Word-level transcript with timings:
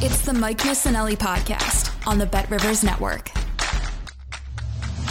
It's 0.00 0.22
the 0.22 0.32
Mike 0.32 0.58
Missanelli 0.58 1.16
podcast 1.16 1.90
on 2.06 2.18
the 2.18 2.26
Bet 2.26 2.48
Rivers 2.52 2.84
Network. 2.84 3.32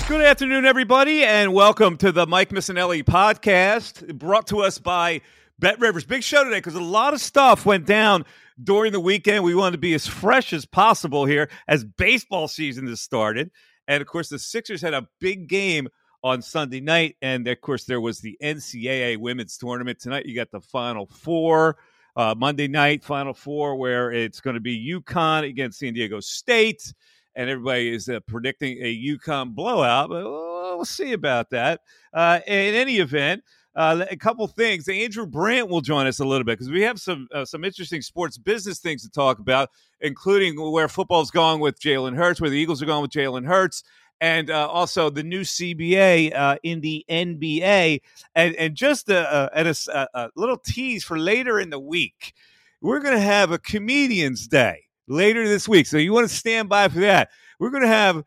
Good 0.07 0.21
afternoon, 0.21 0.63
everybody, 0.63 1.25
and 1.25 1.53
welcome 1.53 1.97
to 1.97 2.13
the 2.13 2.25
Mike 2.25 2.51
Missanelli 2.51 3.03
podcast, 3.03 4.17
brought 4.17 4.47
to 4.47 4.59
us 4.59 4.77
by 4.79 5.19
Bet 5.59 5.77
Rivers. 5.81 6.05
Big 6.05 6.23
show 6.23 6.45
today 6.45 6.59
because 6.59 6.75
a 6.75 6.79
lot 6.79 7.13
of 7.13 7.19
stuff 7.19 7.65
went 7.65 7.85
down 7.85 8.23
during 8.63 8.93
the 8.93 9.01
weekend. 9.01 9.43
We 9.43 9.55
wanted 9.55 9.73
to 9.73 9.77
be 9.77 9.93
as 9.93 10.07
fresh 10.07 10.53
as 10.53 10.65
possible 10.65 11.25
here 11.25 11.49
as 11.67 11.83
baseball 11.83 12.47
season 12.47 12.87
has 12.87 13.01
started. 13.01 13.51
And 13.89 13.99
of 13.99 14.07
course, 14.07 14.29
the 14.29 14.39
Sixers 14.39 14.81
had 14.81 14.93
a 14.93 15.05
big 15.19 15.49
game 15.49 15.89
on 16.23 16.41
Sunday 16.41 16.79
night. 16.79 17.17
And 17.21 17.45
of 17.45 17.59
course, 17.59 17.83
there 17.83 17.99
was 17.99 18.21
the 18.21 18.37
NCAA 18.41 19.17
women's 19.17 19.57
tournament. 19.57 19.99
Tonight, 19.99 20.27
you 20.27 20.33
got 20.33 20.51
the 20.51 20.61
Final 20.61 21.07
Four. 21.07 21.75
Uh, 22.17 22.33
Monday 22.35 22.67
night, 22.67 23.03
Final 23.03 23.33
Four, 23.33 23.75
where 23.75 24.11
it's 24.11 24.41
going 24.41 24.55
to 24.55 24.59
be 24.59 24.91
UConn 24.91 25.47
against 25.47 25.77
San 25.77 25.93
Diego 25.93 26.19
State. 26.19 26.91
And 27.35 27.47
everybody 27.47 27.93
is 27.93 28.09
uh, 28.09 28.19
predicting 28.21 28.79
a 28.81 28.97
UConn 28.97 29.53
blowout. 29.53 30.09
But 30.09 30.23
we'll 30.23 30.83
see 30.83 31.13
about 31.13 31.51
that. 31.51 31.81
Uh, 32.11 32.39
in 32.47 32.73
any 32.73 32.97
event, 32.97 33.43
uh, 33.75 34.03
a 34.09 34.17
couple 34.17 34.47
things. 34.47 34.89
Andrew 34.89 35.27
Brandt 35.27 35.69
will 35.69 35.81
join 35.81 36.07
us 36.07 36.19
a 36.19 36.25
little 36.25 36.43
bit 36.43 36.57
because 36.57 36.71
we 36.71 36.81
have 36.81 36.99
some 36.99 37.27
uh, 37.31 37.45
some 37.45 37.63
interesting 37.63 38.01
sports 38.01 38.35
business 38.35 38.79
things 38.79 39.03
to 39.03 39.09
talk 39.11 39.37
about, 39.37 39.69
including 40.01 40.59
where 40.71 40.87
football's 40.87 41.29
going 41.29 41.59
with 41.59 41.79
Jalen 41.79 42.15
Hurts, 42.15 42.41
where 42.41 42.49
the 42.49 42.57
Eagles 42.57 42.81
are 42.81 42.87
going 42.87 43.03
with 43.03 43.11
Jalen 43.11 43.45
Hurts, 43.45 43.83
and 44.19 44.49
uh, 44.49 44.67
also 44.67 45.09
the 45.09 45.23
new 45.23 45.41
CBA 45.41 46.35
uh, 46.35 46.57
in 46.63 46.81
the 46.81 47.05
NBA. 47.09 48.01
And, 48.35 48.55
and 48.55 48.75
just 48.75 49.09
a, 49.09 49.49
a, 49.57 49.75
a, 49.93 50.07
a 50.13 50.29
little 50.35 50.57
tease 50.57 51.03
for 51.03 51.19
later 51.19 51.59
in 51.59 51.69
the 51.69 51.79
week, 51.79 52.33
we're 52.81 52.99
going 52.99 53.15
to 53.15 53.21
have 53.21 53.51
a 53.51 53.59
comedians 53.59 54.47
day 54.47 54.85
later 55.07 55.47
this 55.47 55.67
week. 55.67 55.87
So 55.87 55.97
you 55.97 56.13
want 56.13 56.29
to 56.29 56.35
stand 56.35 56.69
by 56.69 56.87
for 56.87 56.99
that. 56.99 57.29
We're 57.59 57.71
going 57.71 57.83
to 57.83 57.89
have 57.89 58.23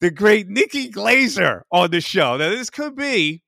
the 0.00 0.10
great 0.10 0.48
Nikki 0.48 0.90
Glazer 0.90 1.62
on 1.70 1.90
the 1.90 2.00
show. 2.00 2.36
Now, 2.36 2.50
this 2.50 2.70
could 2.70 2.96
be 2.96 3.42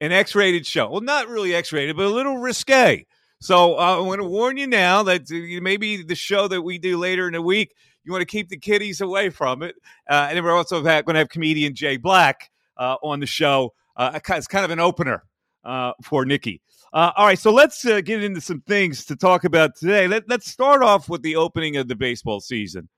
an 0.00 0.12
X 0.12 0.34
rated 0.34 0.66
show. 0.66 0.90
Well, 0.90 1.00
not 1.00 1.28
really 1.28 1.54
X 1.54 1.72
rated, 1.72 1.96
but 1.96 2.06
a 2.06 2.10
little 2.10 2.38
risque. 2.38 3.06
So 3.40 3.78
uh, 3.78 3.98
I'm 3.98 4.04
going 4.04 4.18
to 4.18 4.24
warn 4.24 4.56
you 4.56 4.66
now 4.66 5.02
that 5.04 5.22
uh, 5.30 5.62
maybe 5.62 6.02
the 6.02 6.14
show 6.14 6.48
that 6.48 6.62
we 6.62 6.78
do 6.78 6.98
later 6.98 7.26
in 7.26 7.32
the 7.32 7.42
week, 7.42 7.74
you 8.10 8.12
want 8.12 8.22
to 8.22 8.26
keep 8.26 8.48
the 8.48 8.56
kiddies 8.56 9.00
away 9.00 9.30
from 9.30 9.62
it. 9.62 9.76
Uh, 10.08 10.26
and 10.28 10.36
then 10.36 10.44
we're 10.44 10.56
also 10.56 10.82
going 10.82 11.04
to 11.06 11.14
have 11.14 11.28
comedian 11.28 11.74
Jay 11.74 11.96
Black 11.96 12.50
uh, 12.76 12.96
on 13.02 13.20
the 13.20 13.26
show. 13.26 13.72
Uh, 13.96 14.18
it's 14.28 14.48
kind 14.48 14.64
of 14.64 14.70
an 14.72 14.80
opener 14.80 15.24
uh, 15.64 15.92
for 16.02 16.24
Nikki. 16.24 16.60
all 16.92 17.26
right, 17.26 17.38
so 17.38 17.52
let's 17.52 17.84
get 17.84 18.08
into 18.08 18.40
some 18.40 18.62
things 18.62 19.04
to 19.04 19.14
talk 19.16 19.44
about 19.44 19.76
today. 19.76 20.08
Let, 20.08 20.28
let's 20.28 20.50
start 20.50 20.82
off 20.82 21.08
with 21.08 21.22
the 21.22 21.36
opening 21.36 21.76
of 21.76 21.86
the 21.86 21.94
baseball 21.94 22.40
season. 22.40 22.88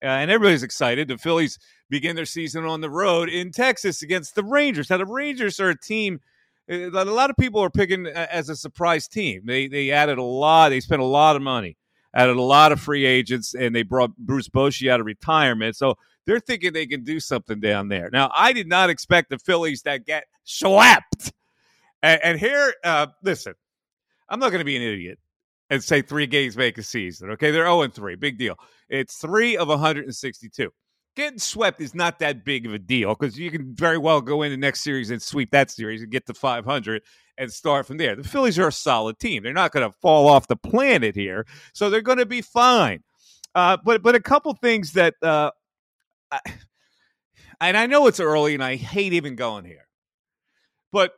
and 0.00 0.30
everybody's 0.30 0.62
excited. 0.62 1.08
The 1.08 1.18
Phillies 1.18 1.58
begin 1.90 2.14
their 2.16 2.24
season 2.24 2.64
on 2.64 2.80
the 2.80 2.90
road 2.90 3.28
in 3.28 3.50
Texas 3.50 4.02
against 4.02 4.34
the 4.34 4.44
Rangers. 4.44 4.90
Now, 4.90 4.98
the 4.98 5.06
Rangers 5.06 5.58
are 5.58 5.70
a 5.70 5.78
team 5.78 6.20
that– 6.68 6.94
a 7.06 7.12
lot 7.12 7.30
of 7.30 7.36
people 7.36 7.60
are 7.60 7.70
picking 7.70 8.06
as 8.06 8.48
a 8.48 8.56
surprise 8.56 9.08
team. 9.08 9.42
They 9.44 9.66
they 9.66 9.90
added 9.90 10.18
a 10.18 10.22
lot. 10.22 10.68
They 10.68 10.80
spent 10.80 11.02
a 11.02 11.06
lot 11.06 11.36
of 11.36 11.42
money, 11.42 11.76
added 12.14 12.36
a 12.36 12.42
lot 12.42 12.72
of 12.72 12.80
free 12.80 13.04
agents, 13.04 13.54
and 13.54 13.74
they 13.74 13.82
brought 13.82 14.16
Bruce 14.16 14.48
Bochy 14.48 14.90
out 14.90 15.00
of 15.00 15.06
retirement. 15.06 15.76
So 15.76 15.96
they're 16.26 16.40
thinking 16.40 16.72
they 16.72 16.86
can 16.86 17.04
do 17.04 17.20
something 17.20 17.60
down 17.60 17.88
there. 17.88 18.10
Now, 18.12 18.30
I 18.34 18.52
did 18.52 18.68
not 18.68 18.90
expect 18.90 19.30
the 19.30 19.38
Phillies 19.38 19.82
that 19.82 20.06
get 20.06 20.24
swept. 20.44 21.32
And, 22.02 22.20
and 22.22 22.38
here, 22.38 22.74
uh, 22.84 23.08
listen, 23.22 23.54
I'm 24.28 24.38
not 24.38 24.50
going 24.50 24.60
to 24.60 24.64
be 24.64 24.76
an 24.76 24.82
idiot 24.82 25.18
and 25.70 25.82
say 25.82 26.02
three 26.02 26.26
games 26.26 26.56
make 26.56 26.78
a 26.78 26.82
season. 26.82 27.30
Okay, 27.30 27.50
they're 27.50 27.64
0 27.64 27.88
3, 27.88 28.16
big 28.16 28.38
deal. 28.38 28.56
It's 28.88 29.16
three 29.16 29.56
of 29.56 29.68
162 29.68 30.70
getting 31.14 31.38
swept 31.38 31.80
is 31.80 31.94
not 31.94 32.18
that 32.18 32.44
big 32.44 32.66
of 32.66 32.72
a 32.72 32.78
deal 32.78 33.14
because 33.14 33.38
you 33.38 33.50
can 33.50 33.74
very 33.74 33.98
well 33.98 34.20
go 34.20 34.42
in 34.42 34.50
the 34.50 34.56
next 34.56 34.80
series 34.80 35.10
and 35.10 35.20
sweep 35.20 35.50
that 35.50 35.70
series 35.70 36.02
and 36.02 36.10
get 36.10 36.26
to 36.26 36.34
500 36.34 37.02
and 37.38 37.52
start 37.52 37.86
from 37.86 37.98
there. 37.98 38.16
The 38.16 38.24
Phillies 38.24 38.58
are 38.58 38.68
a 38.68 38.72
solid 38.72 39.18
team. 39.18 39.42
They're 39.42 39.52
not 39.52 39.72
going 39.72 39.88
to 39.88 39.96
fall 40.00 40.28
off 40.28 40.48
the 40.48 40.56
planet 40.56 41.14
here, 41.14 41.46
so 41.72 41.90
they're 41.90 42.00
going 42.00 42.18
to 42.18 42.26
be 42.26 42.42
fine. 42.42 43.02
Uh, 43.54 43.76
but 43.84 44.02
but 44.02 44.14
a 44.14 44.20
couple 44.20 44.54
things 44.54 44.92
that, 44.92 45.14
uh, 45.22 45.50
I, 46.30 46.40
and 47.60 47.76
I 47.76 47.86
know 47.86 48.06
it's 48.06 48.20
early, 48.20 48.54
and 48.54 48.64
I 48.64 48.76
hate 48.76 49.12
even 49.12 49.36
going 49.36 49.64
here, 49.64 49.86
but 50.90 51.12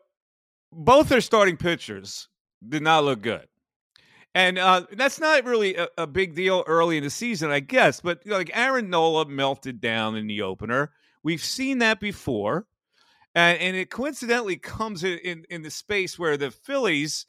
both 0.73 1.09
their 1.09 1.21
starting 1.21 1.57
pitchers 1.57 2.29
did 2.69 2.83
not 2.83 3.05
look 3.05 3.23
good. 3.23 3.47
And 4.35 4.59
uh, 4.59 4.87
that's 4.93 5.21
not 5.21 5.45
really 5.45 5.77
a, 5.77 5.89
a, 5.97 6.07
big 6.09 6.35
deal 6.35 6.65
early 6.67 6.97
in 6.97 7.05
the 7.05 7.11
season, 7.11 7.53
I 7.53 7.61
guess. 7.61 8.01
But 8.01 8.21
you 8.25 8.33
know, 8.33 8.39
like 8.39 8.51
Aaron 8.53 8.91
Nola 8.91 9.27
melted 9.27 9.81
down 9.81 10.17
in 10.17 10.27
the 10.27 10.43
opener. 10.43 10.91
We've 11.23 11.43
seen 11.43 11.79
that 11.79 12.01
before. 12.01 12.67
And, 13.37 13.59
and 13.61 13.77
it 13.77 13.91
coincidentally 13.91 14.57
comes 14.57 15.05
in, 15.05 15.19
in, 15.19 15.45
in, 15.51 15.63
the 15.63 15.71
space 15.71 16.19
where 16.19 16.37
the 16.37 16.51
Phillies 16.51 17.27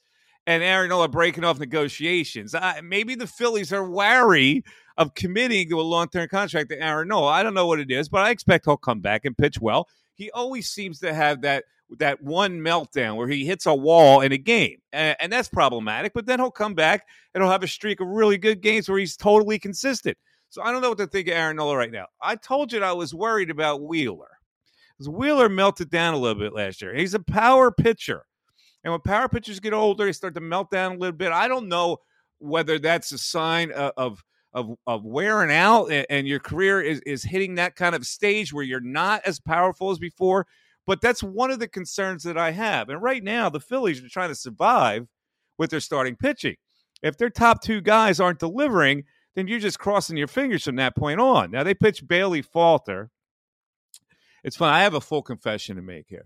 and 0.47 0.61
Aaron 0.63 0.89
Nola 0.89 1.07
breaking 1.07 1.43
off 1.43 1.59
negotiations. 1.59 2.53
Uh, 2.53 2.75
maybe 2.83 3.15
the 3.15 3.27
Phillies 3.27 3.73
are 3.73 3.87
wary 3.87 4.63
of 4.97 5.13
committing 5.13 5.69
to 5.69 5.79
a 5.79 5.83
long 5.83 6.07
term 6.07 6.27
contract 6.27 6.69
to 6.69 6.81
Aaron 6.81 7.07
Nola. 7.07 7.31
I 7.31 7.43
don't 7.43 7.53
know 7.53 7.67
what 7.67 7.79
it 7.79 7.91
is, 7.91 8.09
but 8.09 8.21
I 8.21 8.31
expect 8.31 8.65
he'll 8.65 8.77
come 8.77 8.99
back 8.99 9.25
and 9.25 9.37
pitch 9.37 9.59
well. 9.59 9.87
He 10.13 10.31
always 10.31 10.69
seems 10.69 10.99
to 10.99 11.13
have 11.13 11.41
that 11.41 11.65
that 11.97 12.21
one 12.21 12.59
meltdown 12.59 13.15
where 13.15 13.27
he 13.27 13.45
hits 13.45 13.65
a 13.65 13.73
wall 13.73 14.21
in 14.21 14.31
a 14.31 14.37
game, 14.37 14.79
and, 14.91 15.15
and, 15.19 15.31
that's 15.31 15.47
problematic. 15.47 16.13
But 16.13 16.25
then 16.25 16.39
he'll 16.39 16.51
come 16.51 16.73
back 16.73 17.05
and 17.33 17.43
he'll 17.43 17.51
have 17.51 17.63
a 17.63 17.67
streak 17.67 18.01
of 18.01 18.07
really 18.07 18.37
good 18.37 18.61
games 18.61 18.89
where 18.89 18.97
he's 18.97 19.15
totally 19.15 19.59
consistent. 19.59 20.17
So 20.49 20.61
I 20.61 20.71
don't 20.71 20.81
know 20.81 20.89
what 20.89 20.97
to 20.99 21.07
think 21.07 21.27
of 21.27 21.33
Aaron 21.33 21.57
Nola 21.57 21.77
right 21.77 21.91
now. 21.91 22.05
I 22.21 22.35
told 22.35 22.71
you 22.71 22.81
I 22.81 22.93
was 22.93 23.13
worried 23.13 23.49
about 23.49 23.81
Wheeler. 23.81 24.29
Because 24.97 25.09
Wheeler 25.09 25.49
melted 25.49 25.89
down 25.89 26.13
a 26.13 26.17
little 26.17 26.41
bit 26.41 26.53
last 26.53 26.81
year. 26.81 26.95
He's 26.95 27.13
a 27.13 27.19
power 27.19 27.71
pitcher. 27.71 28.25
And 28.83 28.91
when 28.91 29.01
power 29.01 29.27
pitchers 29.27 29.59
get 29.59 29.73
older, 29.73 30.05
they 30.05 30.13
start 30.13 30.35
to 30.35 30.41
melt 30.41 30.71
down 30.71 30.93
a 30.93 30.97
little 30.97 31.17
bit. 31.17 31.31
I 31.31 31.47
don't 31.47 31.67
know 31.67 31.97
whether 32.39 32.79
that's 32.79 33.11
a 33.11 33.17
sign 33.17 33.71
of, 33.71 33.91
of 33.97 34.23
of, 34.55 34.69
of 34.87 35.03
wearing 35.03 35.51
out 35.51 35.91
and, 35.91 36.25
your 36.25 36.39
career 36.39 36.81
is, 36.81 37.01
is 37.01 37.23
hitting 37.23 37.55
that 37.55 37.75
kind 37.75 37.93
of 37.93 38.07
stage 38.07 38.53
where 38.53 38.63
you're 38.63 38.79
not 38.79 39.21
as 39.25 39.37
powerful 39.37 39.91
as 39.91 39.99
before. 39.99 40.47
But 40.87 41.01
that's 41.01 41.23
one 41.23 41.51
of 41.51 41.59
the 41.59 41.67
concerns 41.67 42.23
that 42.23 42.37
I 42.37 42.51
have. 42.51 42.89
And 42.89 43.01
right 43.01 43.23
now, 43.23 43.49
the 43.49 43.59
Phillies 43.59 44.03
are 44.03 44.09
trying 44.09 44.29
to 44.29 44.35
survive 44.35 45.07
with 45.57 45.71
their 45.71 45.79
starting 45.79 46.15
pitching. 46.15 46.55
If 47.01 47.17
their 47.17 47.29
top 47.29 47.61
two 47.61 47.81
guys 47.81 48.19
aren't 48.19 48.39
delivering, 48.39 49.03
then 49.35 49.47
you're 49.47 49.59
just 49.59 49.79
crossing 49.79 50.17
your 50.17 50.27
fingers 50.27 50.63
from 50.63 50.77
that 50.77 50.95
point 50.95 51.19
on. 51.19 51.51
Now 51.51 51.63
they 51.63 51.73
pitch 51.73 52.07
Bailey 52.07 52.41
Falter. 52.41 53.09
It's 54.43 54.55
fun. 54.55 54.71
I 54.71 54.81
have 54.83 54.93
a 54.93 55.01
full 55.01 55.21
confession 55.21 55.75
to 55.75 55.81
make 55.81 56.05
here. 56.07 56.25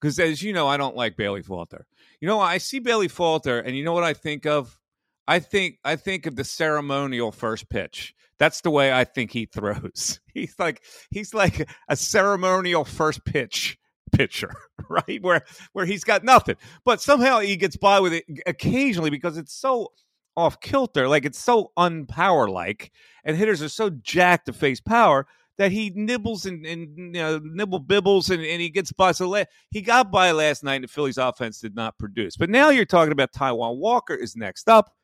because 0.00 0.18
as 0.18 0.42
you 0.42 0.52
know, 0.52 0.68
I 0.68 0.76
don't 0.76 0.96
like 0.96 1.16
Bailey 1.16 1.42
Falter. 1.42 1.86
You 2.20 2.28
know, 2.28 2.40
I 2.40 2.58
see 2.58 2.78
Bailey 2.78 3.08
Falter, 3.08 3.58
and 3.58 3.76
you 3.76 3.84
know 3.84 3.92
what 3.92 4.04
I 4.04 4.14
think 4.14 4.46
of? 4.46 4.78
I 5.26 5.40
think 5.40 5.78
I 5.84 5.96
think 5.96 6.26
of 6.26 6.36
the 6.36 6.44
ceremonial 6.44 7.32
first 7.32 7.68
pitch. 7.68 8.14
That's 8.38 8.60
the 8.60 8.70
way 8.70 8.92
I 8.92 9.04
think 9.04 9.32
he 9.32 9.46
throws. 9.52 10.20
He's 10.32 10.54
like 10.58 10.82
he's 11.10 11.34
like 11.34 11.68
a 11.88 11.96
ceremonial 11.96 12.84
first 12.84 13.24
pitch 13.24 13.76
pitcher, 14.08 14.52
right? 14.88 15.22
Where 15.22 15.44
where 15.72 15.86
he's 15.86 16.04
got 16.04 16.24
nothing, 16.24 16.56
but 16.84 17.00
somehow 17.00 17.40
he 17.40 17.56
gets 17.56 17.76
by 17.76 18.00
with 18.00 18.12
it 18.12 18.24
occasionally 18.46 19.10
because 19.10 19.36
it's 19.36 19.54
so 19.54 19.92
off 20.36 20.60
kilter, 20.60 21.08
like 21.08 21.24
it's 21.24 21.38
so 21.38 21.72
unpower 21.76 22.48
like, 22.48 22.92
and 23.24 23.36
hitters 23.36 23.60
are 23.62 23.68
so 23.68 23.90
jacked 23.90 24.46
to 24.46 24.52
face 24.52 24.80
power 24.80 25.26
that 25.58 25.72
he 25.72 25.90
nibbles 25.94 26.46
and, 26.46 26.64
and 26.64 26.96
you 26.96 27.20
know, 27.20 27.40
nibble 27.42 27.80
bibbles 27.80 28.30
and, 28.30 28.42
and 28.44 28.62
he 28.62 28.70
gets 28.70 28.92
by. 28.92 29.12
So 29.12 29.28
la- 29.28 29.44
he 29.70 29.82
got 29.82 30.10
by 30.10 30.30
last 30.30 30.62
night, 30.62 30.76
and 30.76 30.84
the 30.84 30.88
Phillies 30.88 31.18
offense 31.18 31.60
did 31.60 31.74
not 31.74 31.98
produce. 31.98 32.36
But 32.36 32.48
now 32.48 32.70
you're 32.70 32.84
talking 32.84 33.12
about 33.12 33.32
Taijuan 33.32 33.78
Walker 33.78 34.14
is 34.14 34.36
next 34.36 34.68
up. 34.68 34.94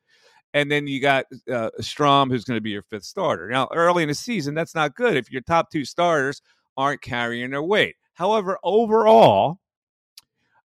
And 0.53 0.71
then 0.71 0.87
you 0.87 1.01
got 1.01 1.25
uh, 1.51 1.69
Strahm, 1.81 2.29
who's 2.29 2.45
going 2.45 2.55
to 2.55 2.61
be 2.61 2.69
your 2.69 2.83
fifth 2.83 3.03
starter. 3.03 3.49
Now, 3.49 3.67
early 3.73 4.03
in 4.03 4.09
the 4.09 4.15
season, 4.15 4.55
that's 4.55 4.73
not 4.73 4.95
good 4.95 5.17
if 5.17 5.29
your 5.29 5.41
top 5.41 5.69
two 5.69 5.83
starters 5.83 6.41
aren't 6.77 7.01
carrying 7.01 7.51
their 7.51 7.61
weight. 7.61 7.95
However, 8.15 8.57
overall, 8.63 9.59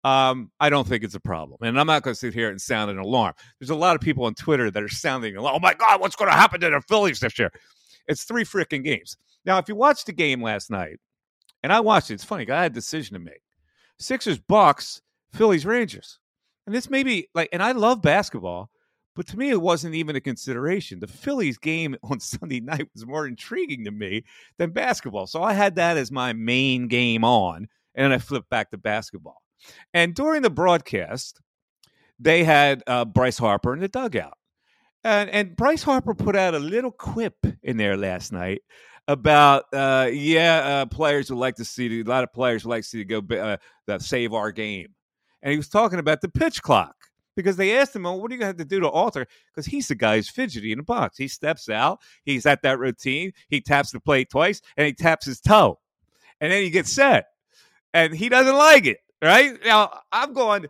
um, 0.05 0.50
I 0.61 0.71
don't 0.71 0.87
think 0.87 1.03
it's 1.03 1.15
a 1.15 1.21
problem. 1.21 1.59
And 1.62 1.79
I'm 1.79 1.87
not 1.87 2.03
going 2.03 2.15
to 2.15 2.19
sit 2.19 2.33
here 2.33 2.50
and 2.50 2.61
sound 2.61 2.91
an 2.91 2.99
alarm. 2.99 3.35
There's 3.59 3.71
a 3.71 3.75
lot 3.75 3.97
of 3.97 4.00
people 4.00 4.25
on 4.25 4.35
Twitter 4.35 4.71
that 4.71 4.83
are 4.83 4.89
sounding, 4.89 5.37
alarm. 5.37 5.56
oh 5.56 5.61
my 5.61 5.75
God, 5.75 6.00
what's 6.00 6.17
going 6.17 6.31
to 6.31 6.37
happen 6.37 6.61
to 6.61 6.71
the 6.71 6.81
Phillies 6.83 7.21
this 7.21 7.39
year? 7.39 7.50
It's 8.06 8.25
three 8.25 8.45
freaking 8.45 8.85
games. 8.85 9.17
Now, 9.45 9.59
if 9.59 9.69
you 9.69 9.75
watched 9.75 10.06
the 10.06 10.12
game 10.12 10.43
last 10.43 10.71
night, 10.71 10.99
and 11.62 11.73
I 11.73 11.81
watched 11.81 12.11
it, 12.11 12.15
it's 12.15 12.25
funny, 12.25 12.49
I 12.49 12.62
had 12.62 12.73
a 12.73 12.75
decision 12.75 13.15
to 13.15 13.21
make. 13.21 13.43
Sixers, 13.99 14.39
Bucks, 14.39 15.03
Phillies, 15.33 15.67
Rangers. 15.67 16.19
And 16.67 16.75
this 16.75 16.89
may 16.89 17.03
be 17.03 17.29
like, 17.35 17.49
and 17.53 17.62
I 17.62 17.73
love 17.73 18.03
basketball, 18.03 18.71
but 19.14 19.26
to 19.28 19.37
me, 19.37 19.50
it 19.50 19.60
wasn't 19.60 19.94
even 19.94 20.16
a 20.16 20.20
consideration. 20.20 21.00
The 21.00 21.06
Phillies 21.06 21.58
game 21.58 21.96
on 22.02 22.20
Sunday 22.20 22.60
night 22.60 22.88
was 22.94 23.06
more 23.06 23.26
intriguing 23.26 23.84
to 23.84 23.90
me 23.90 24.25
than 24.58 24.70
basketball. 24.70 25.26
So 25.26 25.43
I 25.43 25.55
had 25.55 25.76
that 25.76 25.96
as 25.96 26.10
my 26.12 26.32
main 26.32 26.88
game 26.88 27.25
on, 27.25 27.69
and 27.94 28.05
then 28.05 28.12
I 28.12 28.19
flipped 28.19 28.50
back 28.50 28.70
to 28.70 28.78
basketball. 28.78 29.43
And 29.93 30.14
during 30.14 30.43
the 30.43 30.50
broadcast, 30.50 31.40
they 32.19 32.44
had 32.44 32.82
uh, 32.87 33.05
Bryce 33.05 33.38
Harper 33.38 33.72
in 33.75 33.81
the 33.81 33.88
dugout. 33.88 34.37
And, 35.05 35.31
and 35.31 35.56
Bryce 35.56 35.82
Harper 35.82 36.14
put 36.14 36.37
out 36.37 36.54
a 36.54 36.58
little 36.58 36.90
quip 36.90 37.37
in 37.62 37.76
there 37.76 37.96
last 37.96 38.32
night 38.32 38.62
about 39.08 39.64
uh, 39.72 40.11
yeah, 40.12 40.58
uh, 40.58 40.87
players 40.87 41.31
would 41.31 41.38
like 41.38 41.56
to 41.56 41.64
see 41.64 42.00
a 42.00 42.04
lot 42.04 42.22
of 42.22 42.32
players 42.32 42.64
would 42.64 42.70
like 42.70 42.82
to 42.82 42.88
see 42.88 43.04
go 43.04 43.22
uh, 43.88 43.99
save 43.99 44.34
our 44.34 44.52
game, 44.52 44.94
and 45.43 45.50
he 45.50 45.56
was 45.56 45.69
talking 45.69 45.99
about 45.99 46.20
the 46.20 46.28
pitch 46.28 46.62
clock 46.62 46.94
because 47.38 47.56
they 47.56 47.79
asked 47.79 47.94
him, 47.94 48.02
well, 48.02 48.20
"What 48.20 48.32
do 48.32 48.37
you 48.37 48.44
have 48.44 48.56
to 48.56 48.64
do 48.64 48.81
to 48.81 48.88
alter?" 48.88 49.25
Because 49.46 49.67
he's 49.67 49.87
the 49.87 49.94
guy 49.94 50.17
who's 50.17 50.29
fidgety 50.29 50.73
in 50.73 50.79
the 50.79 50.82
box. 50.82 51.17
He 51.17 51.29
steps 51.29 51.69
out, 51.69 52.00
he's 52.25 52.46
at 52.46 52.62
that 52.62 52.81
routine, 52.81 53.32
he 53.49 53.61
taps 53.61 53.93
the 53.93 54.00
plate 54.00 54.29
twice, 54.29 54.61
and 54.76 54.88
he 54.88 54.93
taps 54.93 55.25
his 55.25 55.40
toe, 55.40 55.79
and 56.40 56.50
then 56.50 56.64
he 56.64 56.70
gets 56.70 56.93
set, 56.93 57.26
and 57.94 58.12
he 58.12 58.29
doesn't 58.29 58.56
like 58.56 58.87
it. 58.87 58.99
Right 59.23 59.56
now, 59.64 60.00
I'm 60.11 60.32
going 60.32 60.67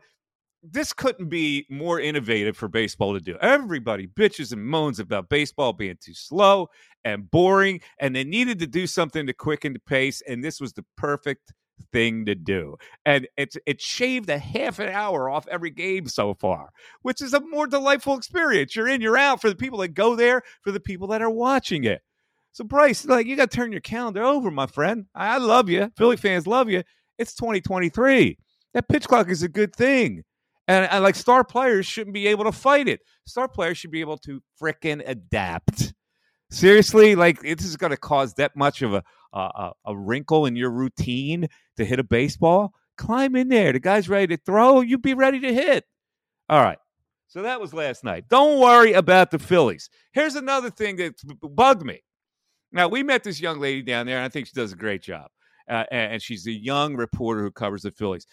this 0.63 0.93
couldn't 0.93 1.29
be 1.29 1.67
more 1.71 2.01
innovative 2.01 2.57
for 2.57 2.69
baseball 2.69 3.15
to 3.15 3.21
do. 3.21 3.37
Everybody 3.41 4.07
bitches 4.07 4.53
and 4.53 4.63
moans 4.63 4.99
about 4.99 5.29
baseball 5.29 5.73
being 5.73 5.97
too 6.01 6.15
slow 6.15 6.69
and 7.05 7.31
boring, 7.31 7.81
and 7.99 8.15
they 8.15 8.25
needed 8.25 8.59
to 8.59 8.67
do 8.67 8.87
something 8.87 9.27
to 9.27 9.33
quicken 9.33 9.73
the 9.73 9.79
pace, 9.79 10.21
and 10.29 10.45
this 10.45 10.61
was 10.61 10.73
the 10.73 10.85
perfect 10.97 11.53
thing 11.93 12.27
to 12.27 12.35
do. 12.35 12.77
And 13.05 13.29
it's 13.37 13.57
it 13.67 13.81
shaved 13.81 14.29
a 14.31 14.39
half 14.39 14.79
an 14.79 14.89
hour 14.89 15.29
off 15.29 15.49
every 15.49 15.71
game 15.71 16.09
so 16.09 16.35
far, 16.35 16.71
which 17.03 17.23
is 17.23 17.35
a 17.35 17.41
more 17.41 17.67
delightful 17.67 18.17
experience. 18.17 18.77
You're 18.77 18.89
in, 18.89 19.01
you're 19.01 19.17
out 19.17 19.41
for 19.41 19.49
the 19.49 19.57
people 19.57 19.79
that 19.81 19.89
go 19.89 20.17
there, 20.17 20.43
for 20.63 20.73
the 20.73 20.81
people 20.81 21.09
that 21.09 21.23
are 21.23 21.31
watching 21.31 21.85
it. 21.85 22.03
So 22.53 22.65
Bryce, 22.65 23.05
like 23.05 23.27
you 23.27 23.37
got 23.37 23.51
to 23.51 23.57
turn 23.57 23.73
your 23.73 23.81
calendar 23.81 24.23
over, 24.23 24.51
my 24.51 24.67
friend. 24.67 25.07
I 25.15 25.39
love 25.39 25.69
you. 25.69 25.93
Philly 25.97 26.17
fans 26.17 26.47
love 26.47 26.69
you. 26.69 26.83
It's 27.19 27.35
2023. 27.35 28.39
That 28.75 28.89
pitch 28.89 29.07
clock 29.07 29.29
is 29.29 29.43
a 29.43 29.49
good 29.49 29.75
thing. 29.75 30.25
And, 30.67 30.87
and, 30.91 31.03
like 31.03 31.15
star 31.15 31.45
players 31.45 31.87
shouldn't 31.87 32.15
be 32.15 32.27
able 32.27 32.45
to 32.45 32.53
fight 32.53 32.89
it. 32.89 33.01
Star 33.27 33.49
players 33.49 33.79
should 33.79 33.91
be 33.91 34.01
able 34.01 34.19
to 34.19 34.43
fricking 34.61 35.03
adapt. 35.07 35.95
Seriously, 36.51 37.15
like 37.15 37.41
this 37.41 37.65
is 37.65 37.77
going 37.77 37.91
to 37.91 37.97
cause 37.97 38.35
that 38.35 38.57
much 38.57 38.83
of 38.83 38.95
a, 38.95 39.03
a 39.33 39.73
a 39.87 39.97
wrinkle 39.97 40.47
in 40.47 40.57
your 40.57 40.71
routine 40.71 41.49
to 41.79 41.85
hit 41.85 41.99
a 41.99 42.05
baseball. 42.05 42.75
Climb 42.97 43.37
in 43.37 43.49
there. 43.49 43.73
The 43.73 43.81
guy's 43.81 44.09
ready 44.09 44.37
to 44.37 44.43
throw. 44.45 44.81
you'd 44.81 45.03
be 45.03 45.15
ready 45.15 45.41
to 45.41 45.55
hit. 45.55 45.85
All 46.49 46.63
right. 46.63 46.79
So 47.29 47.43
that 47.43 47.61
was 47.61 47.75
last 47.75 48.05
night. 48.05 48.25
Don't 48.29 48.61
worry 48.61 48.95
about 48.95 49.31
the 49.31 49.39
Phillies. 49.39 49.91
Here's 50.13 50.35
another 50.35 50.71
thing 50.71 50.97
that 50.97 51.15
bugged 51.43 51.85
me. 51.85 52.03
Now 52.73 52.89
we 52.89 53.03
met 53.03 53.23
this 53.23 53.41
young 53.41 53.61
lady 53.61 53.83
down 53.83 54.07
there, 54.07 54.17
and 54.17 54.25
I 54.25 54.29
think 54.29 54.47
she 54.47 54.55
does 54.55 54.73
a 54.73 54.77
great 54.77 55.03
job. 55.03 55.31
Uh, 55.69 55.85
and 55.91 56.23
she's 56.23 56.47
a 56.47 56.53
young 56.53 56.97
reporter 56.97 57.43
who 57.43 57.51
covers 57.51 57.83
the 57.83 57.91
Phillies. 57.91 58.27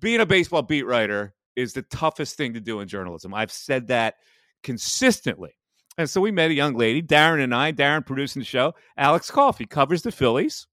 Being 0.00 0.20
a 0.20 0.26
baseball 0.26 0.60
beat 0.60 0.82
writer 0.82 1.34
is 1.56 1.72
the 1.72 1.82
toughest 1.82 2.36
thing 2.36 2.52
to 2.54 2.60
do 2.60 2.80
in 2.80 2.88
journalism. 2.88 3.32
I've 3.32 3.52
said 3.52 3.86
that 3.88 4.16
consistently. 4.62 5.56
And 5.96 6.10
so 6.10 6.20
we 6.20 6.30
met 6.30 6.50
a 6.50 6.54
young 6.54 6.74
lady, 6.74 7.00
Darren 7.00 7.42
and 7.42 7.54
I, 7.54 7.72
Darren 7.72 8.04
producing 8.04 8.40
the 8.40 8.46
show. 8.46 8.74
Alex 8.96 9.30
Coffey 9.30 9.64
covers 9.64 10.02
the 10.02 10.10
Phillies, 10.12 10.66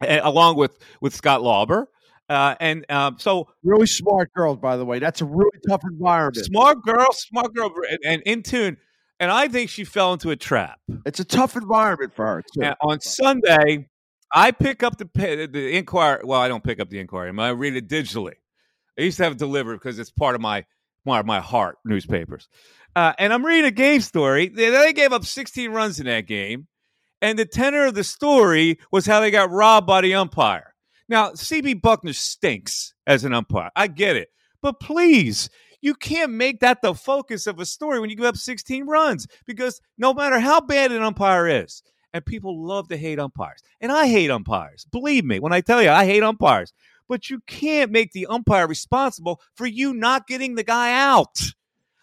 along 0.00 0.56
with 0.56 0.78
with 1.00 1.14
Scott 1.14 1.42
Lauber. 1.42 1.88
Uh, 2.28 2.54
and 2.60 2.90
um, 2.90 3.16
so, 3.18 3.48
really 3.62 3.86
smart 3.86 4.32
girls, 4.32 4.58
by 4.58 4.76
the 4.76 4.84
way. 4.84 4.98
That's 4.98 5.20
a 5.20 5.26
really 5.26 5.58
tough 5.68 5.82
environment. 5.84 6.46
Smart 6.46 6.82
girl, 6.82 7.08
smart 7.12 7.54
girl, 7.54 7.70
and, 7.90 7.98
and 8.04 8.22
in 8.22 8.42
tune. 8.42 8.78
And 9.20 9.30
I 9.30 9.48
think 9.48 9.70
she 9.70 9.84
fell 9.84 10.12
into 10.12 10.30
a 10.30 10.36
trap. 10.36 10.80
It's 11.04 11.20
a 11.20 11.24
tough 11.24 11.56
environment 11.56 12.14
for 12.14 12.26
her. 12.26 12.42
Too. 12.54 12.72
on 12.80 13.00
Sunday, 13.00 13.88
I 14.32 14.50
pick 14.50 14.82
up 14.82 14.98
the 14.98 15.08
the 15.14 15.76
Inquirer. 15.76 16.22
Well, 16.24 16.40
I 16.40 16.48
don't 16.48 16.64
pick 16.64 16.80
up 16.80 16.88
the 16.88 17.00
Inquirer. 17.00 17.38
I 17.38 17.50
read 17.50 17.76
it 17.76 17.88
digitally. 17.88 18.34
I 18.98 19.02
used 19.02 19.18
to 19.18 19.24
have 19.24 19.32
it 19.32 19.38
delivered 19.38 19.74
because 19.74 19.98
it's 19.98 20.10
part 20.10 20.34
of 20.34 20.40
my 20.40 20.64
of 21.06 21.26
my 21.26 21.40
heart 21.40 21.78
newspapers. 21.84 22.48
Uh, 22.94 23.12
and 23.18 23.32
I'm 23.32 23.44
reading 23.44 23.64
a 23.64 23.70
game 23.70 24.00
story. 24.00 24.48
They, 24.48 24.70
they 24.70 24.92
gave 24.92 25.12
up 25.12 25.24
16 25.24 25.70
runs 25.70 25.98
in 25.98 26.06
that 26.06 26.26
game, 26.26 26.66
and 27.22 27.38
the 27.38 27.46
tenor 27.46 27.86
of 27.86 27.94
the 27.94 28.04
story 28.04 28.78
was 28.90 29.06
how 29.06 29.20
they 29.20 29.30
got 29.30 29.50
robbed 29.50 29.86
by 29.86 30.02
the 30.02 30.14
umpire. 30.14 30.74
Now, 31.08 31.30
CB 31.30 31.80
Bucknor 31.80 32.14
stinks 32.14 32.92
as 33.06 33.24
an 33.24 33.32
umpire. 33.32 33.70
I 33.74 33.86
get 33.86 34.16
it, 34.16 34.28
but 34.60 34.78
please. 34.80 35.48
You 35.84 35.94
can't 35.94 36.30
make 36.30 36.60
that 36.60 36.80
the 36.80 36.94
focus 36.94 37.48
of 37.48 37.58
a 37.58 37.66
story 37.66 37.98
when 37.98 38.08
you 38.08 38.14
give 38.14 38.24
up 38.24 38.36
16 38.36 38.86
runs 38.86 39.26
because 39.46 39.80
no 39.98 40.14
matter 40.14 40.38
how 40.38 40.60
bad 40.60 40.92
an 40.92 41.02
umpire 41.02 41.48
is, 41.48 41.82
and 42.12 42.24
people 42.24 42.64
love 42.64 42.86
to 42.88 42.96
hate 42.96 43.18
umpires. 43.18 43.62
And 43.80 43.90
I 43.90 44.06
hate 44.06 44.30
umpires. 44.30 44.86
Believe 44.92 45.24
me 45.24 45.40
when 45.40 45.52
I 45.52 45.60
tell 45.60 45.82
you 45.82 45.90
I 45.90 46.04
hate 46.04 46.22
umpires 46.22 46.72
but 47.12 47.28
you 47.28 47.40
can't 47.46 47.90
make 47.90 48.12
the 48.12 48.26
umpire 48.26 48.66
responsible 48.66 49.38
for 49.54 49.66
you 49.66 49.92
not 49.92 50.26
getting 50.26 50.54
the 50.54 50.64
guy 50.64 50.92
out. 50.98 51.38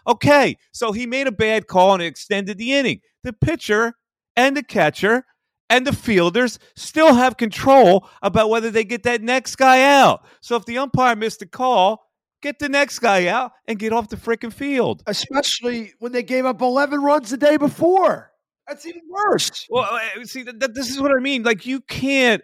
Okay, 0.05 0.55
so 0.71 0.91
he 0.91 1.07
made 1.07 1.25
a 1.25 1.31
bad 1.31 1.65
call 1.65 1.95
and 1.95 2.03
extended 2.03 2.59
the 2.59 2.73
inning. 2.73 3.01
The 3.23 3.33
pitcher 3.33 3.95
and 4.39 4.55
the 4.55 4.63
catcher 4.63 5.25
and 5.69 5.85
the 5.85 5.93
fielders 5.93 6.59
still 6.75 7.13
have 7.13 7.35
control 7.35 8.07
about 8.21 8.49
whether 8.49 8.71
they 8.71 8.85
get 8.85 9.03
that 9.03 9.21
next 9.21 9.57
guy 9.57 9.83
out. 9.83 10.25
So 10.41 10.55
if 10.55 10.65
the 10.65 10.77
umpire 10.77 11.15
missed 11.15 11.41
a 11.41 11.45
call, 11.45 12.09
get 12.41 12.57
the 12.57 12.69
next 12.69 12.99
guy 12.99 13.27
out 13.27 13.51
and 13.67 13.77
get 13.77 13.91
off 13.91 14.07
the 14.07 14.15
freaking 14.15 14.53
field. 14.53 15.03
Especially 15.07 15.93
when 15.99 16.13
they 16.13 16.23
gave 16.23 16.45
up 16.45 16.61
11 16.61 17.01
runs 17.01 17.29
the 17.29 17.37
day 17.37 17.57
before. 17.57 18.31
That's 18.65 18.85
even 18.85 19.01
worse. 19.09 19.67
Well, 19.69 19.83
uh, 19.91 20.23
see, 20.23 20.45
th- 20.45 20.57
th- 20.57 20.71
this 20.73 20.89
is 20.89 21.01
what 21.01 21.11
I 21.11 21.19
mean. 21.19 21.43
Like, 21.43 21.65
you 21.65 21.81
can't 21.81 22.41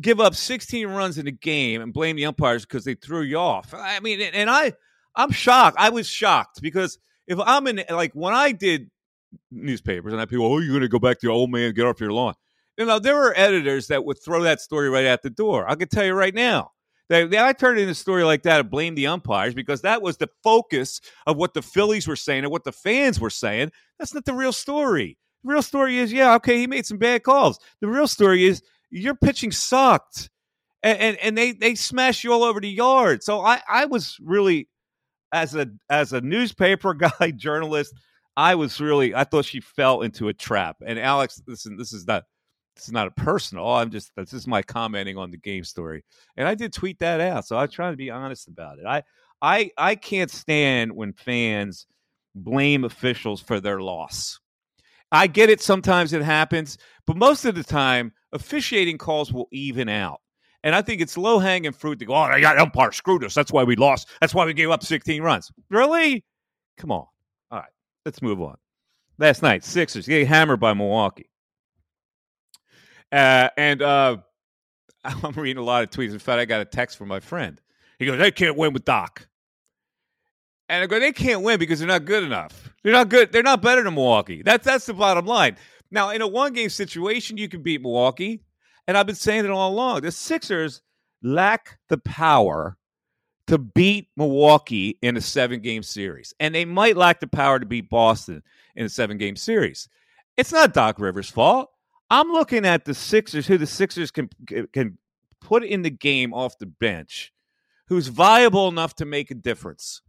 give 0.00 0.20
up 0.20 0.36
16 0.36 0.86
runs 0.86 1.18
in 1.18 1.26
a 1.26 1.32
game 1.32 1.82
and 1.82 1.92
blame 1.92 2.14
the 2.16 2.26
umpires 2.26 2.64
because 2.64 2.84
they 2.84 2.94
threw 2.94 3.22
you 3.22 3.38
off. 3.38 3.74
I 3.74 3.98
mean, 4.00 4.20
and 4.20 4.48
I, 4.48 4.74
I'm 5.16 5.32
shocked. 5.32 5.76
I 5.80 5.88
was 5.88 6.06
shocked 6.06 6.62
because 6.62 6.98
if 7.26 7.38
I'm 7.40 7.66
in, 7.66 7.82
like, 7.90 8.12
when 8.12 8.32
I 8.32 8.52
did 8.52 8.90
newspapers 9.50 10.12
and 10.12 10.20
I 10.20 10.26
people, 10.26 10.46
oh, 10.46 10.58
you're 10.58 10.72
going 10.72 10.82
to 10.82 10.88
go 10.88 10.98
back 10.98 11.20
to 11.20 11.26
your 11.26 11.34
old 11.34 11.50
man, 11.50 11.72
get 11.72 11.86
off 11.86 12.00
your 12.00 12.12
lawn. 12.12 12.34
You 12.78 12.86
know, 12.86 12.98
there 12.98 13.16
were 13.16 13.34
editors 13.36 13.88
that 13.88 14.04
would 14.04 14.18
throw 14.24 14.42
that 14.42 14.60
story 14.60 14.88
right 14.88 15.06
out 15.06 15.22
the 15.22 15.30
door. 15.30 15.68
I 15.68 15.74
can 15.74 15.88
tell 15.88 16.04
you 16.04 16.14
right 16.14 16.34
now. 16.34 16.70
That 17.08 17.34
I 17.34 17.52
turned 17.52 17.78
in 17.78 17.90
a 17.90 17.94
story 17.94 18.24
like 18.24 18.42
that 18.44 18.60
and 18.60 18.70
blamed 18.70 18.96
the 18.96 19.08
umpires 19.08 19.52
because 19.52 19.82
that 19.82 20.00
was 20.00 20.16
the 20.16 20.30
focus 20.42 21.02
of 21.26 21.36
what 21.36 21.52
the 21.52 21.60
Phillies 21.60 22.08
were 22.08 22.16
saying 22.16 22.44
and 22.44 22.50
what 22.50 22.64
the 22.64 22.72
fans 22.72 23.20
were 23.20 23.28
saying. 23.28 23.70
That's 23.98 24.14
not 24.14 24.24
the 24.24 24.32
real 24.32 24.52
story. 24.52 25.18
The 25.44 25.52
real 25.52 25.60
story 25.60 25.98
is, 25.98 26.10
yeah, 26.10 26.34
okay, 26.36 26.58
he 26.58 26.66
made 26.66 26.86
some 26.86 26.96
bad 26.96 27.22
calls. 27.22 27.58
The 27.82 27.88
real 27.88 28.08
story 28.08 28.46
is 28.46 28.62
your 28.90 29.14
pitching 29.14 29.52
sucked. 29.52 30.30
And, 30.82 30.98
and, 30.98 31.16
and 31.18 31.38
they 31.38 31.52
they 31.52 31.74
smashed 31.74 32.24
you 32.24 32.32
all 32.32 32.42
over 32.42 32.60
the 32.60 32.68
yard. 32.68 33.22
So 33.22 33.40
I 33.40 33.60
I 33.68 33.84
was 33.84 34.16
really 34.20 34.68
as 35.32 35.54
a 35.54 35.66
as 35.90 36.12
a 36.12 36.20
newspaper 36.20 36.94
guy 37.20 37.30
journalist, 37.30 37.94
I 38.36 38.54
was 38.54 38.80
really 38.80 39.14
I 39.14 39.24
thought 39.24 39.44
she 39.44 39.60
fell 39.60 40.02
into 40.02 40.28
a 40.28 40.34
trap. 40.34 40.76
And 40.84 40.98
Alex, 40.98 41.42
listen, 41.46 41.76
this 41.76 41.92
is 41.92 42.06
not 42.06 42.24
this 42.76 42.86
is 42.86 42.92
not 42.92 43.06
a 43.06 43.12
personal. 43.12 43.68
I'm 43.68 43.90
just 43.90 44.12
this 44.16 44.32
is 44.32 44.46
my 44.46 44.62
commenting 44.62 45.18
on 45.18 45.30
the 45.30 45.36
game 45.36 45.64
story, 45.64 46.04
and 46.36 46.48
I 46.48 46.54
did 46.54 46.72
tweet 46.72 46.98
that 47.00 47.20
out. 47.20 47.46
So 47.46 47.56
I'm 47.58 47.68
trying 47.68 47.92
to 47.92 47.98
be 47.98 48.10
honest 48.10 48.48
about 48.48 48.78
it. 48.78 48.86
I 48.86 49.02
I 49.42 49.70
I 49.76 49.94
can't 49.94 50.30
stand 50.30 50.92
when 50.92 51.12
fans 51.12 51.86
blame 52.34 52.84
officials 52.84 53.40
for 53.40 53.60
their 53.60 53.80
loss. 53.80 54.40
I 55.10 55.26
get 55.26 55.50
it. 55.50 55.60
Sometimes 55.60 56.14
it 56.14 56.22
happens, 56.22 56.78
but 57.06 57.16
most 57.16 57.44
of 57.44 57.54
the 57.54 57.62
time, 57.62 58.12
officiating 58.32 58.96
calls 58.96 59.30
will 59.30 59.48
even 59.52 59.90
out. 59.90 60.20
And 60.64 60.74
I 60.74 60.80
think 60.80 61.02
it's 61.02 61.18
low 61.18 61.38
hanging 61.38 61.72
fruit 61.72 61.98
to 61.98 62.06
go, 62.06 62.14
oh, 62.14 62.30
they 62.32 62.40
got 62.40 62.58
umpire 62.58 62.92
screwed 62.92 63.24
us. 63.24 63.34
That's 63.34 63.52
why 63.52 63.64
we 63.64 63.76
lost. 63.76 64.08
That's 64.20 64.32
why 64.32 64.46
we 64.46 64.54
gave 64.54 64.70
up 64.70 64.82
16 64.82 65.20
runs. 65.20 65.50
Really? 65.70 66.24
Come 66.78 66.92
on. 66.92 67.06
Let's 68.04 68.22
move 68.22 68.40
on. 68.40 68.56
Last 69.18 69.42
night, 69.42 69.64
Sixers 69.64 70.06
getting 70.06 70.26
hammered 70.26 70.60
by 70.60 70.74
Milwaukee. 70.74 71.30
Uh, 73.10 73.48
and 73.56 73.82
uh, 73.82 74.16
I'm 75.04 75.32
reading 75.32 75.60
a 75.62 75.64
lot 75.64 75.84
of 75.84 75.90
tweets. 75.90 76.12
In 76.12 76.18
fact, 76.18 76.40
I 76.40 76.44
got 76.44 76.60
a 76.60 76.64
text 76.64 76.98
from 76.98 77.08
my 77.08 77.20
friend. 77.20 77.60
He 77.98 78.06
goes, 78.06 78.18
"They 78.18 78.30
can't 78.30 78.56
win 78.56 78.72
with 78.72 78.84
Doc." 78.84 79.28
And 80.68 80.82
I 80.82 80.86
go, 80.86 80.98
"They 80.98 81.12
can't 81.12 81.42
win 81.42 81.58
because 81.58 81.78
they're 81.78 81.88
not 81.88 82.04
good 82.04 82.24
enough. 82.24 82.70
They're 82.82 82.92
not 82.92 83.08
good. 83.08 83.32
They're 83.32 83.42
not 83.42 83.62
better 83.62 83.82
than 83.82 83.94
Milwaukee. 83.94 84.42
That's 84.42 84.64
that's 84.64 84.86
the 84.86 84.94
bottom 84.94 85.26
line." 85.26 85.56
Now, 85.90 86.10
in 86.10 86.22
a 86.22 86.26
one 86.26 86.54
game 86.54 86.70
situation, 86.70 87.36
you 87.36 87.48
can 87.48 87.62
beat 87.62 87.82
Milwaukee, 87.82 88.42
and 88.88 88.96
I've 88.96 89.06
been 89.06 89.14
saying 89.14 89.44
it 89.44 89.50
all 89.50 89.70
along. 89.70 90.00
The 90.00 90.10
Sixers 90.10 90.80
lack 91.22 91.78
the 91.88 91.98
power 91.98 92.78
to 93.46 93.58
beat 93.58 94.08
Milwaukee 94.16 94.98
in 95.02 95.16
a 95.16 95.20
seven 95.20 95.60
game 95.60 95.82
series, 95.82 96.32
and 96.40 96.54
they 96.54 96.64
might 96.64 96.96
lack 96.96 97.20
the 97.20 97.26
power 97.26 97.58
to 97.58 97.66
beat 97.66 97.90
Boston 97.90 98.42
in 98.76 98.86
a 98.86 98.88
seven 98.88 99.18
game 99.18 99.36
series. 99.36 99.88
It's 100.36 100.52
not 100.52 100.74
Doc 100.74 100.98
Rivers' 100.98 101.30
fault. 101.30 101.70
I'm 102.10 102.30
looking 102.30 102.66
at 102.66 102.84
the 102.84 102.94
Sixers, 102.94 103.46
who 103.46 103.58
the 103.58 103.66
Sixers 103.66 104.10
can 104.10 104.28
can 104.72 104.98
put 105.40 105.64
in 105.64 105.82
the 105.82 105.90
game 105.90 106.32
off 106.32 106.58
the 106.58 106.66
bench, 106.66 107.32
who's 107.88 108.08
viable 108.08 108.68
enough 108.68 108.94
to 108.96 109.04
make 109.04 109.30
a 109.30 109.34
difference. 109.34 110.02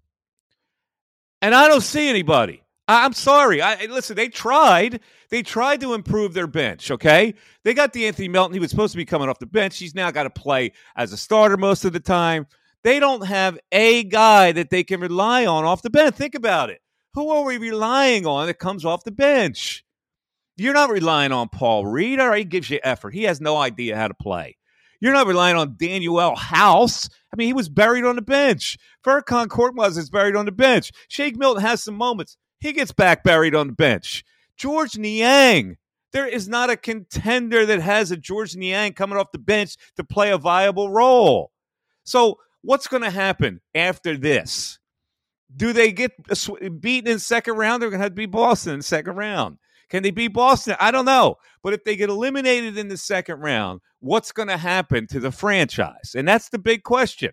And 1.42 1.54
I 1.54 1.68
don't 1.68 1.82
see 1.82 2.10
anybody. 2.10 2.63
I'm 2.88 3.13
sorry. 3.13 3.62
I 3.62 3.86
listen. 3.86 4.16
They 4.16 4.28
tried. 4.28 5.00
They 5.30 5.42
tried 5.42 5.80
to 5.82 5.94
improve 5.94 6.34
their 6.34 6.48
bench. 6.48 6.92
Okay, 6.92 7.34
they 7.63 7.74
got 7.74 7.94
the 7.94 8.06
Anthony 8.06 8.28
Melton. 8.28 8.54
He 8.54 8.60
was 8.60 8.70
supposed 8.70 8.92
to 8.92 8.98
be 8.98 9.06
coming 9.06 9.30
off 9.30 9.40
the 9.40 9.46
bench. 9.46 9.78
He's 9.78 9.96
now 9.96 10.12
got 10.12 10.24
to 10.24 10.30
play 10.30 10.74
as 10.96 11.13
a 11.13 11.18
starter 11.18 11.58
most 11.58 11.86
of 11.86 11.94
the 11.94 12.00
time. 12.00 12.46
They 12.84 13.00
don't 13.00 13.25
have 13.25 13.58
a 13.72 14.04
guy 14.04 14.52
that 14.52 14.70
they 14.70 14.84
can 14.84 15.00
rely 15.00 15.46
on 15.46 15.63
off 15.63 15.82
the 15.82 15.90
bench. 15.90 16.16
Think 16.16 16.36
about 16.36 16.70
it. 16.70 16.80
Who 17.13 17.30
are 17.30 17.44
we 17.44 17.58
relying 17.58 18.25
on 18.25 18.48
that 18.48 18.60
comes 18.60 18.84
off 18.84 19.04
the 19.04 19.12
bench? 19.12 19.84
You're 20.58 20.74
not 20.74 20.90
relying 20.90 21.32
on 21.32 21.50
Paul 21.50 21.86
Reed. 21.86 22.20
All 22.20 22.30
right, 22.30 22.40
he 22.40 22.46
gives 22.46 22.70
you 22.70 22.80
effort. 22.84 23.13
He 23.13 23.24
has 23.24 23.40
no 23.40 23.58
idea 23.58 23.96
how 23.96 24.08
to 24.08 24.13
play. 24.13 24.58
You're 25.00 25.13
not 25.13 25.28
relying 25.28 25.58
on 25.58 25.75
Danuel 25.75 26.38
House. 26.38 27.10
I 27.32 27.36
mean, 27.36 27.48
he 27.48 27.54
was 27.54 27.70
buried 27.70 28.06
on 28.06 28.16
the 28.16 28.22
bench. 28.22 28.78
Furkan 29.06 29.48
Korkmaz 29.48 29.98
is 29.98 30.10
buried 30.10 30.36
on 30.36 30.46
the 30.46 30.52
bench. 30.52 30.92
Shake 31.08 31.36
Milton 31.38 31.62
has 31.62 31.84
some 31.84 31.96
moments. 31.96 32.38
He 32.60 32.72
gets 32.72 32.92
back 32.92 33.24
buried 33.24 33.56
on 33.56 33.68
the 33.68 33.74
bench. 33.74 34.24
George 34.56 34.98
Niang. 34.98 35.78
There 36.13 36.28
is 36.28 36.48
not 36.48 36.70
a 36.70 36.78
contender 36.78 37.66
that 37.66 37.82
has 37.82 38.12
a 38.12 38.18
George 38.18 38.56
Niang 38.56 38.94
coming 38.94 39.18
off 39.18 39.32
the 39.32 39.40
bench 39.40 39.75
to 39.98 40.04
play 40.04 40.32
a 40.32 40.38
viable 40.38 40.92
role. 40.92 41.52
So, 42.04 42.38
what's 42.63 42.88
going 42.88 43.03
to 43.03 43.10
happen 43.10 43.62
after 43.75 44.17
this? 44.17 44.79
Do 45.55 45.72
they 45.72 45.91
get 45.91 46.12
beaten 46.82 47.12
in 47.12 47.20
second 47.20 47.58
round? 47.58 47.82
They're 47.82 47.89
going 47.89 48.00
to 48.00 48.05
have 48.05 48.13
to 48.13 48.15
beat 48.15 48.32
Boston 48.32 48.74
in 48.74 48.82
second 48.82 49.15
round. 49.15 49.60
Can 49.89 50.01
they 50.01 50.10
beat 50.10 50.29
Boston? 50.29 50.75
I 50.79 50.89
don't 50.89 51.05
know. 51.05 51.36
But 51.62 51.74
if 51.74 51.84
they 51.84 51.96
get 51.96 52.10
eliminated 52.10 52.77
in 52.77 52.88
the 52.88 52.98
second 52.98 53.41
round, 53.41 53.82
what's 54.00 54.32
going 54.32 54.48
to 54.48 54.58
happen 54.58 55.05
to 55.08 55.20
the 55.20 55.32
franchise? 55.32 56.15
And 56.15 56.27
that's 56.27 56.50
the 56.50 56.58
big 56.58 56.82
question. 56.82 57.32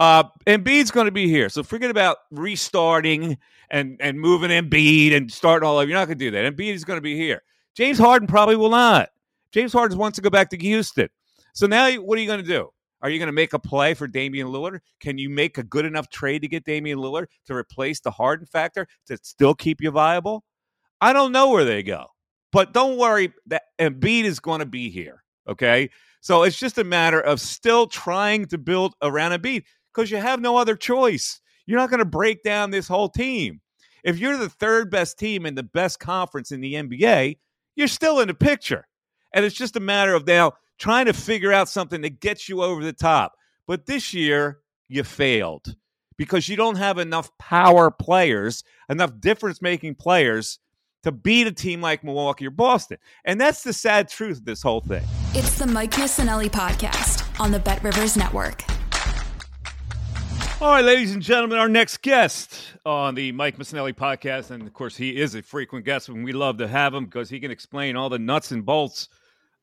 Uh, 0.00 0.24
Embiid's 0.46 0.90
going 0.90 1.06
to 1.06 1.12
be 1.12 1.28
here. 1.28 1.50
So 1.50 1.62
forget 1.62 1.90
about 1.90 2.16
restarting 2.30 3.36
and, 3.70 3.96
and 4.00 4.18
moving 4.18 4.50
Embiid 4.50 5.14
and 5.14 5.30
starting 5.30 5.66
all 5.66 5.76
over. 5.76 5.86
You're 5.86 5.98
not 5.98 6.06
going 6.06 6.18
to 6.18 6.24
do 6.24 6.30
that. 6.30 6.56
Embiid 6.56 6.72
is 6.72 6.84
going 6.84 6.96
to 6.96 7.02
be 7.02 7.16
here. 7.16 7.42
James 7.76 7.98
Harden 7.98 8.26
probably 8.26 8.56
will 8.56 8.70
not. 8.70 9.10
James 9.52 9.72
Harden 9.72 9.98
wants 9.98 10.16
to 10.16 10.22
go 10.22 10.30
back 10.30 10.48
to 10.50 10.56
Houston. 10.56 11.08
So 11.52 11.66
now 11.66 11.92
what 11.96 12.18
are 12.18 12.22
you 12.22 12.26
going 12.26 12.42
to 12.42 12.46
do? 12.46 12.70
Are 13.04 13.10
you 13.10 13.18
going 13.18 13.26
to 13.26 13.32
make 13.32 13.52
a 13.52 13.58
play 13.58 13.92
for 13.92 14.06
Damian 14.06 14.48
Lillard? 14.48 14.80
Can 14.98 15.18
you 15.18 15.28
make 15.28 15.58
a 15.58 15.62
good 15.62 15.84
enough 15.84 16.08
trade 16.08 16.40
to 16.40 16.48
get 16.48 16.64
Damian 16.64 16.98
Lillard 16.98 17.26
to 17.44 17.54
replace 17.54 18.00
the 18.00 18.10
Harden 18.10 18.46
factor 18.46 18.86
to 19.08 19.18
still 19.22 19.54
keep 19.54 19.82
you 19.82 19.90
viable? 19.90 20.42
I 21.02 21.12
don't 21.12 21.30
know 21.30 21.50
where 21.50 21.66
they 21.66 21.82
go, 21.82 22.06
but 22.50 22.72
don't 22.72 22.96
worry 22.96 23.34
that 23.44 23.64
Embiid 23.78 24.24
is 24.24 24.40
going 24.40 24.60
to 24.60 24.66
be 24.66 24.88
here. 24.88 25.22
Okay. 25.46 25.90
So 26.22 26.44
it's 26.44 26.58
just 26.58 26.78
a 26.78 26.84
matter 26.84 27.20
of 27.20 27.42
still 27.42 27.86
trying 27.86 28.46
to 28.46 28.56
build 28.56 28.94
around 29.02 29.32
Embiid 29.32 29.64
because 29.92 30.10
you 30.10 30.16
have 30.16 30.40
no 30.40 30.56
other 30.56 30.74
choice. 30.74 31.42
You're 31.66 31.78
not 31.78 31.90
going 31.90 31.98
to 31.98 32.06
break 32.06 32.42
down 32.42 32.70
this 32.70 32.88
whole 32.88 33.10
team. 33.10 33.60
If 34.02 34.18
you're 34.18 34.38
the 34.38 34.48
third 34.48 34.90
best 34.90 35.18
team 35.18 35.44
in 35.44 35.56
the 35.56 35.62
best 35.62 36.00
conference 36.00 36.52
in 36.52 36.62
the 36.62 36.72
NBA, 36.72 37.36
you're 37.76 37.86
still 37.86 38.20
in 38.20 38.28
the 38.28 38.34
picture. 38.34 38.88
And 39.34 39.44
it's 39.44 39.54
just 39.54 39.76
a 39.76 39.80
matter 39.80 40.14
of 40.14 40.26
now 40.26 40.54
trying 40.78 41.06
to 41.06 41.12
figure 41.12 41.52
out 41.52 41.68
something 41.68 42.00
that 42.02 42.20
gets 42.20 42.48
you 42.48 42.62
over 42.62 42.82
the 42.82 42.92
top. 42.92 43.34
But 43.66 43.86
this 43.86 44.12
year, 44.12 44.60
you 44.88 45.04
failed 45.04 45.74
because 46.16 46.48
you 46.48 46.56
don't 46.56 46.76
have 46.76 46.98
enough 46.98 47.36
power 47.38 47.90
players, 47.90 48.62
enough 48.88 49.18
difference 49.20 49.62
making 49.62 49.94
players 49.96 50.58
to 51.02 51.12
beat 51.12 51.46
a 51.46 51.52
team 51.52 51.80
like 51.80 52.02
Milwaukee 52.02 52.46
or 52.46 52.50
Boston. 52.50 52.98
And 53.24 53.40
that's 53.40 53.62
the 53.62 53.72
sad 53.72 54.08
truth 54.08 54.38
of 54.38 54.44
this 54.44 54.62
whole 54.62 54.80
thing. 54.80 55.04
It's 55.32 55.58
the 55.58 55.66
Mike 55.66 55.92
Missanelli 55.92 56.48
podcast 56.48 57.40
on 57.40 57.52
the 57.52 57.58
Bet 57.58 57.82
Rivers 57.82 58.16
Network. 58.16 58.62
All 60.60 60.70
right, 60.70 60.84
ladies 60.84 61.12
and 61.12 61.20
gentlemen, 61.20 61.58
our 61.58 61.68
next 61.68 62.00
guest 62.00 62.58
on 62.86 63.14
the 63.14 63.32
Mike 63.32 63.58
Missanelli 63.58 63.92
podcast, 63.92 64.50
and 64.50 64.62
of 64.62 64.72
course, 64.72 64.96
he 64.96 65.16
is 65.16 65.34
a 65.34 65.42
frequent 65.42 65.84
guest, 65.84 66.08
and 66.08 66.24
we 66.24 66.32
love 66.32 66.58
to 66.58 66.68
have 66.68 66.94
him 66.94 67.04
because 67.04 67.28
he 67.28 67.38
can 67.40 67.50
explain 67.50 67.96
all 67.96 68.08
the 68.08 68.18
nuts 68.18 68.50
and 68.50 68.64
bolts 68.64 69.08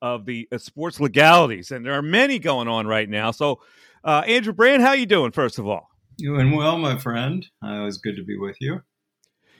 of 0.02 0.26
the 0.26 0.48
uh, 0.52 0.58
sports 0.58 1.00
legalities, 1.00 1.72
and 1.72 1.86
there 1.86 1.94
are 1.94 2.02
many 2.02 2.40
going 2.40 2.68
on 2.68 2.88
right 2.88 3.10
now. 3.10 3.32
So, 3.32 3.62
uh, 4.04 4.24
Andrew 4.28 4.54
Brandt, 4.54 4.82
how 4.82 4.94
you 4.94 5.06
doing? 5.06 5.32
First 5.32 5.60
of 5.60 5.68
all, 5.68 5.90
doing 6.18 6.56
well, 6.56 6.78
my 6.78 6.98
friend. 6.98 7.46
Always 7.64 7.98
good 7.98 8.16
to 8.16 8.24
be 8.24 8.38
with 8.38 8.58
you. 8.60 8.82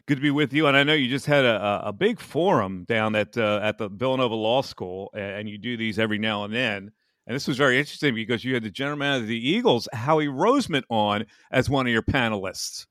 Good 0.08 0.16
to 0.16 0.22
be 0.22 0.32
with 0.32 0.52
you. 0.52 0.68
And 0.68 0.76
I 0.76 0.84
know 0.84 0.94
you 0.94 1.08
just 1.08 1.28
had 1.28 1.46
a, 1.46 1.82
a 1.86 1.94
big 1.94 2.20
forum 2.20 2.86
down 2.86 3.16
at 3.16 3.38
uh, 3.38 3.60
at 3.62 3.78
the 3.78 3.90
Villanova 3.90 4.36
Law 4.36 4.62
School, 4.62 5.12
and 5.14 5.48
you 5.48 5.58
do 5.58 5.78
these 5.78 6.00
every 6.00 6.18
now 6.18 6.44
and 6.44 6.54
then. 6.54 6.92
And 7.28 7.36
this 7.36 7.48
was 7.48 7.58
very 7.58 7.78
interesting 7.78 8.16
because 8.16 8.44
you 8.44 8.56
had 8.56 8.64
the 8.64 8.72
general 8.72 8.98
manager 8.98 9.24
of 9.24 9.28
the 9.28 9.50
Eagles, 9.50 9.88
Howie 9.94 10.28
Roseman, 10.28 10.84
on 10.90 11.26
as 11.52 11.70
one 11.70 11.86
of 11.86 11.94
your 11.94 12.02
panelists. 12.02 12.88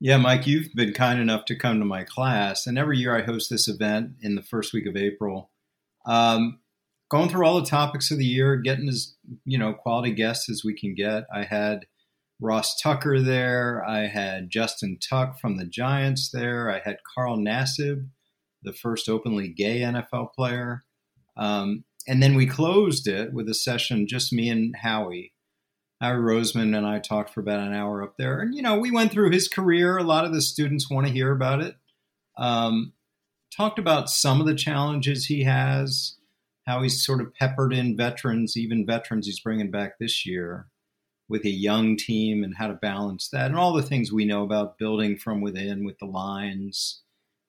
Yeah, 0.00 0.18
Mike, 0.18 0.46
you've 0.46 0.74
been 0.74 0.92
kind 0.92 1.20
enough 1.20 1.46
to 1.46 1.56
come 1.56 1.78
to 1.78 1.86
my 1.86 2.04
class, 2.04 2.66
and 2.66 2.76
every 2.76 2.98
year 2.98 3.16
I 3.16 3.22
host 3.22 3.48
this 3.48 3.68
event 3.68 4.10
in 4.20 4.34
the 4.34 4.42
first 4.42 4.74
week 4.74 4.86
of 4.86 4.96
April. 4.96 5.50
Um, 6.06 6.60
going 7.10 7.28
through 7.28 7.46
all 7.46 7.60
the 7.60 7.66
topics 7.66 8.10
of 8.10 8.18
the 8.18 8.24
year, 8.24 8.56
getting 8.56 8.88
as 8.88 9.14
you 9.44 9.58
know 9.58 9.74
quality 9.74 10.12
guests 10.12 10.48
as 10.48 10.62
we 10.64 10.78
can 10.78 10.94
get. 10.94 11.24
I 11.34 11.44
had 11.44 11.86
Ross 12.40 12.78
Tucker 12.80 13.20
there. 13.20 13.84
I 13.86 14.06
had 14.06 14.50
Justin 14.50 14.98
Tuck 14.98 15.38
from 15.38 15.56
the 15.56 15.66
Giants 15.66 16.30
there. 16.30 16.70
I 16.70 16.80
had 16.84 16.98
Carl 17.14 17.38
Nassib, 17.38 18.08
the 18.62 18.72
first 18.72 19.08
openly 19.08 19.48
gay 19.48 19.80
NFL 19.80 20.32
player. 20.34 20.84
Um, 21.36 21.84
and 22.06 22.22
then 22.22 22.34
we 22.34 22.46
closed 22.46 23.08
it 23.08 23.32
with 23.32 23.48
a 23.48 23.54
session, 23.54 24.06
just 24.06 24.32
me 24.32 24.48
and 24.48 24.74
Howie. 24.76 25.32
Howie 26.00 26.16
Roseman 26.16 26.76
and 26.76 26.86
I 26.86 26.98
talked 26.98 27.30
for 27.30 27.40
about 27.40 27.60
an 27.60 27.72
hour 27.72 28.02
up 28.02 28.16
there. 28.18 28.40
And, 28.40 28.54
you 28.54 28.62
know, 28.62 28.78
we 28.78 28.90
went 28.90 29.10
through 29.10 29.30
his 29.30 29.48
career. 29.48 29.96
A 29.96 30.02
lot 30.02 30.24
of 30.24 30.32
the 30.32 30.42
students 30.42 30.90
want 30.90 31.06
to 31.06 31.12
hear 31.12 31.32
about 31.32 31.62
it. 31.62 31.74
Um, 32.36 32.92
talked 33.54 33.78
about 33.78 34.10
some 34.10 34.40
of 34.40 34.46
the 34.46 34.54
challenges 34.54 35.26
he 35.26 35.44
has, 35.44 36.16
how 36.66 36.82
he's 36.82 37.04
sort 37.04 37.20
of 37.20 37.34
peppered 37.34 37.72
in 37.72 37.96
veterans, 37.96 38.56
even 38.56 38.86
veterans 38.86 39.26
he's 39.26 39.40
bringing 39.40 39.70
back 39.70 39.98
this 39.98 40.26
year 40.26 40.66
with 41.28 41.44
a 41.44 41.50
young 41.50 41.96
team 41.96 42.44
and 42.44 42.56
how 42.56 42.68
to 42.68 42.74
balance 42.74 43.28
that 43.30 43.46
and 43.46 43.56
all 43.56 43.72
the 43.72 43.82
things 43.82 44.12
we 44.12 44.24
know 44.24 44.44
about 44.44 44.78
building 44.78 45.16
from 45.16 45.40
within 45.40 45.84
with 45.84 45.98
the 45.98 46.06
lines 46.06 47.02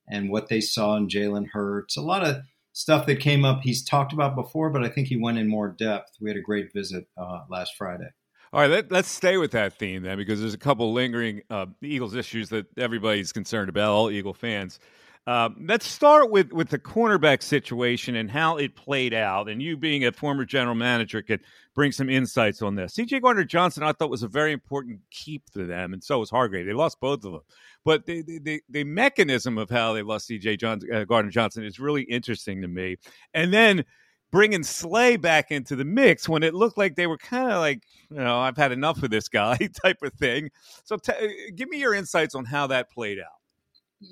and 0.10 0.30
what 0.30 0.48
they 0.48 0.62
saw 0.62 0.96
in 0.96 1.08
Jalen 1.08 1.50
Hurts. 1.54 1.96
A 1.96 2.02
lot 2.02 2.24
of 2.26 2.38
stuff 2.74 3.06
that 3.06 3.20
came 3.20 3.44
up 3.44 3.62
he's 3.62 3.84
talked 3.84 4.14
about 4.14 4.36
before, 4.36 4.70
but 4.70 4.84
I 4.84 4.90
think 4.90 5.08
he 5.08 5.18
went 5.18 5.38
in 5.38 5.48
more 5.48 5.68
depth. 5.68 6.14
We 6.22 6.30
had 6.30 6.38
a 6.38 6.42
great 6.42 6.74
visit 6.74 7.08
uh, 7.18 7.42
last 7.50 7.76
Friday. 7.76 8.10
All 8.54 8.62
right, 8.62 8.70
let, 8.70 8.92
us 8.94 9.08
stay 9.08 9.38
with 9.38 9.52
that 9.52 9.74
theme 9.74 10.04
then, 10.04 10.18
because 10.18 10.40
there's 10.40 10.54
a 10.54 10.60
couple 10.60 10.94
lingering 10.94 11.42
uh, 11.50 11.66
Eagles 11.82 12.16
issues 12.16 12.50
that 12.50 12.66
everybody's 12.78 13.34
concerned 13.34 13.68
about, 13.68 13.92
all 13.92 14.10
Eagle 14.10 14.34
fans. 14.34 14.80
Um, 15.28 15.66
let's 15.68 15.86
start 15.86 16.32
with 16.32 16.54
with 16.54 16.70
the 16.70 16.80
cornerback 16.80 17.44
situation 17.44 18.16
and 18.16 18.32
how 18.32 18.56
it 18.56 18.78
played 18.78 19.14
out. 19.14 19.50
And 19.50 19.62
you, 19.62 19.76
being 19.76 20.06
a 20.06 20.12
former 20.14 20.46
general 20.46 20.74
manager, 20.74 21.22
could 21.22 21.42
bring 21.76 21.92
some 21.92 22.10
insights 22.10 22.62
on 22.62 22.76
this. 22.76 22.94
C.J. 22.94 23.20
Gardner 23.20 23.44
Johnson, 23.44 23.84
I 23.84 23.92
thought 23.92 24.10
was 24.10 24.24
a 24.24 24.30
very 24.30 24.54
important 24.54 25.02
keep 25.12 25.44
for 25.52 25.66
them, 25.66 25.92
and 25.92 26.02
so 26.02 26.20
was 26.20 26.30
Hargrave. 26.30 26.66
They 26.66 26.72
lost 26.72 27.02
both 27.02 27.26
of 27.26 27.34
them, 27.34 27.42
but 27.84 28.06
the 28.06 28.22
the, 28.22 28.62
the 28.70 28.86
mechanism 28.86 29.58
of 29.58 29.70
how 29.70 29.92
they 29.92 30.02
lost 30.02 30.28
C.J. 30.28 30.56
John, 30.56 30.80
uh, 30.94 31.04
Gardner 31.04 31.30
Johnson 31.30 31.66
is 31.66 31.78
really 31.78 32.04
interesting 32.04 32.62
to 32.62 32.70
me. 32.70 32.96
And 33.34 33.54
then 33.54 33.84
bringing 34.32 34.64
Slay 34.64 35.18
back 35.18 35.52
into 35.52 35.76
the 35.76 35.86
mix 35.86 36.30
when 36.30 36.42
it 36.42 36.54
looked 36.54 36.78
like 36.78 36.96
they 36.96 37.08
were 37.08 37.18
kind 37.18 37.52
of 37.52 37.60
like, 37.60 37.84
you 38.10 38.18
know, 38.18 38.40
I've 38.40 38.58
had 38.58 38.72
enough 38.72 39.04
of 39.04 39.10
this 39.10 39.28
guy 39.28 39.58
type 39.84 40.02
of 40.04 40.14
thing. 40.14 40.52
So, 40.86 40.96
t- 40.96 41.52
give 41.54 41.68
me 41.68 41.80
your 41.80 41.94
insights 41.94 42.34
on 42.34 42.46
how 42.46 42.68
that 42.68 42.90
played 42.90 43.20
out. 43.20 43.37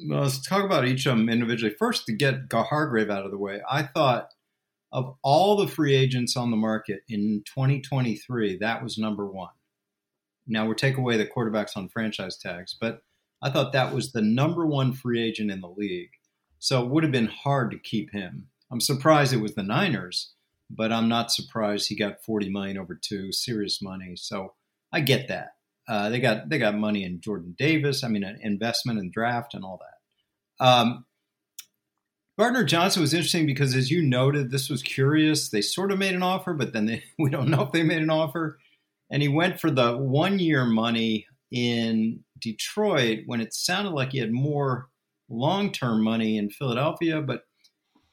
Well, 0.07 0.21
let's 0.21 0.41
talk 0.41 0.63
about 0.63 0.87
each 0.87 1.05
of 1.05 1.17
them 1.17 1.29
individually. 1.29 1.75
First, 1.77 2.05
to 2.07 2.13
get 2.13 2.51
Hargrave 2.51 3.09
out 3.09 3.25
of 3.25 3.31
the 3.31 3.37
way, 3.37 3.61
I 3.69 3.83
thought 3.83 4.29
of 4.91 5.15
all 5.23 5.57
the 5.57 5.67
free 5.67 5.93
agents 5.93 6.37
on 6.37 6.51
the 6.51 6.57
market 6.57 7.01
in 7.09 7.43
2023, 7.45 8.57
that 8.59 8.81
was 8.81 8.97
number 8.97 9.27
one. 9.27 9.51
Now 10.47 10.67
we're 10.67 10.73
take 10.73 10.97
away 10.97 11.17
the 11.17 11.25
quarterbacks 11.25 11.75
on 11.75 11.89
franchise 11.89 12.37
tags, 12.37 12.75
but 12.79 13.01
I 13.41 13.49
thought 13.51 13.73
that 13.73 13.93
was 13.93 14.11
the 14.11 14.21
number 14.21 14.65
one 14.65 14.93
free 14.93 15.21
agent 15.21 15.51
in 15.51 15.61
the 15.61 15.69
league. 15.69 16.11
So 16.59 16.83
it 16.83 16.89
would 16.89 17.03
have 17.03 17.11
been 17.11 17.27
hard 17.27 17.71
to 17.71 17.77
keep 17.77 18.11
him. 18.11 18.47
I'm 18.71 18.81
surprised 18.81 19.33
it 19.33 19.37
was 19.37 19.55
the 19.55 19.63
Niners, 19.63 20.33
but 20.69 20.91
I'm 20.91 21.09
not 21.09 21.31
surprised 21.31 21.89
he 21.89 21.95
got 21.95 22.23
40 22.23 22.49
million 22.49 22.77
over 22.77 22.95
two, 22.95 23.31
serious 23.31 23.81
money. 23.81 24.15
So 24.15 24.53
I 24.91 25.01
get 25.01 25.27
that. 25.27 25.54
Uh, 25.87 26.09
they 26.09 26.19
got 26.19 26.49
they 26.49 26.57
got 26.57 26.75
money 26.75 27.03
in 27.03 27.21
Jordan 27.21 27.55
Davis. 27.57 28.03
I 28.03 28.07
mean, 28.07 28.23
an 28.23 28.39
investment 28.41 28.99
and 28.99 29.11
draft 29.11 29.53
and 29.53 29.63
all 29.63 29.79
that. 29.79 30.65
Um, 30.65 31.05
Gardner 32.37 32.65
Johnson 32.65 33.01
was 33.01 33.13
interesting 33.13 33.45
because, 33.45 33.75
as 33.75 33.89
you 33.89 34.01
noted, 34.01 34.51
this 34.51 34.69
was 34.69 34.83
curious. 34.83 35.49
They 35.49 35.61
sort 35.61 35.91
of 35.91 35.99
made 35.99 36.15
an 36.15 36.23
offer, 36.23 36.53
but 36.53 36.73
then 36.73 36.85
they, 36.85 37.03
we 37.19 37.29
don't 37.29 37.49
know 37.49 37.61
if 37.61 37.71
they 37.71 37.83
made 37.83 38.01
an 38.01 38.09
offer. 38.09 38.59
And 39.09 39.21
he 39.21 39.29
went 39.29 39.59
for 39.59 39.71
the 39.71 39.95
one 39.95 40.39
year 40.39 40.65
money 40.65 41.27
in 41.51 42.23
Detroit 42.39 43.19
when 43.27 43.39
it 43.39 43.53
sounded 43.53 43.91
like 43.91 44.11
he 44.11 44.17
had 44.17 44.31
more 44.31 44.89
long 45.29 45.71
term 45.71 46.03
money 46.03 46.37
in 46.37 46.49
Philadelphia. 46.49 47.21
But 47.21 47.43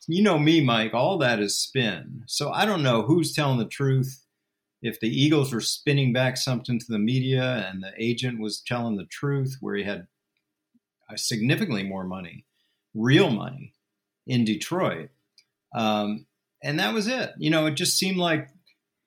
you 0.07 0.23
know 0.23 0.39
me, 0.39 0.61
Mike, 0.61 0.95
all 0.95 1.19
that 1.19 1.41
is 1.41 1.57
spin. 1.57 2.23
So 2.27 2.51
I 2.51 2.65
don't 2.65 2.83
know 2.83 3.03
who's 3.03 3.33
telling 3.33 3.59
the 3.59 3.65
truth 3.65 4.22
if 4.83 4.99
the 4.99 5.09
Eagles 5.09 5.53
were 5.53 5.61
spinning 5.61 6.13
back 6.13 6.37
something 6.37 6.79
to 6.79 6.87
the 6.89 6.99
media 6.99 7.71
and 7.71 7.83
the 7.83 7.93
agent 7.99 8.41
was 8.41 8.61
telling 8.61 8.97
the 8.97 9.07
truth, 9.07 9.57
where 9.61 9.77
he 9.77 9.85
had 9.85 10.09
significantly 11.15 11.85
more 11.85 12.05
money, 12.05 12.45
real 12.95 13.31
money, 13.31 13.75
in 14.27 14.45
Detroit. 14.45 15.11
Um, 15.75 16.27
and 16.63 16.79
that 16.79 16.95
was 16.95 17.07
it. 17.07 17.33
You 17.39 17.51
know, 17.51 17.67
it 17.67 17.75
just 17.75 17.99
seemed 17.99 18.19
like 18.19 18.49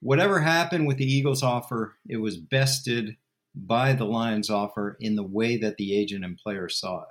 whatever 0.02 0.40
happened 0.40 0.88
with 0.88 0.98
the 0.98 1.12
Eagles 1.12 1.44
offer, 1.44 1.96
it 2.08 2.18
was 2.18 2.38
bested 2.38 3.18
by 3.56 3.94
the 3.94 4.06
Lions 4.06 4.50
offer 4.50 4.98
in 5.00 5.16
the 5.16 5.24
way 5.24 5.58
that 5.58 5.78
the 5.78 5.98
agent 5.98 6.26
and 6.26 6.38
player 6.38 6.68
saw 6.68 7.02
it. 7.02 7.08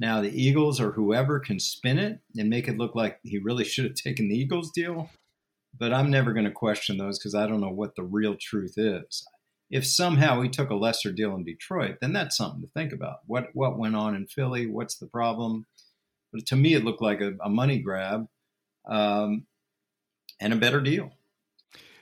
Now, 0.00 0.20
the 0.20 0.30
Eagles 0.30 0.80
or 0.80 0.92
whoever 0.92 1.40
can 1.40 1.58
spin 1.58 1.98
it 1.98 2.20
and 2.36 2.48
make 2.48 2.68
it 2.68 2.78
look 2.78 2.94
like 2.94 3.18
he 3.24 3.38
really 3.38 3.64
should 3.64 3.84
have 3.84 3.94
taken 4.04 4.28
the 4.28 4.36
Eagles 4.36 4.70
deal 4.70 5.10
but 5.78 5.92
I'm 5.92 6.10
never 6.10 6.32
going 6.32 6.44
to 6.46 6.50
question 6.50 6.98
those 6.98 7.18
because 7.18 7.34
I 7.34 7.46
don't 7.46 7.60
know 7.60 7.70
what 7.70 7.94
the 7.96 8.02
real 8.02 8.36
truth 8.36 8.74
is. 8.76 9.26
If 9.70 9.86
somehow 9.86 10.40
he 10.40 10.48
took 10.48 10.70
a 10.70 10.74
lesser 10.74 11.12
deal 11.12 11.34
in 11.34 11.44
Detroit, 11.44 11.98
then 12.00 12.12
that's 12.12 12.36
something 12.36 12.62
to 12.62 12.68
think 12.68 12.92
about. 12.92 13.18
What 13.26 13.48
what 13.52 13.78
went 13.78 13.96
on 13.96 14.14
in 14.14 14.26
Philly? 14.26 14.66
What's 14.66 14.96
the 14.96 15.06
problem? 15.06 15.66
But 16.32 16.46
to 16.46 16.56
me, 16.56 16.74
it 16.74 16.84
looked 16.84 17.02
like 17.02 17.20
a, 17.20 17.34
a 17.42 17.48
money 17.48 17.78
grab 17.78 18.26
um, 18.86 19.46
and 20.40 20.52
a 20.52 20.56
better 20.56 20.80
deal. 20.80 21.12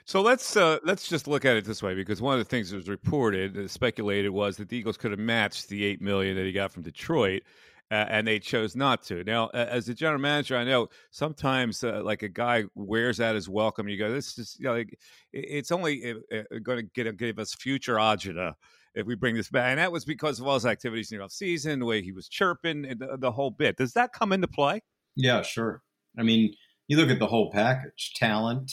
So 0.05 0.21
let's 0.21 0.55
uh, 0.55 0.79
let's 0.85 1.09
just 1.09 1.27
look 1.27 1.43
at 1.43 1.57
it 1.57 1.65
this 1.65 1.83
way, 1.83 1.93
because 1.93 2.21
one 2.21 2.33
of 2.33 2.39
the 2.39 2.49
things 2.49 2.69
that 2.69 2.77
was 2.77 2.87
reported, 2.87 3.57
uh, 3.57 3.67
speculated, 3.67 4.29
was 4.29 4.55
that 4.55 4.69
the 4.69 4.77
Eagles 4.77 4.95
could 4.95 5.11
have 5.11 5.19
matched 5.19 5.67
the 5.67 5.83
eight 5.83 6.01
million 6.01 6.37
that 6.37 6.45
he 6.45 6.53
got 6.53 6.71
from 6.71 6.83
Detroit 6.83 7.43
uh, 7.89 8.05
and 8.09 8.27
they 8.27 8.39
chose 8.39 8.75
not 8.75 9.01
to. 9.03 9.23
Now, 9.23 9.47
as 9.47 9.87
a 9.87 9.93
general 9.93 10.19
manager, 10.19 10.57
I 10.57 10.63
know 10.63 10.89
sometimes 11.11 11.83
uh, 11.83 12.01
like 12.03 12.21
a 12.21 12.29
guy 12.29 12.65
wears 12.75 13.21
out 13.21 13.35
his 13.35 13.47
welcome. 13.47 13.87
You 13.87 13.97
go, 13.97 14.11
this 14.11 14.37
is 14.37 14.57
you 14.59 14.65
know, 14.65 14.73
like, 14.73 14.97
it's 15.31 15.71
only 15.71 16.11
uh, 16.11 16.37
uh 16.53 16.59
going 16.61 16.89
to 16.93 17.11
give 17.11 17.39
us 17.39 17.53
future 17.53 17.95
agita 17.95 18.53
if 18.93 19.05
we 19.05 19.15
bring 19.15 19.35
this 19.35 19.49
back. 19.49 19.69
And 19.69 19.79
that 19.79 19.91
was 19.91 20.03
because 20.03 20.39
of 20.39 20.47
all 20.47 20.55
his 20.55 20.65
activities 20.65 21.11
in 21.11 21.19
the 21.19 21.23
off 21.23 21.31
season, 21.31 21.79
the 21.79 21.85
way 21.85 22.01
he 22.01 22.11
was 22.11 22.27
chirping, 22.27 22.81
the, 22.81 23.17
the 23.17 23.31
whole 23.31 23.51
bit. 23.51 23.77
Does 23.77 23.93
that 23.93 24.11
come 24.11 24.33
into 24.33 24.47
play? 24.47 24.81
Yeah, 25.15 25.41
sure. 25.41 25.81
I 26.19 26.23
mean, 26.23 26.53
you 26.87 26.97
look 26.97 27.09
at 27.09 27.19
the 27.19 27.27
whole 27.27 27.51
package: 27.51 28.13
talent, 28.15 28.71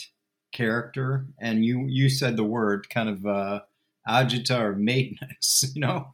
character, 0.53 1.27
and 1.40 1.64
you 1.64 1.87
you 1.88 2.09
said 2.09 2.37
the 2.37 2.44
word 2.44 2.90
kind 2.90 3.09
of 3.09 3.24
uh, 3.24 3.61
agita 4.09 4.59
or 4.59 4.74
maintenance. 4.77 5.70
You 5.72 5.83
know 5.83 6.09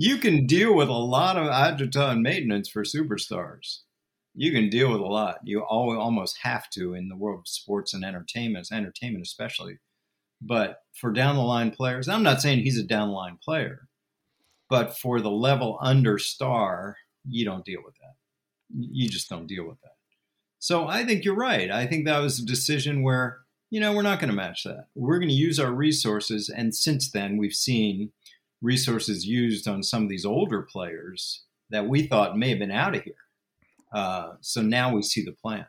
you 0.00 0.16
can 0.18 0.46
deal 0.46 0.76
with 0.76 0.88
a 0.88 0.92
lot 0.92 1.36
of 1.36 1.48
agita 1.48 2.16
maintenance 2.16 2.68
for 2.68 2.84
superstars. 2.84 3.80
You 4.32 4.52
can 4.52 4.70
deal 4.70 4.92
with 4.92 5.00
a 5.00 5.04
lot. 5.04 5.38
You 5.42 5.62
almost 5.62 6.38
have 6.44 6.70
to 6.70 6.94
in 6.94 7.08
the 7.08 7.16
world 7.16 7.40
of 7.40 7.48
sports 7.48 7.92
and 7.92 8.04
entertainment, 8.04 8.68
entertainment 8.70 9.26
especially. 9.26 9.78
But 10.40 10.82
for 10.94 11.10
down 11.10 11.34
the 11.34 11.42
line 11.42 11.72
players, 11.72 12.08
I'm 12.08 12.22
not 12.22 12.40
saying 12.40 12.60
he's 12.60 12.78
a 12.78 12.84
down 12.84 13.08
the 13.08 13.14
line 13.14 13.38
player, 13.42 13.88
but 14.70 14.96
for 14.96 15.20
the 15.20 15.32
level 15.32 15.80
under 15.82 16.16
star, 16.16 16.96
you 17.28 17.44
don't 17.44 17.64
deal 17.64 17.80
with 17.84 17.96
that. 17.96 18.14
You 18.78 19.08
just 19.08 19.28
don't 19.28 19.48
deal 19.48 19.66
with 19.66 19.80
that. 19.80 19.96
So 20.60 20.86
I 20.86 21.04
think 21.04 21.24
you're 21.24 21.34
right. 21.34 21.72
I 21.72 21.88
think 21.88 22.06
that 22.06 22.22
was 22.22 22.38
a 22.38 22.46
decision 22.46 23.02
where, 23.02 23.38
you 23.70 23.80
know, 23.80 23.92
we're 23.92 24.02
not 24.02 24.20
going 24.20 24.30
to 24.30 24.36
match 24.36 24.62
that. 24.62 24.86
We're 24.94 25.18
going 25.18 25.28
to 25.28 25.34
use 25.34 25.58
our 25.58 25.72
resources. 25.72 26.48
And 26.48 26.72
since 26.72 27.10
then, 27.10 27.36
we've 27.36 27.52
seen 27.52 28.12
resources 28.60 29.26
used 29.26 29.68
on 29.68 29.82
some 29.82 30.02
of 30.02 30.08
these 30.08 30.24
older 30.24 30.62
players 30.62 31.44
that 31.70 31.86
we 31.86 32.06
thought 32.06 32.38
may 32.38 32.50
have 32.50 32.58
been 32.58 32.70
out 32.70 32.96
of 32.96 33.02
here. 33.02 33.14
Uh, 33.92 34.32
so 34.40 34.62
now 34.62 34.94
we 34.94 35.02
see 35.02 35.24
the 35.24 35.32
plan. 35.32 35.66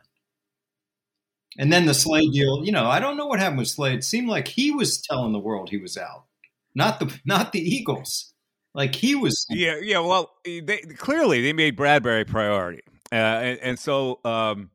And 1.58 1.72
then 1.72 1.86
the 1.86 1.94
Slay 1.94 2.26
deal, 2.28 2.64
you 2.64 2.72
know, 2.72 2.86
I 2.86 3.00
don't 3.00 3.16
know 3.16 3.26
what 3.26 3.40
happened 3.40 3.58
with 3.58 3.68
Slay. 3.68 3.94
It 3.94 4.04
seemed 4.04 4.28
like 4.28 4.46
he 4.46 4.70
was 4.70 5.00
telling 5.00 5.32
the 5.32 5.38
world 5.38 5.68
he 5.68 5.78
was 5.78 5.96
out, 5.96 6.24
not 6.74 7.00
the 7.00 7.12
not 7.24 7.52
the 7.52 7.60
Eagles. 7.60 8.32
Like 8.72 8.94
he 8.94 9.16
was. 9.16 9.46
Yeah, 9.50 9.78
yeah. 9.82 9.98
Well, 9.98 10.30
they, 10.44 10.78
clearly 10.96 11.42
they 11.42 11.52
made 11.52 11.76
Bradberry 11.76 12.24
priority, 12.26 12.82
uh, 13.10 13.14
and, 13.14 13.58
and, 13.58 13.78
so 13.80 14.20
um, 14.24 14.70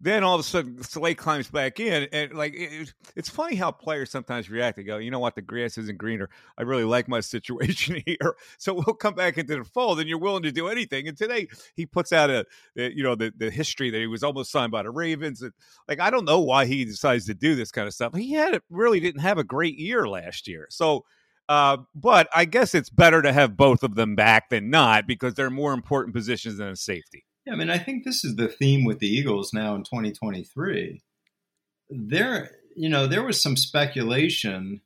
then 0.00 0.24
all 0.24 0.34
of 0.34 0.40
a 0.40 0.44
sudden 0.44 0.82
Slay 0.82 1.14
climbs 1.14 1.48
back 1.48 1.78
in, 1.80 2.08
and 2.12 2.34
like 2.34 2.52
it, 2.54 2.92
it's 3.16 3.28
funny 3.28 3.54
how 3.54 3.70
players 3.70 4.10
sometimes 4.10 4.50
react. 4.50 4.76
They 4.76 4.82
go, 4.82 4.98
"You 4.98 5.10
know 5.10 5.18
what? 5.18 5.34
The 5.34 5.42
grass 5.42 5.78
isn't 5.78 5.98
greener. 5.98 6.28
I 6.58 6.62
really 6.62 6.84
like 6.84 7.08
my 7.08 7.20
situation 7.34 8.02
here, 8.04 8.36
so 8.58 8.74
we'll 8.74 8.94
come 8.94 9.14
back 9.14 9.38
into 9.38 9.56
the 9.56 9.64
fold." 9.64 10.00
And 10.00 10.08
you're 10.08 10.18
willing 10.18 10.42
to 10.42 10.52
do 10.52 10.68
anything. 10.68 11.08
And 11.08 11.16
today 11.16 11.48
he 11.74 11.86
puts 11.86 12.12
out 12.12 12.28
a, 12.28 12.44
a 12.76 12.92
you 12.92 13.02
know 13.02 13.14
the 13.14 13.32
the 13.36 13.50
history 13.50 13.90
that 13.90 13.98
he 13.98 14.06
was 14.06 14.22
almost 14.22 14.50
signed 14.50 14.72
by 14.72 14.82
the 14.82 14.90
Ravens. 14.90 15.42
And 15.42 15.52
like 15.88 16.00
I 16.00 16.10
don't 16.10 16.24
know 16.24 16.40
why 16.40 16.66
he 16.66 16.84
decides 16.84 17.26
to 17.26 17.34
do 17.34 17.54
this 17.54 17.70
kind 17.70 17.86
of 17.86 17.94
stuff. 17.94 18.14
He 18.14 18.32
had 18.32 18.60
really 18.70 19.00
didn't 19.00 19.22
have 19.22 19.38
a 19.38 19.44
great 19.44 19.78
year 19.78 20.08
last 20.08 20.48
year, 20.48 20.66
so. 20.70 21.04
Uh, 21.46 21.76
but 21.94 22.26
I 22.34 22.46
guess 22.46 22.74
it's 22.74 22.88
better 22.88 23.20
to 23.20 23.30
have 23.30 23.54
both 23.54 23.82
of 23.82 23.96
them 23.96 24.16
back 24.16 24.48
than 24.48 24.70
not 24.70 25.06
because 25.06 25.34
they're 25.34 25.50
more 25.50 25.74
important 25.74 26.14
positions 26.14 26.56
than 26.56 26.68
a 26.68 26.76
safety. 26.76 27.26
Yeah, 27.46 27.52
I 27.52 27.56
mean, 27.56 27.70
I 27.70 27.78
think 27.78 28.04
this 28.04 28.24
is 28.24 28.36
the 28.36 28.48
theme 28.48 28.84
with 28.84 29.00
the 29.00 29.08
Eagles 29.08 29.52
now 29.52 29.74
in 29.74 29.82
2023. 29.82 31.02
There, 31.90 32.50
you 32.74 32.88
know, 32.88 33.06
there 33.06 33.22
was 33.22 33.40
some 33.40 33.56
speculation 33.56 34.80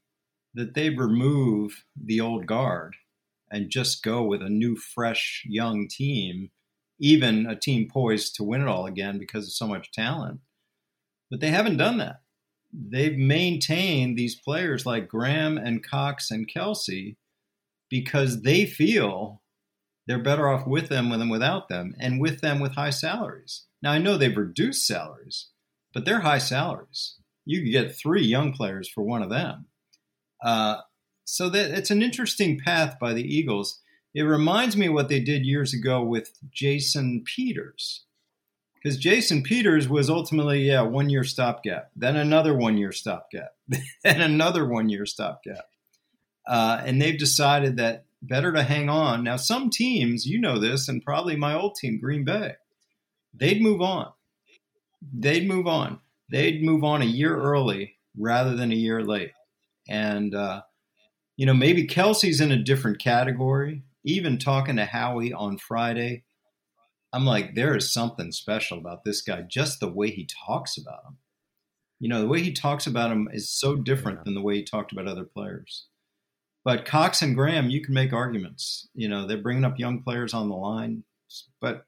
that 0.55 0.75
they 0.75 0.91
remove 0.91 1.85
the 1.97 2.21
old 2.21 2.47
guard 2.47 2.97
and 3.51 3.71
just 3.71 4.03
go 4.03 4.25
with 4.25 4.43
a 4.43 4.51
new, 4.51 4.77
fresh, 4.77 5.45
young 5.49 5.87
team, 5.89 6.51
even 6.99 7.47
a 7.47 7.55
team 7.55 7.89
poised 7.89 8.35
to 8.35 8.45
win 8.45 8.61
it 8.61 8.69
all 8.69 8.87
again 8.87 9.19
because 9.19 9.47
of 9.47 9.53
so 9.53 9.67
much 9.67 9.93
talent. 9.93 10.41
But 11.31 11.41
they 11.41 11.51
haven't 11.51 11.77
done 11.77 11.99
that. 11.99 12.23
They've 12.73 13.17
maintained 13.17 14.19
these 14.19 14.35
players 14.35 14.85
like 14.85 15.09
Graham 15.09 15.57
and 15.59 15.85
Cox 15.85 16.31
and 16.31 16.51
Kelce 16.51 17.17
because 17.89 18.43
they 18.43 18.67
feel 18.67 19.43
they're 20.09 20.19
better 20.19 20.49
off 20.49 20.67
with 20.67 20.89
them 20.89 21.11
than 21.11 21.29
without 21.29 21.69
them, 21.69 21.95
and 22.01 22.19
with 22.19 22.41
them 22.41 22.61
with 22.61 22.75
high 22.75 22.91
salaries. 22.91 23.67
Now, 23.83 23.93
I 23.93 23.99
know 23.99 24.17
they've 24.17 24.35
reduced 24.35 24.87
salaries, 24.87 25.51
but 25.93 26.07
they're 26.07 26.21
high 26.21 26.39
salaries. 26.39 27.17
You 27.45 27.61
could 27.61 27.71
get 27.71 27.95
three 27.95 28.25
young 28.25 28.55
players 28.55 28.89
for 28.89 29.03
one 29.03 29.23
of 29.23 29.29
them. 29.29 29.67
Uh, 30.43 30.79
so 31.25 31.51
that 31.51 31.73
it's 31.73 31.91
an 31.91 32.03
interesting 32.03 32.59
path 32.59 32.99
by 32.99 33.13
the 33.13 33.23
Eagles. 33.23 33.83
It 34.15 34.23
reminds 34.23 34.79
me 34.79 34.89
what 34.89 35.11
they 35.11 35.21
did 35.21 35.45
years 35.45 35.75
ago 35.75 36.03
with 36.03 36.33
Jason 36.51 37.23
Peters. 37.25 38.07
Because 38.83 38.97
Jason 38.97 39.43
Peters 39.43 39.91
was 39.91 40.09
ultimately, 40.09 40.63
yeah, 40.63 40.81
one 40.81 41.11
year 41.11 41.25
stopgap, 41.25 41.91
then 41.95 42.17
another 42.17 42.55
one 42.55 42.79
year 42.79 42.93
stopgap, 42.93 43.51
then 44.05 44.23
another 44.23 44.67
one 44.67 44.89
year 44.89 45.05
stopgap. 45.05 45.67
Uh, 46.47 46.81
and 46.83 47.03
they've 47.03 47.19
decided 47.19 47.77
that 47.77 48.07
better 48.23 48.53
to 48.53 48.63
hang 48.63 48.89
on. 48.89 49.23
Now, 49.25 49.37
some 49.37 49.71
teams, 49.71 50.27
you 50.27 50.41
know 50.41 50.59
this, 50.59 50.89
and 50.89 51.03
probably 51.03 51.37
my 51.37 51.55
old 51.55 51.77
team, 51.77 52.01
Green 52.01 52.25
Bay, 52.25 52.55
they'd 53.35 53.63
move 53.63 53.81
on. 53.81 54.13
They'd 55.13 55.47
move 55.47 55.67
on. 55.67 56.01
They'd 56.31 56.63
move 56.63 56.85
on 56.85 57.03
a 57.03 57.07
year 57.07 57.37
early 57.37 57.97
rather 58.17 58.57
than 58.57 58.73
a 58.73 58.77
year 58.77 59.03
late. 59.03 59.33
And, 59.89 60.35
uh, 60.35 60.63
you 61.37 61.47
know, 61.47 61.55
maybe 61.55 61.87
Kelce's 61.87 62.41
in 62.41 62.53
a 62.53 62.63
different 62.63 62.99
category. 62.99 63.83
Even 64.05 64.39
talking 64.39 64.77
to 64.77 64.85
Howie 64.85 65.33
on 65.33 65.59
Friday, 65.59 66.25
I'm 67.13 67.25
like, 67.25 67.55
there 67.55 67.77
is 67.77 67.93
something 67.93 68.33
special 68.33 68.79
about 68.79 69.05
this 69.05 69.23
guy, 69.23 69.43
just 69.43 69.81
the 69.81 69.89
way 69.89 70.11
he 70.11 70.29
talks 70.47 70.77
about 70.77 71.05
him. 71.07 71.19
You 72.01 72.09
know, 72.09 72.21
the 72.21 72.29
way 72.29 72.43
he 72.43 72.53
talks 72.53 72.87
about 72.87 73.11
him 73.11 73.29
is 73.33 73.51
so 73.51 73.77
different 73.77 74.19
yeah. 74.19 74.23
than 74.25 74.35
the 74.35 74.43
way 74.43 74.57
he 74.57 74.65
talked 74.65 74.93
about 74.93 75.09
other 75.09 75.25
players. 75.25 75.87
But 76.69 76.85
Cox 76.85 77.23
and 77.23 77.35
Graham, 77.35 77.71
you 77.71 77.81
can 77.81 77.95
make 77.95 78.13
arguments. 78.13 78.91
You 78.93 79.09
know, 79.09 79.27
they're 79.27 79.41
bringing 79.41 79.65
up 79.65 79.79
young 79.79 80.03
players 80.03 80.35
on 80.35 80.51
the 80.51 80.55
line, 80.55 81.03
but 81.63 81.87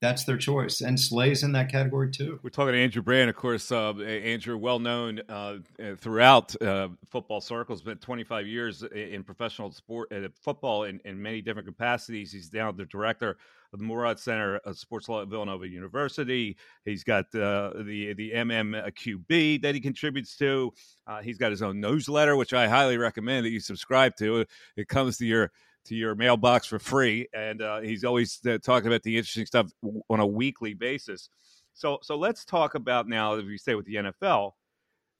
that's 0.00 0.24
their 0.24 0.36
choice. 0.36 0.80
And 0.80 0.98
Slay's 0.98 1.42
in 1.42 1.52
that 1.52 1.70
category 1.70 2.10
too. 2.10 2.38
We're 2.42 2.50
talking 2.50 2.72
to 2.72 2.78
Andrew 2.78 3.02
Brandt, 3.02 3.30
of 3.30 3.36
course. 3.36 3.72
Uh, 3.72 3.94
Andrew, 3.94 4.56
well 4.56 4.78
known 4.78 5.20
uh, 5.28 5.56
throughout 5.96 6.60
uh, 6.62 6.88
football 7.10 7.40
circles, 7.40 7.82
but 7.82 8.00
25 8.00 8.46
years 8.46 8.82
in 8.82 9.24
professional 9.24 9.72
sport 9.72 10.12
uh, 10.12 10.28
football 10.40 10.84
in, 10.84 11.00
in, 11.04 11.20
many 11.20 11.40
different 11.40 11.66
capacities. 11.66 12.30
He's 12.30 12.52
now 12.52 12.70
the 12.70 12.84
director 12.84 13.38
of 13.72 13.80
the 13.80 13.84
Moorad 13.84 14.18
Center 14.18 14.56
of 14.58 14.78
Sports 14.78 15.08
Law 15.08 15.22
at 15.22 15.28
Villanova 15.28 15.68
University. 15.68 16.56
He's 16.84 17.02
got 17.02 17.26
uh, 17.34 17.72
the 17.82 18.14
the 18.16 18.32
MMQB 18.34 19.62
that 19.62 19.74
he 19.74 19.80
contributes 19.80 20.36
to. 20.36 20.72
Uh, 21.06 21.20
he's 21.22 21.38
got 21.38 21.50
his 21.50 21.60
own 21.60 21.80
newsletter, 21.80 22.36
which 22.36 22.54
I 22.54 22.68
highly 22.68 22.98
recommend 22.98 23.44
that 23.44 23.50
you 23.50 23.60
subscribe 23.60 24.14
to. 24.16 24.46
It 24.76 24.88
comes 24.88 25.18
to 25.18 25.26
your 25.26 25.50
to 25.86 25.94
your 25.94 26.14
mailbox 26.14 26.66
for 26.66 26.78
free, 26.78 27.28
and 27.34 27.62
uh, 27.62 27.80
he's 27.80 28.04
always 28.04 28.40
uh, 28.46 28.58
talking 28.58 28.88
about 28.88 29.02
the 29.02 29.16
interesting 29.16 29.46
stuff 29.46 29.70
on 30.10 30.20
a 30.20 30.26
weekly 30.26 30.74
basis. 30.74 31.30
So, 31.74 31.98
so 32.02 32.16
let's 32.16 32.44
talk 32.44 32.74
about 32.74 33.08
now, 33.08 33.34
if 33.34 33.46
you 33.46 33.58
stay 33.58 33.74
with 33.74 33.86
the 33.86 33.94
NFL, 33.94 34.52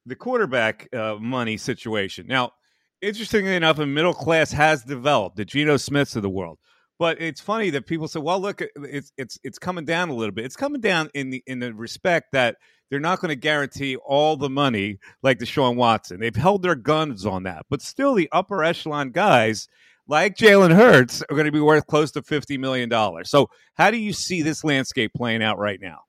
the 0.07 0.17
quarterback 0.17 0.89
uh, 0.95 1.17
money 1.21 1.57
situation. 1.57 2.27
Now, 2.27 2.53
interestingly 3.01 3.55
enough, 3.55 3.79
a 3.79 3.87
middle 3.87 4.15
class 4.15 4.51
has 4.53 4.83
developed, 4.83 5.37
the 5.37 5.45
Geno 5.45 5.77
Smiths 5.77 6.17
of 6.17 6.23
the 6.23 6.31
world. 6.31 6.59
But 6.99 7.21
it's 7.21 7.41
funny 7.41 7.71
that 7.71 7.87
people 7.87 8.09
say, 8.09 8.19
"Well, 8.19 8.41
look, 8.41 8.61
it's 8.61 9.13
it's 9.17 9.39
it's 9.45 9.59
coming 9.59 9.85
down 9.85 10.09
a 10.09 10.15
little 10.15 10.35
bit. 10.35 10.45
It's 10.45 10.57
coming 10.57 10.81
down 10.81 11.11
in 11.15 11.31
the 11.31 11.45
in 11.47 11.61
the 11.61 11.73
respect 11.73 12.33
that 12.33 12.57
they're 12.91 12.99
not 12.99 13.21
going 13.21 13.29
to 13.29 13.37
guarantee 13.37 13.95
all 13.97 14.37
the 14.37 14.51
money 14.51 14.99
like 15.23 15.39
Deshaun 15.39 15.77
Watson. 15.77 16.19
They've 16.19 16.35
held 16.35 16.63
their 16.63 16.75
guns 16.75 17.25
on 17.25 17.45
that, 17.45 17.67
but 17.71 17.83
still, 17.83 18.15
the 18.15 18.29
upper 18.33 18.65
echelon 18.65 19.11
guys 19.11 19.69
like 20.09 20.37
Jalen 20.37 20.75
Hurts, 20.75 21.23
are 21.23 21.35
going 21.35 21.45
to 21.45 21.53
be 21.53 21.61
worth 21.61 21.87
close 21.87 22.11
to 22.13 22.23
$50 22.23 22.59
million. 22.59 22.91
So, 23.25 23.51
how 23.75 23.91
do 23.91 23.99
you 23.99 24.13
see 24.13 24.43
this 24.43 24.65
landscape 24.65 25.13
playing 25.15 25.43
out 25.43 25.59
right 25.59 25.81
now? 25.81 26.01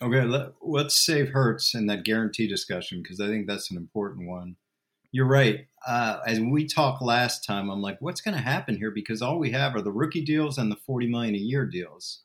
Okay, 0.00 0.22
let, 0.22 0.52
us 0.86 0.96
save 0.96 1.30
Hurts 1.30 1.74
in 1.74 1.86
that 1.86 2.04
guarantee 2.04 2.46
discussion 2.46 3.02
because 3.02 3.20
I 3.20 3.26
think 3.26 3.48
that's 3.48 3.70
an 3.70 3.76
important 3.76 4.28
one. 4.28 4.56
You're 5.10 5.26
right. 5.26 5.66
Uh, 5.86 6.18
as 6.26 6.38
we 6.38 6.66
talked 6.66 7.02
last 7.02 7.44
time, 7.44 7.68
I'm 7.68 7.82
like, 7.82 7.96
what's 8.00 8.20
going 8.20 8.36
to 8.36 8.42
happen 8.42 8.76
here? 8.76 8.92
Because 8.92 9.22
all 9.22 9.38
we 9.38 9.50
have 9.50 9.74
are 9.74 9.82
the 9.82 9.90
rookie 9.90 10.24
deals 10.24 10.58
and 10.58 10.70
the 10.70 10.76
40 10.76 11.08
million 11.08 11.34
a 11.34 11.38
year 11.38 11.66
deals. 11.66 12.22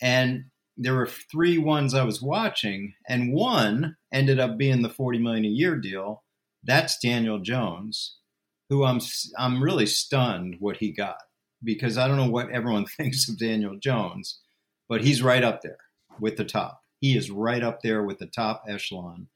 And 0.00 0.44
there 0.76 0.94
were 0.94 1.06
three 1.06 1.58
ones 1.58 1.94
I 1.94 2.04
was 2.04 2.22
watching, 2.22 2.94
and 3.08 3.32
one 3.32 3.96
ended 4.12 4.38
up 4.38 4.58
being 4.58 4.82
the 4.82 4.88
40 4.88 5.18
million 5.18 5.44
a 5.44 5.48
year 5.48 5.76
deal. 5.76 6.22
That's 6.62 6.98
Daniel 6.98 7.38
Jones 7.38 8.18
who 8.68 8.84
I'm 8.84 9.00
I'm 9.38 9.62
really 9.62 9.86
stunned 9.86 10.56
what 10.58 10.78
he 10.78 10.92
got 10.92 11.18
because 11.62 11.98
I 11.98 12.06
don't 12.06 12.16
know 12.16 12.30
what 12.30 12.50
everyone 12.50 12.86
thinks 12.96 13.28
of 13.28 13.38
Daniel 13.38 13.76
Jones, 13.76 14.40
but 14.88 15.02
he's 15.02 15.22
right 15.22 15.44
up 15.44 15.62
there 15.62 15.78
with 16.20 16.36
the 16.36 16.44
top. 16.44 16.80
He 17.00 17.16
is 17.16 17.30
right 17.30 17.62
up 17.62 17.82
there 17.82 18.02
with 18.02 18.18
the 18.18 18.26
top 18.26 18.64
echelon, 18.68 19.28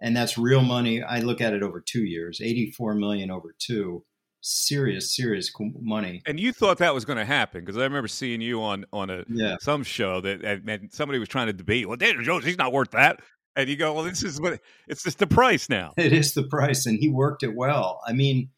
and 0.00 0.16
that's 0.16 0.38
real 0.38 0.62
money. 0.62 1.02
I 1.02 1.20
look 1.20 1.40
at 1.40 1.52
it 1.52 1.62
over 1.62 1.80
two 1.80 2.04
years, 2.04 2.40
eighty-four 2.42 2.94
million 2.94 3.30
over 3.30 3.54
two. 3.58 4.04
Serious, 4.46 5.16
serious 5.16 5.50
money. 5.80 6.20
And 6.26 6.38
you 6.38 6.52
thought 6.52 6.76
that 6.76 6.92
was 6.92 7.06
going 7.06 7.16
to 7.16 7.24
happen 7.24 7.64
because 7.64 7.78
I 7.78 7.84
remember 7.84 8.08
seeing 8.08 8.42
you 8.42 8.62
on 8.62 8.84
on 8.92 9.08
a 9.08 9.24
yeah. 9.26 9.56
some 9.58 9.82
show 9.82 10.20
that 10.20 10.44
and 10.44 10.92
somebody 10.92 11.18
was 11.18 11.30
trying 11.30 11.46
to 11.46 11.54
debate. 11.54 11.88
Well, 11.88 11.96
Daniel 11.96 12.22
Jones, 12.22 12.44
he's 12.44 12.58
not 12.58 12.70
worth 12.70 12.90
that. 12.90 13.20
And 13.56 13.70
you 13.70 13.76
go, 13.76 13.94
well, 13.94 14.04
this 14.04 14.22
is 14.22 14.40
what 14.40 14.60
it's 14.86 15.02
just 15.02 15.18
the 15.18 15.26
price 15.26 15.70
now. 15.70 15.92
It 15.96 16.12
is 16.12 16.34
the 16.34 16.42
price, 16.42 16.84
and 16.84 16.98
he 16.98 17.08
worked 17.08 17.42
it 17.42 17.54
well. 17.54 18.02
I 18.06 18.12
mean, 18.12 18.50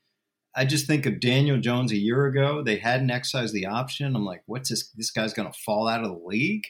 I 0.57 0.64
just 0.64 0.87
think 0.87 1.05
of 1.05 1.21
Daniel 1.21 1.59
Jones 1.61 1.92
a 1.92 1.99
year 1.99 2.25
ago. 2.25 2.62
They 2.62 2.79
hadn't 2.79 3.11
exercised 3.11 3.53
the 3.53 3.66
option. 3.66 4.16
I'm 4.16 4.25
like, 4.25 4.42
what's 4.47 4.71
this? 4.71 4.90
This 4.97 5.11
guy's 5.11 5.35
going 5.35 5.53
to 5.53 5.59
fall 5.59 5.87
out 5.87 6.03
of 6.03 6.09
the 6.09 6.27
league, 6.27 6.64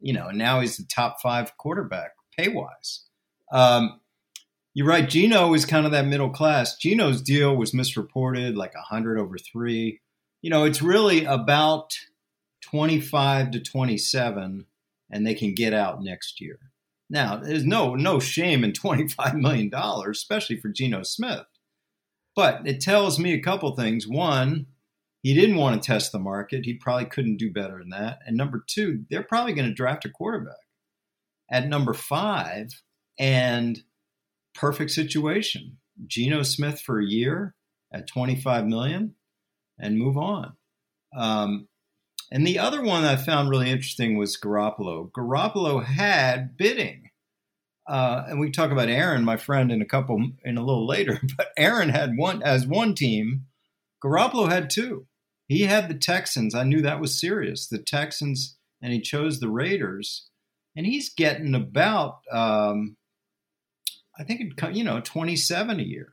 you 0.00 0.12
know. 0.12 0.30
Now 0.30 0.60
he's 0.60 0.76
the 0.76 0.84
top 0.84 1.16
five 1.22 1.56
quarterback 1.56 2.12
pay 2.36 2.48
wise. 2.48 3.06
Um, 3.50 4.00
you're 4.74 4.86
right. 4.86 5.08
Geno 5.08 5.54
is 5.54 5.64
kind 5.64 5.86
of 5.86 5.92
that 5.92 6.06
middle 6.06 6.30
class. 6.30 6.76
Geno's 6.76 7.22
deal 7.22 7.56
was 7.56 7.74
misreported, 7.74 8.56
like 8.56 8.74
a 8.74 8.82
hundred 8.82 9.18
over 9.18 9.38
three. 9.38 10.00
You 10.42 10.50
know, 10.50 10.64
it's 10.64 10.82
really 10.82 11.24
about 11.24 11.94
25 12.62 13.52
to 13.52 13.60
27, 13.60 14.66
and 15.10 15.26
they 15.26 15.34
can 15.34 15.54
get 15.54 15.72
out 15.72 16.02
next 16.02 16.40
year. 16.40 16.58
Now, 17.08 17.36
there's 17.36 17.64
no 17.64 17.94
no 17.94 18.18
shame 18.18 18.62
in 18.64 18.72
25 18.72 19.34
million 19.36 19.70
dollars, 19.70 20.18
especially 20.18 20.58
for 20.58 20.68
Geno 20.68 21.02
Smith. 21.02 21.46
But 22.34 22.66
it 22.66 22.80
tells 22.80 23.18
me 23.18 23.34
a 23.34 23.42
couple 23.42 23.74
things. 23.76 24.06
One, 24.06 24.66
he 25.22 25.34
didn't 25.34 25.56
want 25.56 25.80
to 25.80 25.86
test 25.86 26.12
the 26.12 26.18
market. 26.18 26.64
He 26.64 26.74
probably 26.74 27.04
couldn't 27.04 27.36
do 27.36 27.52
better 27.52 27.78
than 27.78 27.90
that. 27.90 28.20
And 28.26 28.36
number 28.36 28.64
two, 28.66 29.04
they're 29.10 29.22
probably 29.22 29.52
going 29.52 29.68
to 29.68 29.74
draft 29.74 30.04
a 30.04 30.10
quarterback 30.10 30.56
at 31.50 31.68
number 31.68 31.92
five 31.92 32.68
and 33.18 33.78
perfect 34.54 34.90
situation. 34.90 35.78
Geno 36.06 36.42
Smith 36.42 36.80
for 36.80 36.98
a 36.98 37.06
year 37.06 37.54
at 37.92 38.08
25 38.08 38.66
million 38.66 39.14
and 39.78 39.98
move 39.98 40.16
on. 40.16 40.54
Um, 41.16 41.68
and 42.30 42.46
the 42.46 42.58
other 42.58 42.82
one 42.82 43.04
I 43.04 43.16
found 43.16 43.50
really 43.50 43.70
interesting 43.70 44.16
was 44.16 44.40
Garoppolo. 44.40 45.10
Garoppolo 45.12 45.84
had 45.84 46.56
bidding 46.56 47.01
uh, 47.86 48.24
and 48.28 48.38
we 48.38 48.50
talk 48.50 48.70
about 48.70 48.88
Aaron, 48.88 49.24
my 49.24 49.36
friend, 49.36 49.72
in 49.72 49.82
a 49.82 49.86
couple 49.86 50.30
in 50.44 50.56
a 50.56 50.64
little 50.64 50.86
later. 50.86 51.20
But 51.36 51.48
Aaron 51.56 51.88
had 51.88 52.16
one 52.16 52.42
as 52.42 52.66
one 52.66 52.94
team. 52.94 53.46
Garoppolo 54.02 54.48
had 54.48 54.70
two. 54.70 55.06
He 55.48 55.62
had 55.62 55.88
the 55.88 55.94
Texans. 55.94 56.54
I 56.54 56.64
knew 56.64 56.82
that 56.82 57.00
was 57.00 57.18
serious. 57.18 57.66
The 57.66 57.78
Texans, 57.78 58.56
and 58.80 58.92
he 58.92 59.00
chose 59.00 59.40
the 59.40 59.50
Raiders. 59.50 60.28
And 60.76 60.86
he's 60.86 61.12
getting 61.12 61.54
about, 61.54 62.20
um, 62.30 62.96
I 64.18 64.24
think, 64.24 64.40
it, 64.40 64.74
you 64.74 64.84
know, 64.84 65.00
twenty-seven 65.00 65.80
a 65.80 65.82
year, 65.82 66.12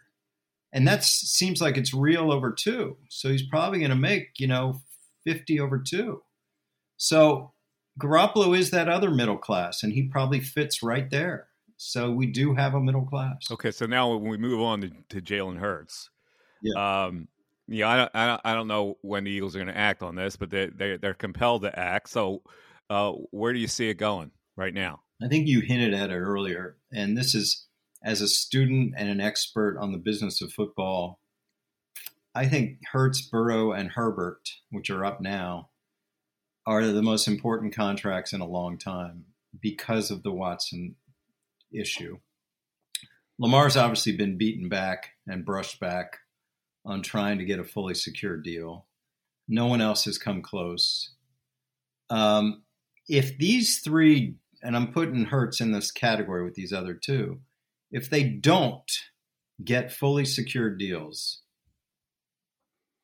and 0.74 0.88
that 0.88 1.04
seems 1.04 1.62
like 1.62 1.78
it's 1.78 1.94
real 1.94 2.32
over 2.32 2.52
two. 2.52 2.98
So 3.10 3.30
he's 3.30 3.48
probably 3.48 3.80
going 3.80 3.92
to 3.92 3.96
make, 3.96 4.32
you 4.40 4.48
know, 4.48 4.82
fifty 5.24 5.60
over 5.60 5.80
two. 5.80 6.24
So 6.98 7.54
Garoppolo 8.00 8.58
is 8.58 8.72
that 8.72 8.90
other 8.90 9.12
middle 9.12 9.38
class, 9.38 9.84
and 9.84 9.94
he 9.94 10.04
probably 10.04 10.40
fits 10.42 10.84
right 10.84 11.10
there. 11.10 11.49
So 11.82 12.12
we 12.12 12.26
do 12.26 12.54
have 12.54 12.74
a 12.74 12.80
middle 12.82 13.06
class. 13.06 13.50
Okay, 13.50 13.72
so 13.72 13.86
now 13.86 14.14
when 14.14 14.30
we 14.30 14.38
move 14.38 14.60
on 14.60 14.82
to, 14.82 14.92
to 15.12 15.22
Jalen 15.22 15.58
Hurts, 15.58 16.10
yeah, 16.62 17.06
um, 17.06 17.30
yeah, 17.70 17.88
I 17.88 17.96
don't, 17.96 18.12
I 18.14 18.28
don't, 18.28 18.42
I 18.44 18.54
don't 18.54 18.68
know 18.68 18.98
when 19.02 19.24
the 19.24 19.32
Eagles 19.32 19.56
are 19.56 19.60
going 19.60 19.74
to 19.74 19.78
act 19.78 20.04
on 20.04 20.14
this, 20.14 20.36
but 20.36 20.50
they 20.50 20.66
they 20.66 20.98
they're 20.98 21.14
compelled 21.14 21.62
to 21.62 21.80
act. 21.80 22.10
So, 22.10 22.42
uh, 22.90 23.14
where 23.32 23.54
do 23.54 23.60
you 23.60 23.68
see 23.68 23.88
it 23.88 23.94
going 23.94 24.32
right 24.58 24.74
now? 24.74 25.04
I 25.24 25.30
think 25.30 25.48
you 25.48 25.62
hinted 25.62 25.94
at 25.94 26.10
it 26.10 26.20
earlier, 26.20 26.76
and 26.92 27.18
this 27.18 27.34
is 27.34 27.66
as 28.04 28.20
a 28.20 28.28
student 28.28 28.96
and 28.98 29.08
an 29.08 29.22
expert 29.22 29.78
on 29.80 29.94
the 29.94 30.00
business 30.00 30.42
of 30.42 30.52
football. 30.52 31.22
I 32.36 32.50
think 32.50 32.80
Hurts, 32.92 33.22
Burrow, 33.22 33.72
and 33.72 33.92
Herbert, 33.92 34.50
which 34.70 34.90
are 34.90 35.06
up 35.06 35.22
now, 35.22 35.70
are 36.66 36.86
the 36.86 37.02
most 37.02 37.26
important 37.26 37.74
contracts 37.74 38.34
in 38.34 38.42
a 38.42 38.48
long 38.48 38.78
time 38.78 39.28
because 39.62 40.12
of 40.12 40.24
the 40.24 40.32
Watson 40.34 40.98
issue. 41.74 42.18
Lamar's 43.38 43.78
obviously 43.78 44.12
been 44.12 44.38
beaten 44.38 44.68
back 44.68 45.12
and 45.28 45.46
brushed 45.46 45.80
back 45.80 46.18
on 46.86 47.02
trying 47.02 47.38
to 47.38 47.46
get 47.46 47.60
a 47.60 47.64
fully 47.64 47.94
secured 47.94 48.44
deal. 48.44 48.86
No 49.48 49.68
one 49.68 49.82
else 49.82 50.06
has 50.06 50.18
come 50.18 50.42
close. 50.42 51.12
Um, 52.10 52.64
if 53.08 53.38
these 53.38 53.80
three, 53.80 54.36
and 54.62 54.76
I'm 54.76 54.92
putting 54.92 55.26
Hurts 55.26 55.62
in 55.62 55.72
this 55.72 55.92
category 55.92 56.44
with 56.44 56.56
these 56.56 56.74
other 56.74 56.94
two, 56.94 57.40
if 57.92 58.10
they 58.10 58.24
don't 58.24 58.92
get 59.64 59.92
fully 59.92 60.26
secured 60.26 60.78
deals, 60.78 61.42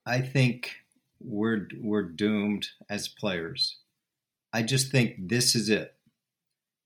I 0.06 0.22
think 0.22 0.76
we're 1.20 1.68
we're 1.82 2.04
doomed 2.04 2.68
as 2.90 3.08
players. 3.08 3.78
I 4.54 4.62
just 4.62 4.92
think 4.92 5.28
this 5.28 5.56
is 5.56 5.70
it. 5.70 5.95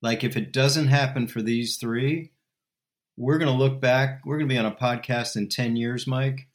Like 0.02 0.24
if 0.24 0.38
it 0.38 0.54
doesn't 0.54 0.88
happen 0.88 1.28
for 1.28 1.42
these 1.42 1.78
three, 1.78 2.32
we're 3.18 3.38
going 3.38 3.52
to 3.52 3.58
look 3.58 3.82
back. 3.82 4.22
We're 4.26 4.38
going 4.38 4.48
to 4.48 4.54
be 4.54 4.60
on 4.60 4.66
a 4.66 4.72
podcast 4.72 5.36
in 5.36 5.50
10 5.50 5.76
years, 5.76 6.08
Mike, 6.08 6.48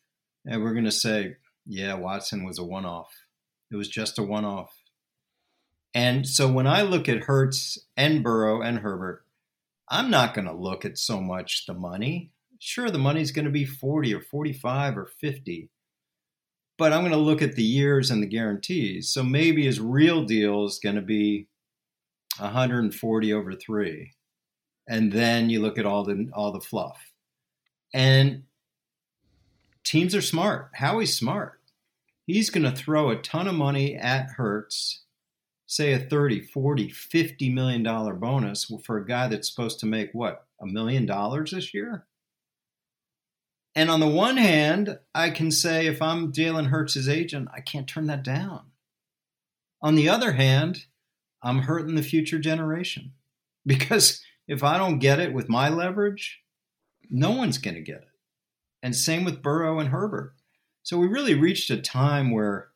and 0.46 0.62
we're 0.62 0.72
going 0.72 0.85
to 0.85 0.92
say, 0.92 1.37
yeah, 1.66 1.94
Watson 1.94 2.44
was 2.44 2.59
a 2.59 2.64
one 2.64 2.87
off. 2.87 3.12
It 3.70 3.76
was 3.76 3.88
just 3.88 4.18
a 4.18 4.22
one 4.22 4.44
off. 4.44 4.74
And 5.94 6.26
so 6.26 6.50
when 6.50 6.66
I 6.66 6.83
look 6.83 7.09
at 7.09 7.24
Hurts 7.24 7.78
and 7.96 8.22
Burrow 8.22 8.62
and 8.62 8.78
Herbert, 8.78 9.24
I'm 9.88 10.11
not 10.11 10.35
going 10.35 10.46
to 10.46 10.54
look 10.54 10.85
at 10.85 10.98
so 10.98 11.20
much 11.20 11.66
the 11.66 11.74
money. 11.74 12.33
Sure, 12.59 12.90
the 12.90 12.98
money's 12.98 13.30
going 13.30 13.44
to 13.44 13.50
be 13.50 13.66
40 13.66 14.14
or 14.14 14.20
45 14.20 14.96
or 14.96 15.07
50, 15.07 15.68
but 16.78 16.92
I'm 16.92 17.02
going 17.02 17.12
to 17.12 17.18
look 17.18 17.42
at 17.42 17.57
the 17.57 17.62
years 17.62 18.11
and 18.11 18.22
the 18.22 18.26
guarantees. 18.26 19.11
So 19.11 19.22
maybe 19.22 19.66
his 19.66 19.80
real 19.80 20.24
deal 20.24 20.64
is 20.64 20.80
going 20.83 20.96
to 20.96 21.02
be 21.02 21.48
140 22.38 23.32
over 23.32 23.54
three, 23.54 24.12
and 24.88 25.12
then 25.12 25.50
you 25.50 25.60
look 25.60 25.78
at 25.78 25.86
all 25.86 26.04
the 26.04 26.30
all 26.32 26.52
the 26.52 26.60
fluff. 26.60 27.12
And 27.92 28.44
teams 29.84 30.14
are 30.14 30.22
smart. 30.22 30.70
Howie's 30.74 31.16
smart. 31.16 31.60
He's 32.26 32.50
going 32.50 32.64
to 32.64 32.76
throw 32.76 33.10
a 33.10 33.16
ton 33.16 33.46
of 33.46 33.54
money 33.54 33.94
at 33.94 34.30
Hurts, 34.30 35.04
say 35.66 35.92
a 35.92 35.98
30, 35.98 36.40
40, 36.40 36.88
50 36.88 37.50
million 37.50 37.82
dollar 37.82 38.14
bonus 38.14 38.70
for 38.84 38.96
a 38.96 39.06
guy 39.06 39.28
that's 39.28 39.48
supposed 39.48 39.78
to 39.80 39.86
make 39.86 40.10
what, 40.12 40.46
a 40.60 40.66
million 40.66 41.06
dollars 41.06 41.52
this 41.52 41.74
year? 41.74 42.06
And 43.74 43.90
on 43.90 44.00
the 44.00 44.08
one 44.08 44.36
hand, 44.36 44.98
I 45.14 45.30
can 45.30 45.50
say 45.50 45.86
if 45.86 46.00
I'm 46.00 46.32
Jalen 46.32 46.68
Hurts' 46.68 47.08
agent, 47.08 47.48
I 47.52 47.60
can't 47.60 47.88
turn 47.88 48.06
that 48.06 48.22
down. 48.22 48.70
On 49.82 49.96
the 49.96 50.08
other 50.08 50.32
hand, 50.32 50.86
I'm 51.44 51.61
hurting 51.61 51.94
the 51.94 52.02
future 52.02 52.38
generation 52.38 53.12
because 53.66 54.20
if 54.48 54.64
I 54.64 54.78
don't 54.78 54.98
get 54.98 55.20
it 55.20 55.33
with 55.33 55.48
my 55.48 55.68
leverage, 55.68 56.40
no 57.11 57.30
one's 57.30 57.59
going 57.59 57.74
to 57.74 57.83
get 57.83 57.98
it. 57.98 58.09
And 58.83 58.96
same 58.96 59.24
with 59.24 59.42
Burrow 59.42 59.78
and 59.78 59.90
Herbert. 59.90 60.35
So 60.83 60.98
we 60.98 61.07
really 61.07 61.35
reached 61.35 61.70
a 61.70 61.80
time 61.80 62.30
where 62.30 62.68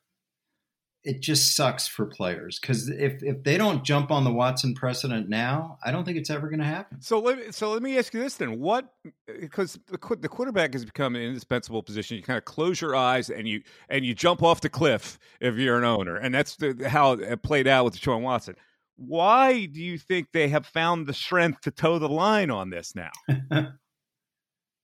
it 1.05 1.21
just 1.21 1.55
sucks 1.55 1.87
for 1.87 2.07
players 2.07 2.59
because 2.59 2.89
if, 2.89 3.23
if 3.23 3.43
they 3.45 3.57
don't 3.57 3.85
jump 3.85 4.11
on 4.11 4.25
the 4.25 4.33
Watson 4.33 4.75
precedent 4.75 5.29
now, 5.29 5.79
I 5.85 5.93
don't 5.93 6.05
think 6.05 6.19
it's 6.19 6.31
ever 6.31 6.49
going 6.49 6.59
to 6.59 6.67
happen. 6.67 7.01
So 7.01 7.21
let 7.21 7.55
so 7.55 7.73
let 7.73 7.83
me 7.83 7.97
ask 7.99 8.13
you 8.13 8.21
this 8.21 8.35
then: 8.35 8.59
what 8.59 8.93
because 9.41 9.79
the 9.87 10.17
the 10.21 10.29
quarterback 10.29 10.73
has 10.73 10.85
become 10.85 11.15
an 11.15 11.23
indispensable 11.23 11.83
position. 11.83 12.17
You 12.17 12.23
kind 12.23 12.37
of 12.37 12.45
close 12.45 12.81
your 12.81 12.97
eyes 12.97 13.31
and 13.31 13.47
you 13.47 13.63
and 13.89 14.05
you 14.05 14.15
jump 14.15 14.43
off 14.43 14.61
the 14.61 14.69
cliff 14.69 15.19
if 15.41 15.57
you're 15.57 15.79
an 15.79 15.85
owner, 15.85 16.17
and 16.17 16.35
that's 16.35 16.57
the, 16.57 16.89
how 16.89 17.13
it 17.13 17.43
played 17.43 17.69
out 17.69 17.85
with 17.85 17.99
Deshaun 17.99 18.23
Watson. 18.23 18.57
Why 18.97 19.67
do 19.67 19.81
you 19.81 19.97
think 19.99 20.29
they 20.33 20.49
have 20.49 20.67
found 20.67 21.07
the 21.07 21.15
strength 21.15 21.61
to 21.63 21.71
toe 21.71 22.01
the 22.01 22.09
line 22.09 22.51
on 22.51 22.71
this 22.71 22.95
now? 22.97 23.13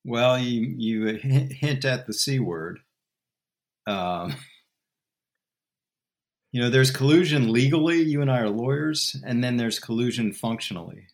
well, 0.05 0.39
you 0.39 0.75
you 0.79 1.07
hint 1.17 1.85
at 1.85 2.07
the 2.07 2.13
c 2.13 2.39
word. 2.39 2.79
Um, 3.87 4.35
you 6.55 6.63
know, 6.63 6.71
there's 6.71 6.91
collusion 6.91 7.53
legally. 7.53 8.01
You 8.01 8.23
and 8.23 8.31
I 8.31 8.39
are 8.41 8.49
lawyers, 8.49 9.17
and 9.27 9.43
then 9.43 9.57
there's 9.57 9.79
collusion 9.79 10.33
functionally. 10.33 11.09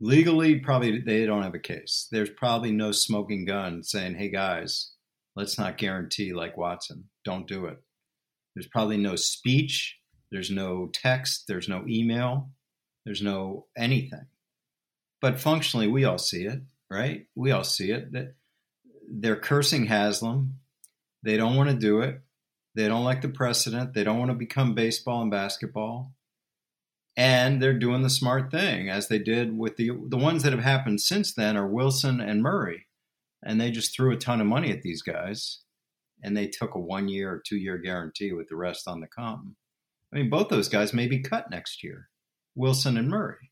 Legally, 0.00 0.60
probably 0.60 1.00
they 1.00 1.24
don't 1.26 1.42
have 1.42 1.54
a 1.54 1.58
case. 1.58 2.08
There's 2.12 2.30
probably 2.30 2.70
no 2.70 2.92
smoking 2.92 3.44
gun 3.46 3.82
saying, 3.82 4.14
"Hey 4.16 4.28
guys, 4.28 4.92
let's 5.34 5.58
not 5.58 5.78
guarantee 5.78 6.32
like 6.32 6.56
Watson. 6.56 7.08
Don't 7.24 7.48
do 7.48 7.66
it." 7.66 7.78
There's 8.54 8.68
probably 8.68 8.98
no 8.98 9.16
speech 9.16 9.98
there's 10.32 10.50
no 10.50 10.88
text, 10.92 11.44
there's 11.46 11.68
no 11.68 11.84
email, 11.86 12.48
there's 13.04 13.20
no 13.22 13.66
anything. 13.76 14.26
But 15.20 15.38
functionally, 15.38 15.88
we 15.88 16.06
all 16.06 16.18
see 16.18 16.46
it, 16.46 16.62
right? 16.90 17.26
We 17.36 17.52
all 17.52 17.64
see 17.64 17.92
it. 17.92 18.12
That 18.12 18.34
they're 19.08 19.36
cursing 19.36 19.84
Haslam. 19.84 20.54
They 21.22 21.36
don't 21.36 21.54
want 21.54 21.68
to 21.68 21.76
do 21.76 22.00
it. 22.00 22.22
They 22.74 22.88
don't 22.88 23.04
like 23.04 23.20
the 23.20 23.28
precedent. 23.28 23.94
They 23.94 24.04
don't 24.04 24.18
want 24.18 24.30
to 24.30 24.36
become 24.36 24.74
baseball 24.74 25.22
and 25.22 25.30
basketball. 25.30 26.12
And 27.16 27.62
they're 27.62 27.78
doing 27.78 28.02
the 28.02 28.10
smart 28.10 28.50
thing, 28.50 28.88
as 28.88 29.08
they 29.08 29.18
did 29.18 29.58
with 29.58 29.76
the 29.76 29.90
the 30.08 30.16
ones 30.16 30.42
that 30.42 30.52
have 30.52 30.64
happened 30.64 31.02
since 31.02 31.34
then 31.34 31.56
are 31.58 31.66
Wilson 31.66 32.20
and 32.20 32.42
Murray. 32.42 32.86
And 33.44 33.60
they 33.60 33.70
just 33.70 33.94
threw 33.94 34.12
a 34.12 34.16
ton 34.16 34.40
of 34.40 34.46
money 34.46 34.70
at 34.70 34.82
these 34.82 35.02
guys. 35.02 35.60
And 36.22 36.36
they 36.36 36.46
took 36.46 36.74
a 36.74 36.80
one 36.80 37.08
year 37.08 37.32
or 37.32 37.42
two 37.44 37.56
year 37.56 37.76
guarantee 37.76 38.32
with 38.32 38.48
the 38.48 38.56
rest 38.56 38.88
on 38.88 39.00
the 39.00 39.08
come. 39.08 39.56
I 40.12 40.18
mean, 40.18 40.30
both 40.30 40.48
those 40.48 40.68
guys 40.68 40.94
may 40.94 41.06
be 41.06 41.20
cut 41.20 41.50
next 41.50 41.82
year, 41.82 42.08
Wilson 42.54 42.96
and 42.96 43.08
Murray. 43.08 43.50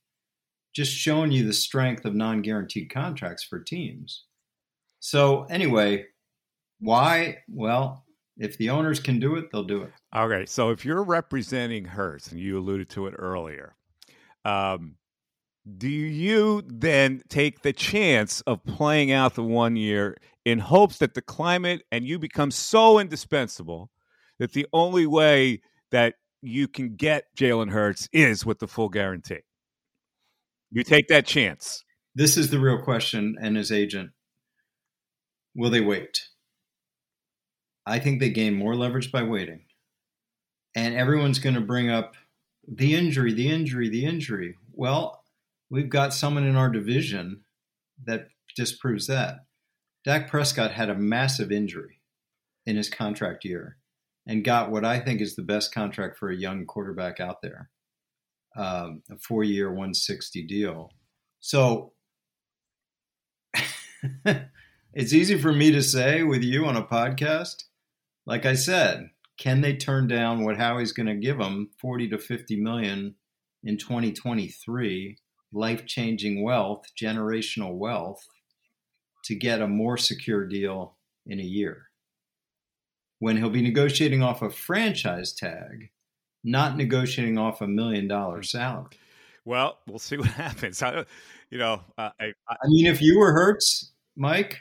Just 0.74 0.92
showing 0.92 1.32
you 1.32 1.44
the 1.44 1.52
strength 1.52 2.04
of 2.04 2.14
non 2.14 2.42
guaranteed 2.42 2.90
contracts 2.90 3.44
for 3.44 3.60
teams. 3.60 4.24
So, 5.00 5.44
anyway, 5.44 6.06
why? 6.78 7.38
Well, 7.48 8.04
if 8.36 8.56
the 8.58 8.70
owners 8.70 9.00
can 9.00 9.18
do 9.18 9.36
it, 9.36 9.50
they'll 9.50 9.64
do 9.64 9.82
it. 9.82 9.92
Okay. 10.14 10.46
So, 10.46 10.70
if 10.70 10.84
you're 10.84 11.02
representing 11.02 11.84
Hurts, 11.84 12.30
and 12.30 12.40
you 12.40 12.58
alluded 12.58 12.88
to 12.90 13.06
it 13.06 13.14
earlier, 13.18 13.74
um, 14.44 14.96
do 15.76 15.88
you 15.88 16.62
then 16.66 17.22
take 17.28 17.62
the 17.62 17.72
chance 17.72 18.40
of 18.42 18.64
playing 18.64 19.12
out 19.12 19.34
the 19.34 19.42
one 19.42 19.76
year 19.76 20.16
in 20.44 20.58
hopes 20.58 20.98
that 20.98 21.14
the 21.14 21.22
climate 21.22 21.82
and 21.92 22.06
you 22.06 22.18
become 22.18 22.50
so 22.50 22.98
indispensable 22.98 23.90
that 24.38 24.52
the 24.52 24.66
only 24.72 25.06
way 25.06 25.60
that 25.90 26.14
you 26.42 26.66
can 26.66 26.96
get 26.96 27.24
Jalen 27.36 27.70
Hurts 27.70 28.08
is 28.12 28.46
with 28.46 28.58
the 28.58 28.66
full 28.66 28.88
guarantee. 28.88 29.40
You 30.70 30.82
take 30.82 31.08
that 31.08 31.26
chance. 31.26 31.84
This 32.14 32.36
is 32.36 32.50
the 32.50 32.58
real 32.58 32.80
question, 32.82 33.36
and 33.40 33.56
his 33.56 33.70
agent 33.70 34.10
will 35.54 35.70
they 35.70 35.80
wait? 35.80 36.20
I 37.90 37.98
think 37.98 38.20
they 38.20 38.30
gain 38.30 38.54
more 38.54 38.76
leverage 38.76 39.10
by 39.10 39.22
waiting. 39.22 39.62
And 40.74 40.94
everyone's 40.94 41.40
going 41.40 41.56
to 41.56 41.60
bring 41.60 41.90
up 41.90 42.14
the 42.66 42.94
injury, 42.94 43.32
the 43.32 43.50
injury, 43.50 43.88
the 43.88 44.06
injury. 44.06 44.56
Well, 44.72 45.24
we've 45.68 45.88
got 45.88 46.14
someone 46.14 46.44
in 46.44 46.56
our 46.56 46.70
division 46.70 47.42
that 48.04 48.28
disproves 48.54 49.08
that. 49.08 49.40
Dak 50.04 50.30
Prescott 50.30 50.70
had 50.72 50.88
a 50.88 50.94
massive 50.94 51.50
injury 51.50 52.00
in 52.64 52.76
his 52.76 52.88
contract 52.88 53.44
year 53.44 53.76
and 54.26 54.44
got 54.44 54.70
what 54.70 54.84
I 54.84 55.00
think 55.00 55.20
is 55.20 55.34
the 55.34 55.42
best 55.42 55.74
contract 55.74 56.16
for 56.16 56.30
a 56.30 56.36
young 56.36 56.66
quarterback 56.66 57.18
out 57.18 57.42
there 57.42 57.70
um, 58.56 59.02
a 59.10 59.18
four 59.18 59.44
year, 59.44 59.68
160 59.68 60.42
deal. 60.44 60.90
So 61.40 61.92
it's 64.94 65.12
easy 65.12 65.38
for 65.38 65.52
me 65.52 65.70
to 65.72 65.82
say 65.82 66.22
with 66.22 66.42
you 66.42 66.66
on 66.66 66.76
a 66.76 66.82
podcast. 66.82 67.64
Like 68.30 68.46
I 68.46 68.54
said, 68.54 69.10
can 69.38 69.60
they 69.60 69.76
turn 69.76 70.06
down 70.06 70.44
what 70.44 70.56
Howie's 70.56 70.92
going 70.92 71.08
to 71.08 71.14
give 71.14 71.36
them 71.36 71.70
40 71.80 72.08
to 72.10 72.18
50 72.18 72.56
million 72.60 73.16
in 73.62 73.76
2023, 73.76 75.18
life 75.52 75.84
changing 75.84 76.42
wealth, 76.42 76.84
generational 76.98 77.76
wealth, 77.76 78.24
to 79.24 79.34
get 79.34 79.60
a 79.60 79.68
more 79.68 79.98
secure 79.98 80.46
deal 80.46 80.96
in 81.26 81.38
a 81.40 81.44
year? 81.44 81.90
when 83.20 83.36
he'll 83.36 83.50
be 83.50 83.62
negotiating 83.62 84.22
off 84.22 84.42
a 84.42 84.50
franchise 84.50 85.32
tag, 85.32 85.90
not 86.42 86.76
negotiating 86.76 87.38
off 87.38 87.60
a 87.60 87.68
million 87.68 88.08
dollar 88.08 88.42
salary. 88.42 88.88
Well, 89.44 89.78
we'll 89.86 89.98
see 90.00 90.16
what 90.16 90.26
happens. 90.46 90.82
I, 90.82 91.04
you 91.50 91.58
know, 91.58 91.82
uh, 91.96 92.10
I, 92.18 92.24
I, 92.48 92.54
I, 92.62 92.66
mean, 92.66 92.86
if 92.86 93.00
you 93.00 93.18
were 93.18 93.32
Hurts, 93.32 93.92
Mike, 94.16 94.58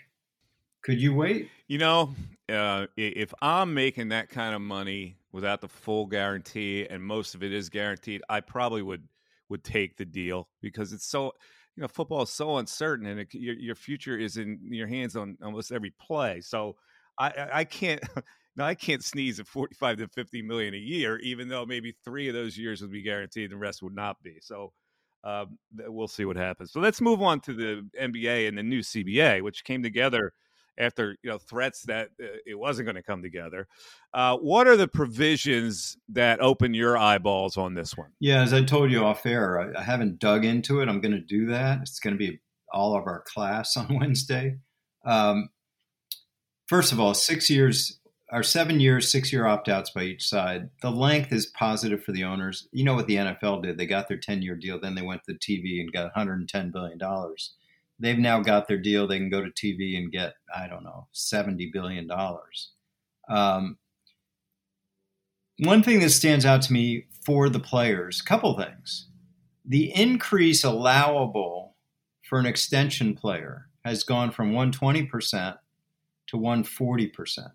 could 0.84 1.01
you 1.01 1.15
wait? 1.15 1.49
You 1.67 1.79
know, 1.79 2.13
uh, 2.49 2.88
if 2.97 3.33
I'm 3.41 3.73
making 3.73 4.09
that 4.09 4.29
kind 4.29 4.55
of 4.55 4.62
money 4.62 5.17
without 5.31 5.62
the 5.62 5.67
full 5.67 6.05
guarantee, 6.05 6.88
and 6.89 7.03
most 7.03 7.35
of 7.35 7.43
it 7.43 7.53
is 7.53 7.69
guaranteed, 7.69 8.21
I 8.29 8.41
probably 8.41 8.81
would 8.81 9.07
would 9.49 9.63
take 9.63 9.97
the 9.97 10.05
deal 10.05 10.47
because 10.62 10.93
it's 10.93 11.07
so 11.07 11.33
you 11.75 11.81
know 11.81 11.88
football 11.88 12.23
is 12.23 12.29
so 12.29 12.57
uncertain, 12.57 13.07
and 13.07 13.19
it, 13.21 13.33
your 13.33 13.55
your 13.55 13.75
future 13.75 14.17
is 14.17 14.38
in 14.38 14.59
your 14.63 14.88
hands 14.88 15.15
on 15.15 15.38
almost 15.43 15.71
every 15.71 15.91
play. 15.91 16.41
So 16.41 16.75
I 17.17 17.49
I 17.53 17.63
can't. 17.63 18.01
Now 18.55 18.65
I 18.65 18.75
can't 18.75 19.01
sneeze 19.01 19.39
at 19.39 19.47
45 19.47 19.99
to 19.99 20.07
50 20.09 20.41
million 20.41 20.73
a 20.73 20.77
year, 20.77 21.17
even 21.19 21.47
though 21.47 21.65
maybe 21.65 21.95
three 22.03 22.27
of 22.27 22.33
those 22.33 22.57
years 22.57 22.81
would 22.81 22.91
be 22.91 23.01
guaranteed, 23.01 23.51
and 23.51 23.53
the 23.53 23.57
rest 23.57 23.81
would 23.81 23.95
not 23.95 24.21
be. 24.21 24.38
So 24.41 24.73
um, 25.23 25.57
we'll 25.88 26.09
see 26.09 26.25
what 26.25 26.35
happens. 26.35 26.73
So 26.73 26.81
let's 26.81 26.99
move 26.99 27.21
on 27.21 27.39
to 27.41 27.53
the 27.53 27.89
NBA 27.97 28.49
and 28.49 28.57
the 28.57 28.63
new 28.63 28.81
CBA, 28.81 29.41
which 29.43 29.63
came 29.63 29.81
together 29.81 30.33
after 30.79 31.17
you 31.21 31.29
know 31.29 31.37
threats 31.37 31.83
that 31.83 32.09
uh, 32.21 32.27
it 32.45 32.57
wasn't 32.57 32.85
going 32.85 32.95
to 32.95 33.03
come 33.03 33.21
together. 33.21 33.67
Uh, 34.13 34.37
what 34.37 34.67
are 34.67 34.77
the 34.77 34.87
provisions 34.87 35.97
that 36.09 36.39
open 36.39 36.73
your 36.73 36.97
eyeballs 36.97 37.57
on 37.57 37.73
this 37.73 37.97
one? 37.97 38.09
Yeah, 38.19 38.41
as 38.41 38.53
I 38.53 38.63
told 38.63 38.91
you 38.91 39.03
off 39.03 39.25
air, 39.25 39.73
I, 39.75 39.79
I 39.79 39.83
haven't 39.83 40.19
dug 40.19 40.45
into 40.45 40.81
it. 40.81 40.89
I'm 40.89 41.01
going 41.01 41.11
to 41.11 41.19
do 41.19 41.47
that. 41.47 41.81
It's 41.81 41.99
going 41.99 42.13
to 42.13 42.17
be 42.17 42.39
all 42.71 42.95
of 42.95 43.05
our 43.05 43.23
class 43.27 43.75
on 43.77 43.99
Wednesday. 43.99 44.57
Um, 45.05 45.49
first 46.67 46.91
of 46.91 46.99
all, 46.99 47.13
six 47.13 47.49
years 47.49 47.99
are 48.31 48.43
seven 48.43 48.79
years, 48.79 49.11
six 49.11 49.33
year 49.33 49.47
opt 49.47 49.69
outs 49.69 49.89
by 49.89 50.03
each 50.03 50.27
side. 50.27 50.69
The 50.81 50.91
length 50.91 51.33
is 51.33 51.47
positive 51.47 52.03
for 52.03 52.11
the 52.11 52.23
owners. 52.23 52.67
You 52.71 52.83
know 52.83 52.93
what 52.93 53.07
the 53.07 53.15
NFL 53.15 53.63
did? 53.63 53.77
They 53.77 53.87
got 53.87 54.07
their 54.07 54.17
10 54.17 54.41
year 54.41 54.55
deal, 54.55 54.79
then 54.79 54.95
they 54.95 55.01
went 55.01 55.23
to 55.23 55.33
the 55.33 55.39
TV 55.39 55.79
and 55.79 55.91
got 55.91 56.13
$110 56.13 56.71
billion. 56.71 56.99
They've 57.99 58.17
now 58.17 58.39
got 58.39 58.67
their 58.67 58.77
deal. 58.77 59.07
They 59.07 59.17
can 59.17 59.29
go 59.29 59.43
to 59.43 59.51
TV 59.51 59.97
and 59.97 60.12
get, 60.12 60.33
I 60.55 60.67
don't 60.67 60.83
know, 60.83 61.07
$70 61.13 61.71
billion. 61.73 62.09
Um, 63.29 63.77
one 65.59 65.83
thing 65.83 65.99
that 65.99 66.12
stands 66.12 66.45
out 66.45 66.62
to 66.63 66.73
me 66.73 67.07
for 67.25 67.49
the 67.49 67.59
players, 67.59 68.21
a 68.21 68.23
couple 68.23 68.57
things. 68.57 69.07
The 69.65 69.93
increase 69.93 70.63
allowable 70.63 71.75
for 72.23 72.39
an 72.39 72.45
extension 72.45 73.15
player 73.15 73.67
has 73.83 74.03
gone 74.03 74.31
from 74.31 74.53
120% 74.53 75.57
to 76.27 76.38
140%. 76.38 77.49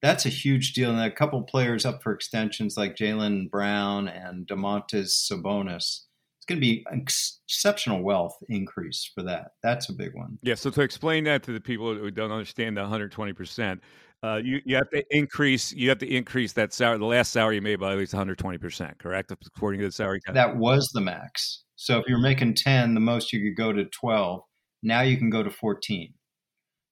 That's 0.00 0.26
a 0.26 0.30
huge 0.30 0.72
deal. 0.72 0.90
And 0.90 1.00
a 1.00 1.10
couple 1.10 1.42
players 1.42 1.84
up 1.84 2.02
for 2.02 2.12
extensions 2.12 2.76
like 2.76 2.96
Jaylen 2.96 3.50
Brown 3.50 4.08
and 4.08 4.46
Domantas 4.46 5.30
Sabonis 5.30 6.02
going 6.48 6.60
to 6.60 6.60
be 6.60 6.84
exceptional 6.90 8.02
wealth 8.02 8.36
increase 8.48 9.10
for 9.14 9.22
that. 9.22 9.52
That's 9.62 9.88
a 9.88 9.92
big 9.92 10.14
one. 10.14 10.38
Yeah. 10.42 10.54
So 10.54 10.70
to 10.70 10.80
explain 10.80 11.24
that 11.24 11.42
to 11.44 11.52
the 11.52 11.60
people 11.60 11.94
who 11.94 12.10
don't 12.10 12.32
understand 12.32 12.76
the 12.76 12.82
120 12.82 13.32
percent, 13.32 13.80
uh, 14.22 14.40
you 14.42 14.60
you 14.64 14.74
have 14.76 14.90
to 14.90 15.04
increase 15.10 15.72
you 15.72 15.88
have 15.88 15.98
to 15.98 16.08
increase 16.12 16.52
that 16.54 16.72
salary 16.72 16.98
the 16.98 17.04
last 17.04 17.32
salary 17.32 17.56
you 17.56 17.62
made 17.62 17.78
by 17.78 17.92
at 17.92 17.98
least 17.98 18.14
120 18.14 18.58
percent, 18.58 18.98
correct? 18.98 19.30
According 19.30 19.80
to 19.80 19.86
the 19.86 19.92
salary 19.92 20.20
cap. 20.20 20.34
That 20.34 20.56
was 20.56 20.88
the 20.92 21.00
max. 21.00 21.64
So 21.76 21.98
if 21.98 22.06
you're 22.08 22.18
making 22.18 22.54
10, 22.54 22.94
the 22.94 23.00
most 23.00 23.32
you 23.32 23.40
could 23.40 23.56
go 23.56 23.72
to 23.72 23.84
12. 23.84 24.40
Now 24.82 25.02
you 25.02 25.16
can 25.16 25.30
go 25.30 25.44
to 25.44 25.50
14. 25.50 26.12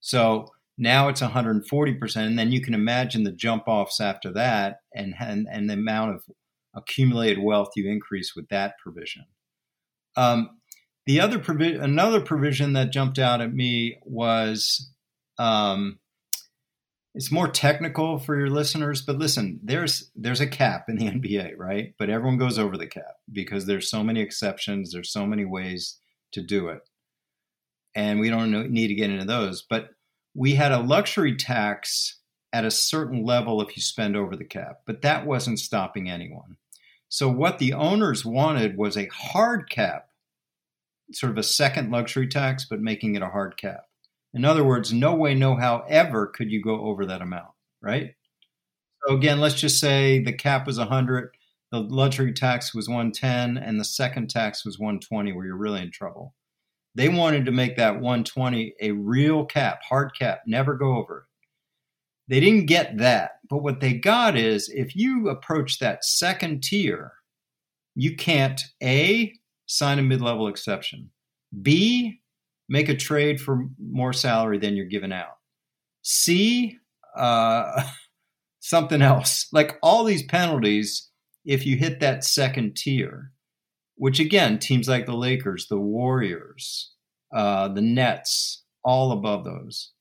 So 0.01 0.47
now 0.79 1.09
it's 1.09 1.21
140%. 1.21 2.17
And 2.17 2.39
then 2.39 2.53
you 2.53 2.61
can 2.61 2.73
imagine 2.73 3.25
the 3.25 3.33
jump 3.33 3.65
offs 3.67 4.01
after 4.01 4.33
that 4.35 4.77
and, 4.95 5.13
and, 5.19 5.49
and 5.51 5.69
the 5.69 5.75
amount 5.75 6.15
of 6.15 6.23
accumulated 6.77 7.43
wealth 7.43 7.71
you 7.75 7.91
increase 7.91 8.37
with 8.37 8.49
that 8.51 8.75
provision. 8.81 9.25
Um, 10.17 10.51
the 11.07 11.21
other 11.21 11.39
provision, 11.39 11.83
another 11.83 12.21
provision 12.21 12.73
that 12.73 12.91
jumped 12.91 13.19
out 13.19 13.41
at 13.41 13.53
me 13.55 13.99
was, 14.05 14.91
um, 15.39 15.99
it's 17.15 17.33
more 17.33 17.49
technical 17.49 18.19
for 18.19 18.39
your 18.39 18.51
listeners, 18.51 19.01
but 19.01 19.17
listen, 19.17 19.59
there's 19.63 20.11
there's 20.15 20.41
a 20.41 20.47
cap 20.47 20.89
in 20.89 20.97
the 20.97 21.07
NBA, 21.11 21.57
right? 21.57 21.95
But 21.99 22.11
everyone 22.11 22.39
goes 22.39 22.59
over 22.59 22.77
the 22.77 22.87
cap 22.87 23.15
because 23.33 23.65
there's 23.65 23.91
so 23.91 24.05
many 24.05 24.21
exceptions, 24.21 24.93
there's 24.93 25.11
so 25.11 25.27
many 25.27 25.45
ways 25.45 25.99
to 26.33 26.43
do 26.43 26.69
it, 26.69 26.81
and 27.95 28.21
we 28.21 28.29
don't 28.29 28.71
need 28.71 28.89
to 28.89 28.95
get 28.95 29.11
into 29.11 29.25
those. 29.25 29.63
But 29.63 29.91
we 30.35 30.55
had 30.55 30.73
a 30.73 30.81
luxury 30.81 31.37
tax 31.37 32.21
at 32.53 32.67
a 32.67 32.71
certain 32.71 33.25
level 33.25 33.63
if 33.63 33.77
you 33.77 33.83
spend 33.83 34.17
over 34.17 34.37
the 34.37 34.45
cap, 34.45 34.81
but 34.87 35.03
that 35.03 35.27
wasn't 35.27 35.59
stopping 35.59 36.11
anyone. 36.11 36.57
So 37.09 37.29
what 37.29 37.59
the 37.59 37.73
owners 37.73 38.25
wanted 38.25 38.77
was 38.77 38.97
a 38.97 39.07
hard 39.07 39.71
cap, 39.71 40.09
sort 41.13 41.31
of 41.31 41.39
a 41.39 41.43
second 41.43 41.91
luxury 41.91 42.27
tax, 42.27 42.67
but 42.69 42.81
making 42.81 43.15
it 43.15 43.23
a 43.23 43.29
hard 43.29 43.57
cap. 43.57 43.85
In 44.35 44.45
other 44.45 44.65
words, 44.65 44.93
no 44.93 45.15
way, 45.15 45.35
no 45.35 45.57
how 45.57 45.85
ever 45.89 46.27
could 46.27 46.51
you 46.51 46.63
go 46.63 46.81
over 46.83 47.07
that 47.07 47.23
amount, 47.23 47.51
right? 47.81 48.15
So 49.07 49.15
again, 49.15 49.41
let's 49.41 49.55
just 49.55 49.79
say 49.79 50.23
the 50.23 50.33
cap 50.33 50.67
was 50.67 50.79
100, 50.79 51.31
the 51.71 51.81
luxury 51.81 52.33
tax 52.33 52.75
was 52.75 52.89
110, 52.89 53.57
and 53.57 53.79
the 53.79 53.85
second 53.85 54.29
tax 54.29 54.65
was 54.65 54.79
120, 54.79 55.33
where 55.33 55.47
you're 55.47 55.57
really 55.57 55.83
in 55.83 55.91
trouble. 55.91 56.35
They 56.97 57.09
wanted 57.09 57.45
to 57.47 57.53
make 57.53 57.77
that 57.77 58.01
120 58.01 58.75
a 58.81 58.91
real 58.91 59.45
cap, 59.45 59.83
hard 59.83 60.15
cap, 60.19 60.41
never 60.47 60.75
go 60.75 60.97
over 60.97 61.19
it. 61.19 61.25
They 62.29 62.41
didn't 62.41 62.67
get 62.67 62.99
that. 62.99 63.33
But 63.49 63.63
what 63.63 63.81
they 63.81 63.95
got 63.95 64.37
is 64.37 64.69
if 64.69 64.97
you 64.97 65.29
approach 65.29 65.79
that 65.79 66.05
second 66.05 66.63
tier, 66.63 67.13
you 67.95 68.17
can't 68.17 68.61
A, 68.83 69.33
sign 69.67 69.99
a 69.99 70.03
mid 70.03 70.21
level 70.21 70.49
exception, 70.49 71.11
B, 71.63 72.21
make 72.69 72.89
a 72.89 72.97
trade 72.97 73.41
for 73.41 73.69
more 73.81 74.13
salary 74.13 74.59
than 74.59 74.77
you're 74.77 74.87
giving 74.87 75.13
out, 75.13 75.39
C, 76.03 76.79
uh, 77.17 77.85
something 78.61 79.03
else. 79.03 79.47
Like 79.53 79.79
all 79.83 80.05
these 80.05 80.25
penalties, 80.25 81.11
if 81.45 81.65
you 81.65 81.77
hit 81.77 82.01
that 82.01 82.25
second 82.25 82.77
tier, 82.77 83.33
which 83.97 84.19
again, 84.19 84.59
teams 84.59 84.89
like 84.89 85.07
the 85.07 85.15
Lakers, 85.15 85.69
the 85.69 85.79
Warriors, 85.79 86.93
uh, 87.35 87.69
the 87.69 87.81
Nets, 87.81 88.65
all 88.85 89.13
above 89.13 89.45
those. 89.45 89.93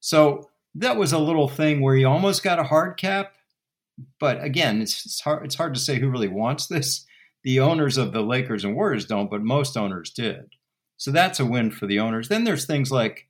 So 0.00 0.48
that 0.74 0.96
was 0.96 1.12
a 1.12 1.18
little 1.18 1.48
thing 1.48 1.80
where 1.80 1.96
you 1.96 2.08
almost 2.08 2.42
got 2.42 2.58
a 2.58 2.64
hard 2.64 2.96
cap. 2.96 3.34
But 4.20 4.42
again, 4.42 4.80
it's, 4.80 5.04
it's 5.04 5.20
hard. 5.20 5.44
It's 5.44 5.56
hard 5.56 5.74
to 5.74 5.80
say 5.80 5.98
who 5.98 6.08
really 6.08 6.28
wants 6.28 6.66
this. 6.66 7.04
The 7.44 7.60
owners 7.60 7.96
of 7.96 8.12
the 8.12 8.22
Lakers 8.22 8.64
and 8.64 8.74
Warriors 8.74 9.06
don't, 9.06 9.30
but 9.30 9.42
most 9.42 9.76
owners 9.76 10.10
did. 10.10 10.54
So 10.96 11.10
that's 11.10 11.40
a 11.40 11.46
win 11.46 11.70
for 11.70 11.86
the 11.86 12.00
owners. 12.00 12.28
Then 12.28 12.44
there's 12.44 12.66
things 12.66 12.90
like 12.90 13.28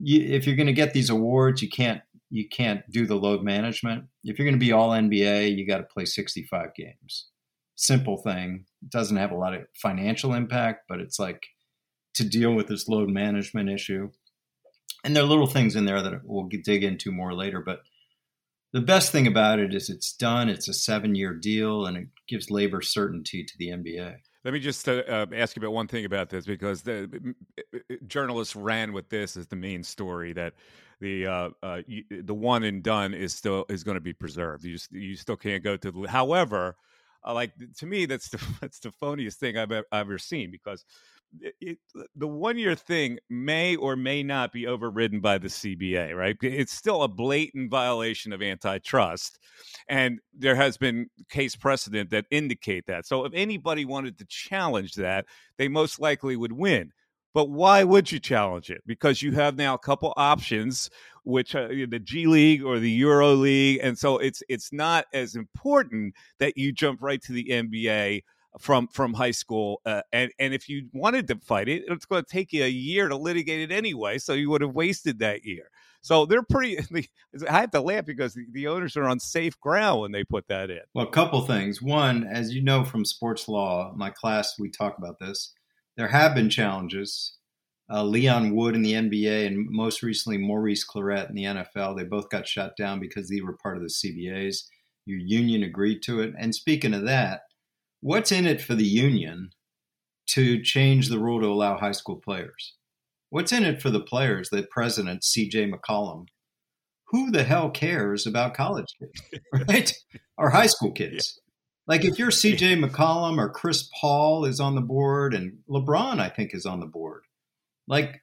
you, 0.00 0.20
if 0.20 0.46
you're 0.46 0.56
going 0.56 0.66
to 0.66 0.72
get 0.72 0.92
these 0.92 1.10
awards, 1.10 1.62
you 1.62 1.68
can't 1.68 2.02
you 2.30 2.48
can't 2.48 2.88
do 2.90 3.06
the 3.06 3.14
load 3.14 3.42
management. 3.42 4.04
If 4.24 4.38
you're 4.38 4.46
going 4.46 4.58
to 4.58 4.64
be 4.64 4.72
all 4.72 4.90
NBA, 4.90 5.56
you 5.56 5.66
got 5.66 5.78
to 5.78 5.84
play 5.84 6.04
65 6.04 6.74
games. 6.74 7.28
Simple 7.76 8.16
thing. 8.16 8.64
It 8.82 8.90
doesn't 8.90 9.16
have 9.16 9.30
a 9.30 9.36
lot 9.36 9.54
of 9.54 9.66
financial 9.74 10.34
impact, 10.34 10.86
but 10.88 11.00
it's 11.00 11.18
like 11.18 11.46
to 12.14 12.24
deal 12.28 12.52
with 12.52 12.66
this 12.66 12.88
load 12.88 13.08
management 13.08 13.70
issue 13.70 14.10
and 15.04 15.14
there 15.14 15.22
are 15.22 15.26
little 15.26 15.46
things 15.46 15.76
in 15.76 15.84
there 15.84 16.02
that 16.02 16.20
we'll 16.24 16.48
dig 16.64 16.82
into 16.82 17.12
more 17.12 17.34
later. 17.34 17.60
But 17.60 17.82
the 18.72 18.80
best 18.80 19.12
thing 19.12 19.26
about 19.26 19.60
it 19.60 19.74
is 19.74 19.90
it's 19.90 20.12
done. 20.12 20.48
It's 20.48 20.68
a 20.68 20.74
seven-year 20.74 21.34
deal, 21.34 21.86
and 21.86 21.96
it 21.96 22.08
gives 22.26 22.50
labor 22.50 22.82
certainty 22.82 23.44
to 23.44 23.52
the 23.58 23.68
NBA. 23.68 24.16
Let 24.44 24.52
me 24.52 24.60
just 24.60 24.88
uh, 24.88 25.02
uh, 25.08 25.26
ask 25.34 25.56
you 25.56 25.60
about 25.60 25.72
one 25.72 25.88
thing 25.88 26.04
about 26.04 26.28
this 26.28 26.44
because 26.44 26.82
the 26.82 27.34
journalists 28.06 28.54
ran 28.54 28.92
with 28.92 29.08
this 29.08 29.36
as 29.36 29.46
the 29.46 29.56
main 29.56 29.82
story 29.82 30.32
that 30.34 30.54
the 31.00 31.26
uh, 31.26 31.50
uh, 31.62 31.82
the 32.10 32.34
one 32.34 32.62
and 32.62 32.82
done 32.82 33.14
is 33.14 33.32
still 33.34 33.64
is 33.68 33.84
going 33.84 33.96
to 33.96 34.02
be 34.02 34.12
preserved. 34.12 34.64
You 34.64 34.78
you 34.90 35.16
still 35.16 35.36
can't 35.36 35.64
go 35.64 35.76
to. 35.76 35.90
The, 35.90 36.08
however, 36.08 36.76
uh, 37.24 37.32
like 37.32 37.52
to 37.78 37.86
me, 37.86 38.06
that's 38.06 38.28
the 38.28 38.42
that's 38.60 38.80
the 38.80 38.90
phoniest 38.90 39.36
thing 39.36 39.56
I've 39.56 39.72
ever, 39.72 39.86
I've 39.90 40.06
ever 40.06 40.18
seen 40.18 40.50
because 40.50 40.84
it, 41.60 41.78
the 42.14 42.26
one 42.26 42.58
year 42.58 42.74
thing 42.74 43.18
may 43.28 43.76
or 43.76 43.96
may 43.96 44.22
not 44.22 44.52
be 44.52 44.66
overridden 44.66 45.20
by 45.20 45.38
the 45.38 45.48
CBA, 45.48 46.16
right? 46.16 46.36
It's 46.42 46.72
still 46.72 47.02
a 47.02 47.08
blatant 47.08 47.70
violation 47.70 48.32
of 48.32 48.42
antitrust. 48.42 49.38
And 49.88 50.20
there 50.36 50.54
has 50.54 50.76
been 50.76 51.06
case 51.30 51.56
precedent 51.56 52.10
that 52.10 52.26
indicate 52.30 52.86
that. 52.86 53.06
So 53.06 53.24
if 53.24 53.32
anybody 53.34 53.84
wanted 53.84 54.18
to 54.18 54.26
challenge 54.26 54.94
that, 54.94 55.26
they 55.58 55.68
most 55.68 56.00
likely 56.00 56.36
would 56.36 56.52
win. 56.52 56.92
But 57.34 57.50
why 57.50 57.82
would 57.82 58.12
you 58.12 58.20
challenge 58.20 58.70
it? 58.70 58.82
Because 58.86 59.20
you 59.20 59.32
have 59.32 59.56
now 59.56 59.74
a 59.74 59.78
couple 59.78 60.14
options, 60.16 60.88
which 61.24 61.56
uh, 61.56 61.62
are 61.62 61.86
the 61.86 61.98
G 61.98 62.26
League 62.26 62.62
or 62.62 62.78
the 62.78 62.90
Euro 62.92 63.34
League, 63.34 63.80
and 63.82 63.98
so 63.98 64.18
it's 64.18 64.40
it's 64.48 64.72
not 64.72 65.06
as 65.12 65.34
important 65.34 66.14
that 66.38 66.56
you 66.56 66.70
jump 66.70 67.02
right 67.02 67.20
to 67.22 67.32
the 67.32 67.46
NBA 67.46 68.22
from 68.58 68.86
from 68.88 69.14
high 69.14 69.30
school 69.30 69.80
uh, 69.84 70.02
and 70.12 70.30
and 70.38 70.54
if 70.54 70.68
you 70.68 70.88
wanted 70.92 71.26
to 71.26 71.36
fight 71.36 71.68
it 71.68 71.82
it's 71.88 72.06
going 72.06 72.22
to 72.22 72.30
take 72.30 72.52
you 72.52 72.64
a 72.64 72.68
year 72.68 73.08
to 73.08 73.16
litigate 73.16 73.60
it 73.60 73.74
anyway 73.74 74.16
so 74.18 74.32
you 74.32 74.48
would 74.48 74.60
have 74.60 74.74
wasted 74.74 75.18
that 75.18 75.44
year 75.44 75.70
so 76.02 76.24
they're 76.24 76.42
pretty 76.42 76.78
i 77.50 77.60
have 77.60 77.70
to 77.70 77.80
laugh 77.80 78.04
because 78.04 78.38
the, 78.52 78.66
owners 78.66 78.96
are 78.96 79.08
on 79.08 79.18
safe 79.18 79.58
ground 79.60 80.00
when 80.00 80.12
they 80.12 80.22
put 80.22 80.46
that 80.48 80.70
in 80.70 80.80
well 80.94 81.06
a 81.06 81.10
couple 81.10 81.40
things 81.42 81.82
one 81.82 82.24
as 82.24 82.54
you 82.54 82.62
know 82.62 82.84
from 82.84 83.04
sports 83.04 83.48
law 83.48 83.92
my 83.96 84.10
class 84.10 84.54
we 84.58 84.70
talk 84.70 84.96
about 84.98 85.18
this 85.18 85.52
there 85.96 86.08
have 86.08 86.34
been 86.34 86.50
challenges 86.50 87.36
uh, 87.92 88.02
Leon 88.02 88.54
Wood 88.56 88.74
in 88.74 88.82
the 88.82 88.94
NBA 88.94 89.46
and 89.46 89.68
most 89.68 90.02
recently 90.02 90.38
Maurice 90.38 90.86
Clarett 90.86 91.28
in 91.28 91.34
the 91.34 91.44
NFL. 91.44 91.96
They 91.96 92.04
both 92.04 92.30
got 92.30 92.48
shut 92.48 92.76
down 92.78 92.98
because 92.98 93.28
they 93.28 93.42
were 93.42 93.58
part 93.62 93.76
of 93.76 93.82
the 93.82 93.90
CBAs. 93.90 94.62
Your 95.04 95.18
union 95.18 95.62
agreed 95.62 96.00
to 96.04 96.20
it. 96.20 96.32
And 96.38 96.54
speaking 96.54 96.94
of 96.94 97.04
that, 97.04 97.42
what's 98.04 98.30
in 98.30 98.44
it 98.44 98.60
for 98.60 98.74
the 98.74 98.84
union 98.84 99.48
to 100.26 100.62
change 100.62 101.08
the 101.08 101.18
rule 101.18 101.40
to 101.40 101.46
allow 101.46 101.78
high 101.78 101.92
school 101.92 102.20
players? 102.22 102.74
What's 103.30 103.50
in 103.50 103.64
it 103.64 103.80
for 103.80 103.88
the 103.88 104.02
players, 104.02 104.50
the 104.50 104.66
president, 104.70 105.22
CJ 105.22 105.72
McCollum? 105.72 106.26
Who 107.08 107.30
the 107.30 107.44
hell 107.44 107.70
cares 107.70 108.26
about 108.26 108.52
college 108.52 108.88
kids, 109.00 109.40
right? 109.68 109.92
or 110.36 110.50
high 110.50 110.66
school 110.66 110.92
kids? 110.92 111.40
Like 111.86 112.04
if 112.04 112.18
you're 112.18 112.28
CJ 112.28 112.84
McCollum 112.84 113.38
or 113.38 113.48
Chris 113.48 113.88
Paul 113.98 114.44
is 114.44 114.60
on 114.60 114.74
the 114.74 114.82
board 114.82 115.32
and 115.32 115.60
LeBron, 115.70 116.20
I 116.20 116.28
think, 116.28 116.52
is 116.52 116.66
on 116.66 116.80
the 116.80 116.86
board. 116.86 117.22
Like, 117.88 118.20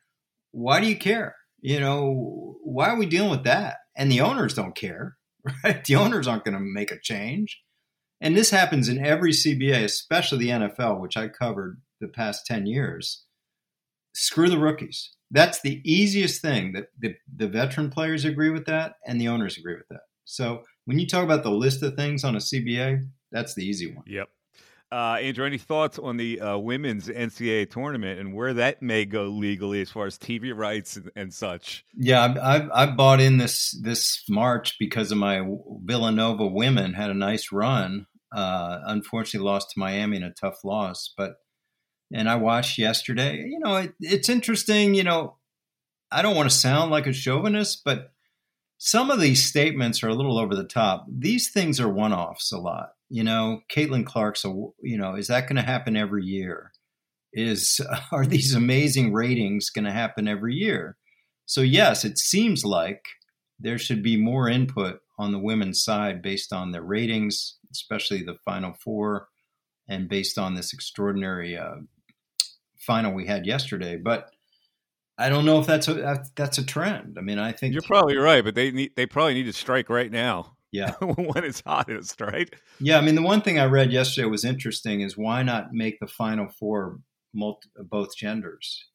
why 0.51 0.79
do 0.79 0.85
you 0.85 0.95
care? 0.95 1.35
You 1.59 1.79
know, 1.79 2.55
why 2.63 2.89
are 2.89 2.97
we 2.99 3.07
dealing 3.07 3.31
with 3.31 3.45
that? 3.45 3.77
And 3.97 4.11
the 4.11 4.21
owners 4.21 4.53
don't 4.53 4.75
care, 4.75 5.17
right? 5.63 5.83
The 5.83 5.95
owners 5.95 6.27
aren't 6.27 6.45
going 6.45 6.57
to 6.57 6.63
make 6.63 6.91
a 6.91 6.99
change. 6.99 7.59
And 8.21 8.37
this 8.37 8.51
happens 8.51 8.87
in 8.87 9.03
every 9.03 9.31
CBA, 9.31 9.83
especially 9.83 10.45
the 10.45 10.51
NFL, 10.51 11.01
which 11.01 11.17
I 11.17 11.27
covered 11.27 11.81
the 11.99 12.07
past 12.07 12.45
10 12.45 12.67
years. 12.67 13.23
Screw 14.13 14.47
the 14.47 14.59
rookies. 14.59 15.11
That's 15.31 15.61
the 15.61 15.81
easiest 15.83 16.41
thing 16.41 16.73
that 16.73 16.89
the, 16.99 17.15
the 17.35 17.47
veteran 17.47 17.89
players 17.89 18.23
agree 18.23 18.51
with 18.51 18.65
that 18.65 18.95
and 19.07 19.19
the 19.19 19.27
owners 19.27 19.57
agree 19.57 19.75
with 19.75 19.87
that. 19.89 20.01
So 20.25 20.63
when 20.85 20.99
you 20.99 21.07
talk 21.07 21.23
about 21.23 21.43
the 21.43 21.51
list 21.51 21.81
of 21.81 21.95
things 21.95 22.23
on 22.23 22.35
a 22.35 22.39
CBA, 22.39 23.07
that's 23.31 23.55
the 23.55 23.65
easy 23.65 23.93
one. 23.93 24.03
Yep. 24.05 24.29
Uh, 24.91 25.17
Andrew, 25.21 25.45
any 25.45 25.57
thoughts 25.57 25.97
on 25.97 26.17
the 26.17 26.41
uh, 26.41 26.57
women's 26.57 27.07
NCAA 27.07 27.71
tournament 27.71 28.19
and 28.19 28.33
where 28.33 28.53
that 28.53 28.81
may 28.81 29.05
go 29.05 29.23
legally 29.27 29.79
as 29.79 29.89
far 29.89 30.05
as 30.05 30.17
TV 30.17 30.53
rights 30.53 30.97
and, 30.97 31.09
and 31.15 31.33
such? 31.33 31.85
Yeah, 31.95 32.35
I've, 32.41 32.69
I've, 32.73 32.97
bought 32.97 33.21
in 33.21 33.37
this 33.37 33.71
this 33.81 34.21
March 34.27 34.75
because 34.79 35.09
of 35.13 35.17
my 35.17 35.47
Villanova 35.85 36.45
women 36.45 36.93
had 36.93 37.09
a 37.09 37.13
nice 37.13 37.53
run. 37.53 38.05
Uh, 38.31 38.79
unfortunately, 38.85 39.45
lost 39.45 39.71
to 39.71 39.79
Miami 39.79 40.17
in 40.17 40.23
a 40.23 40.31
tough 40.31 40.63
loss, 40.63 41.13
but 41.17 41.35
and 42.13 42.29
I 42.29 42.35
watched 42.35 42.77
yesterday. 42.77 43.37
You 43.37 43.59
know, 43.59 43.75
it, 43.77 43.93
it's 43.99 44.29
interesting. 44.29 44.93
You 44.93 45.03
know, 45.03 45.37
I 46.11 46.21
don't 46.21 46.35
want 46.35 46.49
to 46.49 46.55
sound 46.55 46.91
like 46.91 47.07
a 47.07 47.13
chauvinist, 47.13 47.83
but 47.83 48.11
some 48.77 49.11
of 49.11 49.19
these 49.19 49.45
statements 49.45 50.03
are 50.03 50.09
a 50.09 50.15
little 50.15 50.39
over 50.39 50.55
the 50.55 50.63
top. 50.63 51.05
These 51.09 51.51
things 51.51 51.79
are 51.79 51.91
one 51.91 52.13
offs 52.13 52.51
a 52.51 52.57
lot 52.57 52.91
you 53.11 53.25
know, 53.25 53.61
Caitlin 53.69 54.05
Clark's, 54.05 54.45
a, 54.45 54.47
you 54.81 54.97
know, 54.97 55.15
is 55.15 55.27
that 55.27 55.41
going 55.41 55.57
to 55.57 55.61
happen 55.61 55.97
every 55.97 56.23
year? 56.23 56.71
Is 57.33 57.81
are 58.11 58.25
these 58.25 58.55
amazing 58.55 59.13
ratings 59.13 59.69
going 59.69 59.85
to 59.85 59.91
happen 59.91 60.27
every 60.27 60.55
year? 60.55 60.97
So 61.45 61.59
yes, 61.59 62.05
it 62.05 62.17
seems 62.17 62.63
like 62.63 63.03
there 63.59 63.77
should 63.77 64.01
be 64.01 64.15
more 64.15 64.47
input 64.47 65.01
on 65.21 65.31
the 65.31 65.39
women's 65.39 65.83
side 65.83 66.21
based 66.21 66.51
on 66.51 66.71
their 66.71 66.81
ratings, 66.81 67.57
especially 67.71 68.23
the 68.23 68.35
Final 68.43 68.73
Four, 68.73 69.27
and 69.87 70.09
based 70.09 70.37
on 70.37 70.55
this 70.55 70.73
extraordinary 70.73 71.57
uh, 71.57 71.75
final 72.77 73.13
we 73.13 73.25
had 73.25 73.45
yesterday. 73.45 73.97
But 73.97 74.31
I 75.17 75.29
don't 75.29 75.45
know 75.45 75.59
if 75.59 75.67
that's 75.67 75.87
a 75.87 76.23
that's 76.35 76.57
a 76.57 76.65
trend. 76.65 77.17
I 77.17 77.21
mean, 77.21 77.39
I 77.39 77.51
think 77.51 77.73
you're 77.73 77.83
probably 77.83 78.17
right, 78.17 78.43
but 78.43 78.55
they 78.55 78.71
need 78.71 78.95
they 78.95 79.05
probably 79.05 79.35
need 79.35 79.45
to 79.45 79.53
strike 79.53 79.89
right 79.89 80.11
now. 80.11 80.57
Yeah. 80.71 80.91
when 81.01 81.43
it's 81.43 81.61
hottest, 81.65 82.19
right? 82.21 82.49
Yeah. 82.79 82.97
I 82.97 83.01
mean, 83.01 83.15
the 83.15 83.21
one 83.21 83.41
thing 83.41 83.59
I 83.59 83.65
read 83.65 83.91
yesterday 83.91 84.27
was 84.27 84.45
interesting 84.45 85.01
is 85.01 85.17
why 85.17 85.43
not 85.43 85.73
make 85.73 85.99
the 85.99 86.07
final 86.07 86.47
four 86.47 86.99
multi- 87.33 87.69
both 87.77 88.15
genders? 88.15 88.87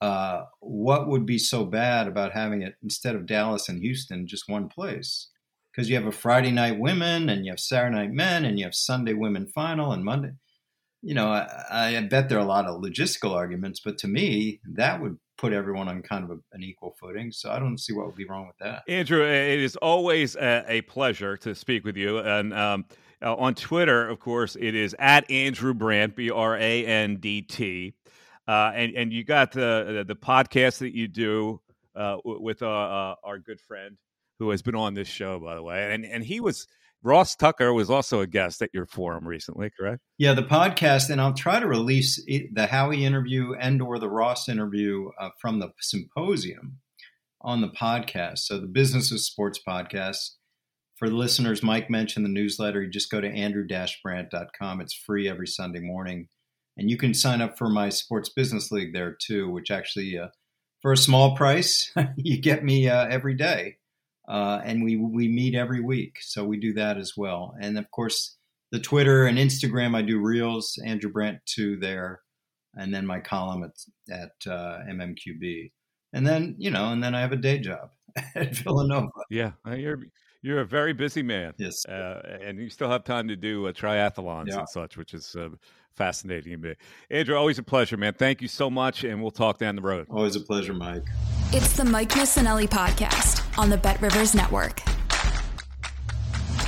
Uh, 0.00 0.44
what 0.60 1.08
would 1.08 1.26
be 1.26 1.36
so 1.36 1.66
bad 1.66 2.08
about 2.08 2.32
having 2.32 2.62
it 2.62 2.74
instead 2.82 3.14
of 3.14 3.26
Dallas 3.26 3.68
and 3.68 3.82
Houston, 3.82 4.26
just 4.26 4.48
one 4.48 4.68
place? 4.68 5.28
Because 5.72 5.88
you 5.88 5.96
have 5.96 6.06
a 6.06 6.12
Friday 6.12 6.50
night 6.50 6.78
women 6.78 7.28
and 7.28 7.44
you 7.44 7.52
have 7.52 7.60
Saturday 7.60 7.94
night 7.94 8.12
men 8.12 8.44
and 8.44 8.58
you 8.58 8.64
have 8.64 8.74
Sunday 8.74 9.12
women 9.12 9.46
final 9.46 9.92
and 9.92 10.04
Monday. 10.04 10.32
You 11.02 11.14
know, 11.14 11.28
I, 11.28 11.96
I 11.96 12.00
bet 12.02 12.28
there 12.28 12.38
are 12.38 12.42
a 12.42 12.44
lot 12.44 12.66
of 12.66 12.82
logistical 12.82 13.32
arguments, 13.32 13.80
but 13.80 13.96
to 13.98 14.08
me, 14.08 14.60
that 14.74 15.00
would 15.00 15.16
put 15.38 15.52
everyone 15.54 15.88
on 15.88 16.02
kind 16.02 16.24
of 16.24 16.30
a, 16.30 16.38
an 16.52 16.62
equal 16.62 16.94
footing. 17.00 17.32
So 17.32 17.50
I 17.50 17.58
don't 17.58 17.78
see 17.78 17.94
what 17.94 18.06
would 18.06 18.16
be 18.16 18.26
wrong 18.26 18.46
with 18.46 18.58
that. 18.58 18.82
Andrew, 18.86 19.24
it 19.24 19.60
is 19.60 19.76
always 19.76 20.36
a, 20.36 20.64
a 20.68 20.82
pleasure 20.82 21.36
to 21.38 21.54
speak 21.54 21.84
with 21.84 21.96
you. 21.96 22.18
And 22.18 22.52
um, 22.52 22.84
uh, 23.22 23.34
on 23.36 23.54
Twitter, 23.54 24.06
of 24.06 24.20
course, 24.20 24.56
it 24.60 24.74
is 24.74 24.94
at 24.98 25.30
Andrew 25.30 25.72
Brandt, 25.72 26.16
B 26.16 26.30
R 26.30 26.56
A 26.56 26.84
N 26.84 27.16
D 27.16 27.40
T. 27.42 27.94
Uh, 28.46 28.72
and, 28.74 28.94
and 28.94 29.12
you 29.12 29.24
got 29.24 29.52
the, 29.52 30.04
the 30.06 30.16
podcast 30.16 30.78
that 30.78 30.94
you 30.94 31.08
do 31.08 31.60
uh, 31.94 32.16
with 32.24 32.62
uh, 32.62 32.68
uh, 32.68 33.14
our 33.24 33.38
good 33.38 33.60
friend 33.60 33.96
who 34.40 34.50
has 34.50 34.62
been 34.62 34.74
on 34.74 34.94
this 34.94 35.06
show, 35.06 35.38
by 35.38 35.54
the 35.54 35.62
way. 35.62 35.92
And, 35.94 36.04
and 36.04 36.24
he 36.24 36.40
was 36.40 36.66
Ross 37.02 37.36
Tucker 37.36 37.72
was 37.72 37.88
also 37.88 38.20
a 38.20 38.26
guest 38.26 38.60
at 38.62 38.70
your 38.74 38.86
forum 38.86 39.28
recently, 39.28 39.70
correct? 39.78 40.00
Yeah, 40.18 40.34
the 40.34 40.42
podcast, 40.42 41.08
and 41.08 41.20
I'll 41.20 41.34
try 41.34 41.60
to 41.60 41.66
release 41.66 42.22
it, 42.26 42.54
the 42.54 42.66
Howie 42.66 43.04
interview 43.04 43.54
and 43.58 43.80
or 43.80 43.98
the 43.98 44.08
Ross 44.08 44.48
interview 44.48 45.10
uh, 45.20 45.30
from 45.40 45.60
the 45.60 45.70
symposium 45.80 46.78
on 47.42 47.60
the 47.60 47.68
podcast. 47.68 48.40
So 48.40 48.58
the 48.58 48.66
Business 48.66 49.12
of 49.12 49.20
Sports 49.20 49.60
podcast. 49.66 50.32
For 50.96 51.08
the 51.08 51.16
listeners, 51.16 51.62
Mike 51.62 51.88
mentioned 51.88 52.26
the 52.26 52.30
newsletter. 52.30 52.82
You 52.82 52.90
just 52.90 53.10
go 53.10 53.22
to 53.22 53.28
andrew-brandt.com. 53.28 54.80
It's 54.82 54.92
free 54.92 55.26
every 55.26 55.46
Sunday 55.46 55.80
morning. 55.80 56.28
And 56.76 56.90
you 56.90 56.98
can 56.98 57.14
sign 57.14 57.40
up 57.40 57.56
for 57.56 57.70
my 57.70 57.88
Sports 57.88 58.28
Business 58.28 58.70
League 58.70 58.92
there 58.92 59.16
too, 59.18 59.50
which 59.50 59.70
actually, 59.70 60.18
uh, 60.18 60.28
for 60.82 60.92
a 60.92 60.98
small 60.98 61.34
price, 61.34 61.92
you 62.16 62.38
get 62.38 62.62
me 62.62 62.88
uh, 62.88 63.06
every 63.08 63.34
day 63.34 63.76
uh, 64.30 64.60
and 64.64 64.82
we 64.82 64.96
we 64.96 65.26
meet 65.26 65.56
every 65.56 65.80
week, 65.80 66.18
so 66.20 66.44
we 66.44 66.56
do 66.56 66.72
that 66.74 66.96
as 66.96 67.14
well. 67.16 67.54
And 67.60 67.76
of 67.76 67.90
course, 67.90 68.36
the 68.70 68.78
Twitter 68.78 69.26
and 69.26 69.36
Instagram, 69.36 69.96
I 69.96 70.02
do 70.02 70.20
reels. 70.20 70.78
Andrew 70.86 71.10
Brandt 71.10 71.40
too 71.46 71.76
there, 71.78 72.20
and 72.76 72.94
then 72.94 73.04
my 73.04 73.18
column 73.18 73.64
at 73.64 73.72
at 74.08 74.50
uh, 74.50 74.78
MMQB, 74.88 75.72
and 76.12 76.24
then 76.24 76.54
you 76.58 76.70
know, 76.70 76.92
and 76.92 77.02
then 77.02 77.16
I 77.16 77.20
have 77.22 77.32
a 77.32 77.36
day 77.36 77.58
job 77.58 77.90
at 78.36 78.54
Villanova. 78.54 79.08
Yeah, 79.30 79.52
uh, 79.66 79.74
you're 79.74 79.98
you're 80.42 80.60
a 80.60 80.66
very 80.66 80.92
busy 80.92 81.24
man. 81.24 81.54
Yes, 81.58 81.84
uh, 81.86 82.38
and 82.40 82.60
you 82.60 82.70
still 82.70 82.88
have 82.88 83.02
time 83.02 83.26
to 83.26 83.36
do 83.36 83.66
uh, 83.66 83.72
triathlons 83.72 84.46
yeah. 84.46 84.60
and 84.60 84.68
such, 84.68 84.96
which 84.96 85.12
is 85.12 85.34
uh, 85.34 85.48
fascinating. 85.96 86.76
Andrew, 87.10 87.34
always 87.34 87.58
a 87.58 87.64
pleasure, 87.64 87.96
man. 87.96 88.14
Thank 88.14 88.42
you 88.42 88.48
so 88.48 88.70
much, 88.70 89.02
and 89.02 89.20
we'll 89.20 89.32
talk 89.32 89.58
down 89.58 89.74
the 89.74 89.82
road. 89.82 90.06
Always 90.08 90.36
a 90.36 90.40
pleasure, 90.40 90.72
Mike. 90.72 91.08
It's 91.52 91.72
the 91.72 91.84
Mike 91.84 92.10
Missanelli 92.10 92.68
podcast 92.68 93.39
on 93.58 93.70
the 93.70 93.76
Bet 93.76 94.00
Rivers 94.00 94.34
Network. 94.34 94.82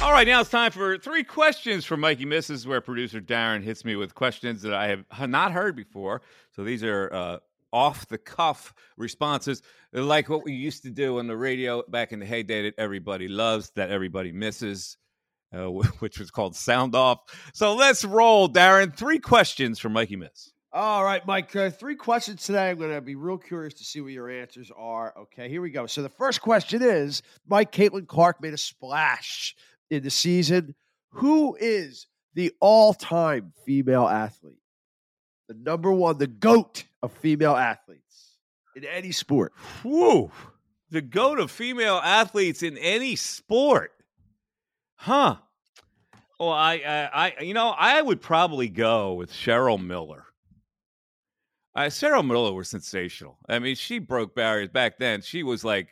All 0.03 0.13
right, 0.13 0.27
now 0.27 0.41
it's 0.41 0.51
time 0.51 0.73
for 0.73 0.99
three 0.99 1.23
questions 1.23 1.85
from 1.85 2.01
Mikey 2.01 2.25
Misses, 2.25 2.67
where 2.67 2.81
producer 2.81 3.21
Darren 3.21 3.63
hits 3.63 3.85
me 3.85 3.95
with 3.95 4.15
questions 4.15 4.63
that 4.63 4.75
I 4.75 4.97
have 5.11 5.31
not 5.31 5.53
heard 5.53 5.77
before. 5.77 6.23
So 6.57 6.65
these 6.65 6.83
are 6.83 7.09
uh, 7.13 7.39
off 7.73 8.09
the 8.09 8.19
cuff 8.19 8.75
responses, 8.97 9.63
like 9.93 10.29
what 10.29 10.45
we 10.45 10.53
used 10.53 10.83
to 10.83 10.91
do 10.91 11.19
on 11.19 11.29
the 11.29 11.37
radio 11.37 11.83
back 11.89 12.13
in 12.13 12.19
the 12.19 12.27
heyday 12.27 12.63
that 12.63 12.75
everybody 12.79 13.29
loves, 13.29 13.71
that 13.77 13.91
everybody 13.91 14.33
misses 14.33 14.97
uh, 15.53 15.67
which 16.01 16.19
was 16.19 16.31
called 16.31 16.57
Sound 16.57 16.95
Off. 16.95 17.21
So 17.53 17.75
let's 17.75 18.05
roll, 18.05 18.49
Darren. 18.49 18.95
Three 18.95 19.19
questions 19.19 19.79
for 19.79 19.89
Mikey 19.89 20.17
Miss. 20.17 20.52
All 20.75 21.05
right, 21.05 21.25
Mike. 21.27 21.55
Uh, 21.55 21.69
three 21.69 21.97
questions 21.97 22.47
today. 22.47 22.71
I'm 22.71 22.79
going 22.79 22.93
to 22.93 23.03
be 23.03 23.15
real 23.15 23.37
curious 23.37 23.75
to 23.75 23.85
see 23.85 24.01
what 24.01 24.13
your 24.13 24.31
answers 24.31 24.71
are. 24.75 25.13
Okay, 25.19 25.51
here 25.51 25.61
we 25.61 25.71
go. 25.71 25.85
So 25.87 26.01
the 26.01 26.09
first 26.09 26.41
question 26.41 26.81
is 26.81 27.23
Mike 27.47 27.73
Caitlin 27.73 28.07
Clark 28.07 28.41
made 28.41 28.55
a 28.55 28.59
splash 28.59 29.55
in 29.91 30.03
the 30.03 30.09
season. 30.09 30.75
Who 31.11 31.59
is 31.61 32.07
the 32.33 32.53
all 32.59 32.95
time 32.95 33.53
female 33.67 34.09
athlete? 34.09 34.63
The 35.49 35.55
number 35.55 35.93
one, 35.93 36.17
the 36.17 36.27
GOAT 36.27 36.85
of 37.03 37.13
female 37.13 37.55
athletes 37.55 38.39
in 38.75 38.87
any 38.87 39.13
sport. 39.13 39.53
Whew. 39.83 40.31
The 40.91 41.03
GOAT 41.03 41.39
of 41.39 41.51
female 41.51 42.01
athletes 42.03 42.63
in 42.63 42.79
any 42.79 43.17
sport. 43.17 43.93
Huh. 44.95 45.37
Well, 46.41 46.49
I, 46.49 46.75
I, 46.77 47.35
I, 47.39 47.43
you 47.43 47.53
know, 47.53 47.75
I 47.77 48.01
would 48.01 48.23
probably 48.23 48.69
go 48.69 49.13
with 49.13 49.31
Cheryl 49.31 49.79
Miller. 49.79 50.25
Uh, 51.75 51.83
Cheryl 51.83 52.27
Miller 52.27 52.53
was 52.53 52.69
sensational. 52.69 53.39
I 53.49 53.59
mean, 53.59 53.77
she 53.77 53.99
broke 53.99 54.35
barriers 54.35 54.69
back 54.69 54.99
then. 54.99 55.23
She 55.23 55.43
was 55.43 55.65
like 55.65 55.89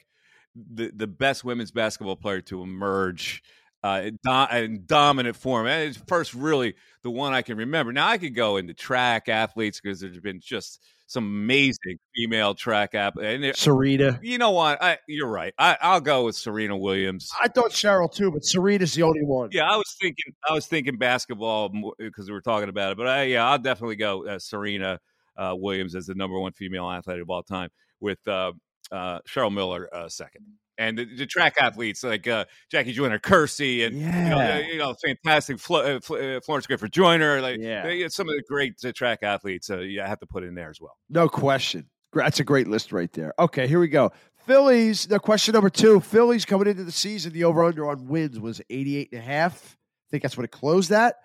the 0.54 0.90
the 0.94 1.06
best 1.06 1.44
women's 1.44 1.70
basketball 1.70 2.16
player 2.16 2.40
to 2.42 2.62
emerge 2.62 3.42
uh, 3.82 4.02
in, 4.04 4.18
do- 4.22 4.56
in 4.56 4.82
dominant 4.86 5.36
form. 5.36 5.66
And 5.66 5.88
it's 5.88 6.02
first 6.06 6.34
really 6.34 6.74
the 7.02 7.10
one 7.10 7.32
I 7.32 7.42
can 7.42 7.56
remember. 7.56 7.92
Now 7.92 8.08
I 8.08 8.18
could 8.18 8.34
go 8.34 8.56
into 8.56 8.74
track 8.74 9.28
athletes 9.28 9.80
because 9.80 10.00
there's 10.00 10.20
been 10.20 10.40
just 10.40 10.82
some 11.06 11.24
amazing 11.24 11.98
female 12.14 12.54
track 12.54 12.94
athletes. 12.94 13.60
Serena. 13.60 14.20
You 14.22 14.38
know 14.38 14.52
what? 14.52 14.82
I, 14.82 14.98
you're 15.08 15.28
right. 15.28 15.52
I, 15.58 15.94
will 15.94 16.00
go 16.00 16.26
with 16.26 16.36
Serena 16.36 16.76
Williams. 16.76 17.30
I 17.40 17.48
thought 17.48 17.70
Cheryl 17.70 18.12
too, 18.12 18.30
but 18.30 18.44
Serena's 18.44 18.94
the 18.94 19.02
only 19.02 19.22
one. 19.24 19.48
Yeah, 19.52 19.64
I 19.64 19.76
was 19.76 19.96
thinking. 20.00 20.34
I 20.48 20.52
was 20.52 20.66
thinking 20.66 20.98
basketball 20.98 21.72
because 21.98 22.28
we 22.28 22.32
were 22.32 22.40
talking 22.40 22.68
about 22.68 22.92
it. 22.92 22.98
But 22.98 23.08
I, 23.08 23.22
yeah, 23.24 23.48
I'll 23.48 23.58
definitely 23.58 23.96
go 23.96 24.26
uh, 24.26 24.38
Serena 24.38 25.00
uh, 25.40 25.54
Williams 25.56 25.94
as 25.94 26.06
the 26.06 26.14
number 26.14 26.38
one 26.38 26.52
female 26.52 26.88
athlete 26.88 27.20
of 27.20 27.30
all 27.30 27.42
time, 27.42 27.70
with 28.00 28.26
uh, 28.28 28.52
uh 28.92 29.20
Cheryl 29.28 29.52
Miller 29.52 29.88
uh, 29.92 30.08
second 30.08 30.44
and 30.80 30.96
the, 30.96 31.04
the, 31.04 31.26
track 31.26 31.56
athletes 31.60 32.02
like 32.02 32.26
uh, 32.26 32.46
Jackie 32.70 32.92
Joyner 32.92 33.18
Kersee 33.18 33.86
and 33.86 34.00
yeah. 34.00 34.24
you, 34.24 34.30
know, 34.30 34.68
you 34.72 34.78
know 34.78 34.94
fantastic 35.04 35.60
Flo, 35.60 35.96
uh, 35.96 36.40
Florence 36.40 36.66
Griffith 36.66 36.90
Joyner, 36.90 37.40
like 37.40 37.60
yeah. 37.60 38.08
some 38.08 38.28
of 38.28 38.34
the 38.34 38.42
great 38.48 38.74
uh, 38.84 38.90
track 38.92 39.18
athletes 39.22 39.68
uh, 39.70 39.78
you 39.78 40.00
have 40.00 40.18
to 40.20 40.26
put 40.26 40.42
in 40.42 40.54
there 40.54 40.70
as 40.70 40.80
well. 40.80 40.96
No 41.10 41.28
question. 41.28 41.88
That's 42.14 42.40
a 42.40 42.44
great 42.44 42.66
list 42.66 42.92
right 42.92 43.12
there. 43.12 43.34
Okay, 43.38 43.68
here 43.68 43.78
we 43.78 43.88
go. 43.88 44.10
Phillies, 44.46 45.06
the 45.06 45.20
question 45.20 45.52
number 45.52 45.70
two. 45.70 46.00
Phillies 46.00 46.44
coming 46.46 46.66
into 46.66 46.82
the 46.82 46.90
season, 46.90 47.32
the 47.32 47.44
over 47.44 47.62
under 47.62 47.88
on 47.88 48.08
wins 48.08 48.40
was 48.40 48.60
88 48.70 49.10
and 49.12 49.20
a 49.20 49.24
half. 49.24 49.76
I 50.08 50.10
think 50.10 50.22
that's 50.22 50.36
what 50.36 50.44
it 50.44 50.50
closed 50.50 50.90
at. 50.90 51.16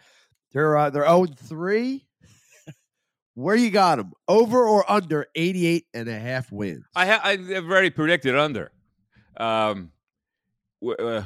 They're 0.52 0.78
uh, 0.78 0.90
they're 0.90 1.08
0 1.08 1.28
3. 1.28 2.06
Where 3.36 3.56
you 3.56 3.70
got 3.70 3.98
them? 3.98 4.14
Over 4.28 4.66
or 4.66 4.90
under 4.90 5.28
88 5.36 5.86
and 5.94 6.08
a 6.08 6.18
half 6.18 6.52
wins? 6.52 6.86
I 6.96 7.06
ha- 7.06 7.22
I've 7.24 7.50
already 7.52 7.90
predicted 7.90 8.36
under. 8.36 8.72
Um, 9.38 9.92
uh, 10.82 11.24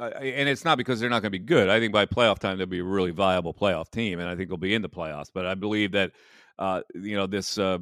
and 0.00 0.48
it's 0.48 0.64
not 0.64 0.78
because 0.78 1.00
they're 1.00 1.10
not 1.10 1.22
going 1.22 1.32
to 1.32 1.38
be 1.38 1.44
good. 1.44 1.68
I 1.68 1.78
think 1.78 1.92
by 1.92 2.06
playoff 2.06 2.38
time 2.38 2.58
they'll 2.58 2.66
be 2.66 2.80
a 2.80 2.84
really 2.84 3.10
viable 3.10 3.54
playoff 3.54 3.90
team, 3.90 4.18
and 4.18 4.28
I 4.28 4.34
think 4.34 4.48
they'll 4.48 4.58
be 4.58 4.74
in 4.74 4.82
the 4.82 4.88
playoffs. 4.88 5.30
But 5.32 5.46
I 5.46 5.54
believe 5.54 5.92
that 5.92 6.12
uh, 6.58 6.82
you 6.94 7.16
know 7.16 7.26
this 7.26 7.58
uh, 7.58 7.78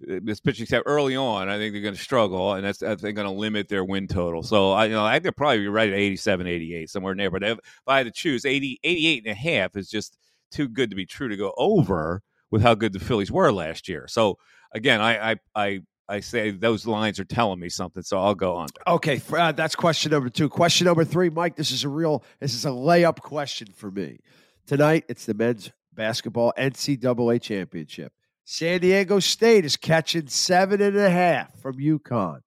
this 0.00 0.40
pitching 0.40 0.66
staff 0.66 0.82
early 0.86 1.16
on, 1.16 1.48
I 1.48 1.56
think 1.56 1.72
they're 1.72 1.82
going 1.82 1.94
to 1.94 2.00
struggle, 2.00 2.54
and 2.54 2.64
that's 2.64 2.82
I 2.82 2.94
think 2.96 3.16
going 3.16 3.28
to 3.28 3.30
limit 3.32 3.68
their 3.68 3.84
win 3.84 4.06
total. 4.06 4.42
So 4.42 4.72
I 4.72 4.86
you 4.86 4.92
know 4.92 5.04
I 5.04 5.14
think 5.14 5.24
they're 5.24 5.32
probably 5.32 5.60
be 5.60 5.68
right 5.68 5.88
at 5.88 5.98
87, 5.98 6.46
88, 6.46 6.90
somewhere 6.90 7.14
near. 7.14 7.30
But 7.30 7.42
if, 7.42 7.58
if 7.58 7.82
I 7.86 7.98
had 7.98 8.06
to 8.06 8.12
choose, 8.12 8.44
80, 8.44 8.80
88 8.84 9.24
and 9.26 9.32
a 9.32 9.34
half 9.34 9.76
is 9.76 9.88
just 9.88 10.18
too 10.50 10.68
good 10.68 10.90
to 10.90 10.96
be 10.96 11.06
true 11.06 11.28
to 11.28 11.36
go 11.36 11.52
over 11.56 12.22
with 12.56 12.62
how 12.62 12.74
good 12.74 12.92
the 12.92 12.98
Phillies 12.98 13.30
were 13.30 13.52
last 13.52 13.88
year. 13.88 14.06
So 14.08 14.38
again, 14.72 15.00
I 15.00 15.32
I 15.32 15.36
I, 15.54 15.80
I 16.08 16.20
say 16.20 16.50
those 16.50 16.86
lines 16.86 17.20
are 17.20 17.24
telling 17.24 17.60
me 17.60 17.68
something, 17.68 18.02
so 18.02 18.18
I'll 18.18 18.34
go 18.34 18.56
on. 18.56 18.68
Okay, 18.86 19.20
uh, 19.32 19.52
that's 19.52 19.74
question 19.74 20.12
number 20.12 20.28
two. 20.28 20.48
Question 20.48 20.86
number 20.86 21.04
three, 21.04 21.30
Mike. 21.30 21.56
This 21.56 21.70
is 21.70 21.84
a 21.84 21.88
real, 21.88 22.24
this 22.40 22.54
is 22.54 22.64
a 22.64 22.70
layup 22.70 23.20
question 23.20 23.68
for 23.74 23.90
me. 23.90 24.20
Tonight, 24.66 25.04
it's 25.08 25.26
the 25.26 25.34
men's 25.34 25.70
basketball 25.92 26.52
NCAA 26.56 27.40
championship. 27.42 28.12
San 28.44 28.80
Diego 28.80 29.18
State 29.18 29.64
is 29.64 29.76
catching 29.76 30.28
seven 30.28 30.80
and 30.80 30.96
a 30.96 31.10
half 31.10 31.60
from 31.60 31.76
UConn. 31.76 32.40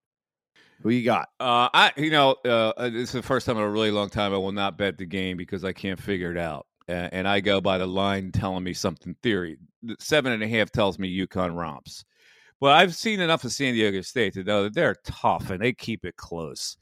Who 0.82 0.90
you 0.90 1.04
got? 1.04 1.28
Uh, 1.42 1.68
I, 1.74 1.92
you 1.98 2.10
know, 2.10 2.38
uh, 2.46 2.72
it's 2.78 3.12
the 3.12 3.22
first 3.22 3.46
time 3.46 3.58
in 3.58 3.64
a 3.64 3.70
really 3.70 3.92
long 3.92 4.10
time 4.10 4.34
I 4.34 4.38
will 4.38 4.54
not 4.54 4.78
bet 4.78 4.98
the 4.98 5.06
game 5.06 5.36
because 5.36 5.66
I 5.66 5.74
can't 5.74 6.00
figure 6.00 6.32
it 6.32 6.38
out, 6.38 6.68
uh, 6.68 6.69
and 6.90 7.28
I 7.28 7.40
go 7.40 7.62
by 7.62 7.78
the 7.78 7.88
line 7.88 8.32
telling 8.32 8.64
me 8.64 8.74
something 8.74 9.16
theory. 9.22 9.58
Seven 10.00 10.32
and 10.32 10.44
a 10.44 10.48
half 10.48 10.72
tells 10.72 11.00
me 11.00 11.26
UConn 11.26 11.56
romps, 11.56 12.04
but 12.60 12.74
I've 12.74 12.96
seen 12.96 13.20
enough 13.20 13.44
of 13.44 13.52
San 13.52 13.74
Diego 13.74 14.02
State 14.02 14.34
to 14.34 14.44
know 14.44 14.64
that 14.64 14.74
they're 14.74 14.98
tough 15.06 15.50
and 15.50 15.62
they 15.62 15.74
keep 15.74 16.06
it 16.06 16.18
close, 16.18 16.78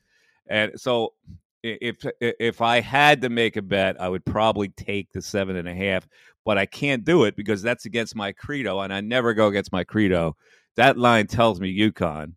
and 0.47 0.71
so 0.75 1.13
if 1.63 1.97
if 2.19 2.61
I 2.61 2.79
had 2.79 3.21
to 3.21 3.29
make 3.29 3.57
a 3.57 3.61
bet, 3.61 4.01
I 4.01 4.09
would 4.09 4.25
probably 4.25 4.69
take 4.69 5.11
the 5.11 5.21
seven 5.21 5.55
and 5.55 5.67
a 5.67 5.75
half, 5.75 6.07
but 6.45 6.57
I 6.57 6.65
can't 6.65 7.03
do 7.03 7.25
it 7.25 7.35
because 7.35 7.61
that's 7.61 7.85
against 7.85 8.15
my 8.15 8.31
credo, 8.31 8.79
and 8.81 8.93
I 8.93 9.01
never 9.01 9.33
go 9.33 9.47
against 9.47 9.71
my 9.71 9.83
credo. 9.83 10.35
That 10.75 10.97
line 10.97 11.27
tells 11.27 11.59
me 11.59 11.77
UConn 11.77 12.33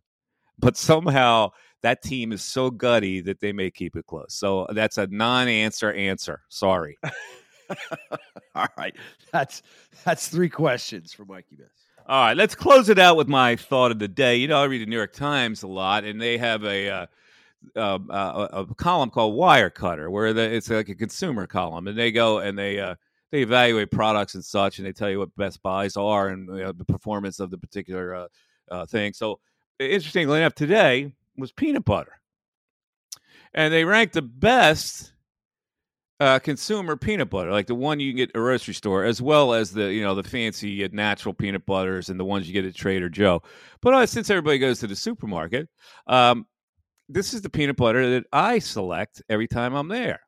but 0.61 0.77
somehow 0.77 1.51
that 1.83 2.03
team 2.03 2.33
is 2.33 2.43
so 2.43 2.71
gutty 2.71 3.21
that 3.23 3.41
they 3.41 3.53
may 3.53 3.71
keep 3.71 3.97
it 3.97 4.07
close. 4.07 4.35
So 4.35 4.67
that's 4.75 4.99
a 4.99 5.07
non-answer 5.07 5.93
answer. 5.93 6.43
Sorry. 6.49 6.99
All 8.55 8.67
right, 8.77 8.95
that's 9.33 9.63
that's 10.05 10.29
three 10.29 10.49
questions 10.49 11.13
for 11.13 11.25
Mikey 11.25 11.57
Miss. 11.59 11.69
All 12.07 12.25
right, 12.25 12.37
let's 12.37 12.55
close 12.55 12.89
it 12.89 12.99
out 12.99 13.17
with 13.17 13.29
my 13.29 13.57
thought 13.57 13.91
of 13.91 13.99
the 13.99 14.09
day. 14.09 14.37
You 14.37 14.49
know, 14.49 14.61
I 14.61 14.65
read 14.65 14.83
the 14.83 14.87
New 14.87 14.97
York 14.97 15.13
Times 15.13 15.63
a 15.63 15.69
lot, 15.69 16.05
and 16.05 16.21
they 16.21 16.39
have 16.39 16.65
a 16.65 16.89
uh, 16.89 17.07
uh, 17.77 17.99
a, 18.09 18.49
a, 18.61 18.75
column 18.75 19.11
called 19.11 19.35
Wire 19.35 19.71
Cutter, 19.71 20.11
where 20.11 20.33
the, 20.33 20.43
it's 20.43 20.71
like 20.71 20.89
a 20.89 20.95
consumer 20.95 21.47
column, 21.47 21.87
and 21.87 21.97
they 21.97 22.11
go 22.11 22.39
and 22.39 22.59
they 22.59 22.81
uh, 22.81 22.95
they 23.31 23.43
evaluate 23.43 23.91
products 23.91 24.35
and 24.35 24.45
such, 24.45 24.79
and 24.79 24.87
they 24.87 24.93
tell 24.93 25.11
you 25.11 25.19
what 25.19 25.35
best 25.37 25.63
buys 25.63 25.97
are 25.97 26.29
and 26.29 26.49
you 26.49 26.65
know, 26.65 26.73
the 26.73 26.85
performance 26.85 27.39
of 27.39 27.51
the 27.51 27.59
particular 27.59 28.15
uh, 28.15 28.29
uh, 28.71 28.87
thing. 28.87 29.13
So 29.13 29.41
interestingly 29.79 30.39
enough, 30.39 30.55
today 30.55 31.13
was 31.37 31.53
peanut 31.53 31.85
butter. 31.85 32.21
And 33.53 33.73
they 33.73 33.85
ranked 33.85 34.15
the 34.15 34.23
best 34.23 35.13
uh, 36.21 36.39
consumer 36.39 36.97
peanut 36.97 37.31
butter, 37.31 37.51
like 37.51 37.67
the 37.67 37.75
one 37.75 37.99
you 37.99 38.11
can 38.13 38.19
get 38.19 38.31
at 38.31 38.37
a 38.37 38.41
grocery 38.41 38.75
store, 38.75 39.05
as 39.05 39.23
well 39.23 39.55
as 39.55 39.73
the 39.73 39.93
you 39.93 40.03
know 40.03 40.15
the 40.15 40.23
fancy 40.23 40.85
uh, 40.85 40.89
natural 40.93 41.35
peanut 41.35 41.65
butters 41.65 42.11
and 42.11 42.21
the 42.21 42.25
ones 42.25 42.47
you 42.47 42.53
get 42.53 42.67
at 42.67 42.75
Trader 42.75 43.09
Joe. 43.09 43.43
But 43.81 43.95
uh, 43.95 44.07
since 44.07 44.29
everybody 44.29 44.59
goes 44.59 44.79
to 44.81 44.87
the 44.87 44.97
supermarket, 44.97 45.69
um, 46.07 46.47
this 47.09 47.33
is 47.33 47.41
the 47.41 47.49
peanut 47.51 47.77
butter 47.77 48.11
that 48.11 48.27
I 48.33 48.59
select 48.59 49.23
every 49.31 49.49
time 49.49 49.75
I'm 49.75 49.89
there. 49.89 50.21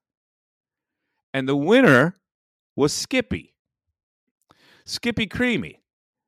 And 1.34 1.46
the 1.46 1.56
winner 1.56 2.18
was 2.74 2.92
Skippy, 2.92 3.54
Skippy 4.86 5.26
Creamy, 5.26 5.82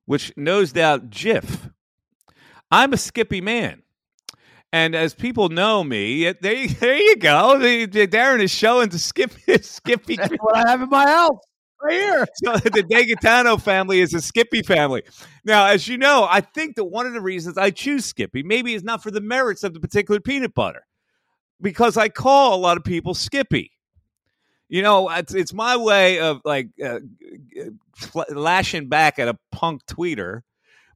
which 0.04 0.32
nosed 0.36 0.76
out 0.76 1.08
Jif. 1.08 1.72
I'm 2.70 2.92
a 2.92 2.98
Skippy 2.98 3.40
man. 3.40 3.82
And 4.74 4.96
as 4.96 5.14
people 5.14 5.50
know 5.50 5.84
me, 5.84 6.32
they, 6.32 6.66
there 6.80 6.96
you 6.96 7.14
go. 7.14 7.58
Darren 7.60 8.42
is 8.42 8.50
showing 8.50 8.88
the 8.88 8.98
Skippy. 8.98 9.56
Skippy. 9.62 10.16
That's 10.16 10.34
what 10.40 10.56
I 10.56 10.68
have 10.68 10.82
in 10.82 10.88
my 10.88 11.06
house 11.06 11.38
right 11.80 11.92
here. 11.92 12.26
So 12.44 12.56
the 12.56 12.82
Degatano 12.82 13.62
family 13.62 14.00
is 14.00 14.14
a 14.14 14.20
Skippy 14.20 14.62
family. 14.62 15.04
Now, 15.44 15.66
as 15.66 15.86
you 15.86 15.96
know, 15.96 16.26
I 16.28 16.40
think 16.40 16.74
that 16.74 16.86
one 16.86 17.06
of 17.06 17.12
the 17.12 17.20
reasons 17.20 17.56
I 17.56 17.70
choose 17.70 18.04
Skippy 18.04 18.42
maybe 18.42 18.74
is 18.74 18.82
not 18.82 19.00
for 19.00 19.12
the 19.12 19.20
merits 19.20 19.62
of 19.62 19.74
the 19.74 19.80
particular 19.80 20.18
peanut 20.18 20.54
butter, 20.54 20.84
because 21.60 21.96
I 21.96 22.08
call 22.08 22.56
a 22.56 22.58
lot 22.58 22.76
of 22.76 22.82
people 22.82 23.14
Skippy. 23.14 23.70
You 24.68 24.82
know, 24.82 25.08
it's, 25.08 25.34
it's 25.34 25.52
my 25.52 25.76
way 25.76 26.18
of 26.18 26.40
like 26.44 26.70
uh, 26.84 26.98
lashing 28.28 28.88
back 28.88 29.20
at 29.20 29.28
a 29.28 29.38
punk 29.52 29.86
tweeter 29.86 30.40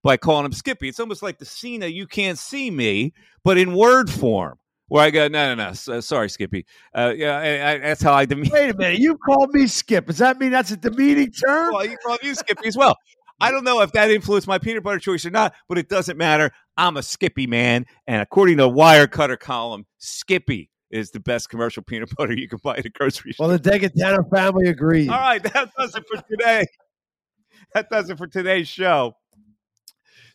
by 0.09 0.17
calling 0.17 0.47
him 0.47 0.53
Skippy. 0.53 0.89
It's 0.89 1.01
almost 1.01 1.23
like 1.23 1.39
the 1.39 1.45
scene 1.45 1.81
that 1.81 1.93
you 1.93 2.07
can't 2.07 2.39
see 2.39 2.71
me, 2.71 3.13
but 3.45 3.59
in 3.59 3.75
word 3.75 4.09
form. 4.09 4.59
Where 4.87 5.03
I 5.05 5.11
go, 5.11 5.29
no, 5.29 5.55
no, 5.55 5.71
no, 5.71 5.97
uh, 5.97 6.01
sorry, 6.01 6.31
Skippy. 6.31 6.65
Uh, 6.95 7.13
yeah, 7.15 7.37
I, 7.37 7.73
I, 7.73 7.79
that's 7.79 8.01
how 8.01 8.15
I 8.15 8.25
demean. 8.25 8.51
Wait 8.51 8.71
a 8.71 8.75
minute, 8.75 9.01
you 9.01 9.19
called 9.19 9.53
me 9.53 9.67
Skip. 9.67 10.07
Does 10.07 10.17
that 10.17 10.39
mean 10.39 10.51
that's 10.51 10.71
a 10.71 10.79
demeaning 10.79 11.31
term? 11.31 11.75
Well, 11.75 11.85
you 11.85 11.99
called 11.99 12.21
you 12.23 12.35
Skippy 12.35 12.69
as 12.69 12.75
well. 12.75 12.97
I 13.39 13.51
don't 13.51 13.65
know 13.65 13.83
if 13.83 13.93
that 13.93 14.11
influenced 14.11 14.49
my 14.49 14.57
peanut 14.57 14.83
butter 14.83 14.99
choice 14.99 15.27
or 15.27 15.31
not, 15.31 15.53
but 15.69 15.77
it 15.77 15.91
doesn't 15.91 16.17
matter. 16.17 16.51
I'm 16.79 16.97
a 16.97 17.03
Skippy 17.03 17.47
man, 17.47 17.85
and 18.07 18.23
according 18.23 18.57
to 18.57 18.63
Wirecutter 18.63 19.39
column, 19.39 19.85
Skippy 19.99 20.71
is 20.91 21.11
the 21.11 21.21
best 21.21 21.51
commercial 21.51 21.83
peanut 21.83 22.09
butter 22.17 22.33
you 22.33 22.49
can 22.49 22.61
buy 22.65 22.79
at 22.79 22.87
a 22.87 22.89
grocery 22.89 23.35
store. 23.35 23.49
Well, 23.49 23.59
the 23.59 23.71
Degatano 23.71 24.21
family 24.35 24.71
agrees. 24.71 25.11
All 25.11 25.19
right, 25.19 25.43
that 25.43 25.69
does 25.79 25.95
it 25.95 26.05
for 26.11 26.23
today. 26.31 26.65
That 27.75 27.91
does 27.91 28.09
it 28.09 28.17
for 28.17 28.27
today's 28.27 28.69
show. 28.69 29.15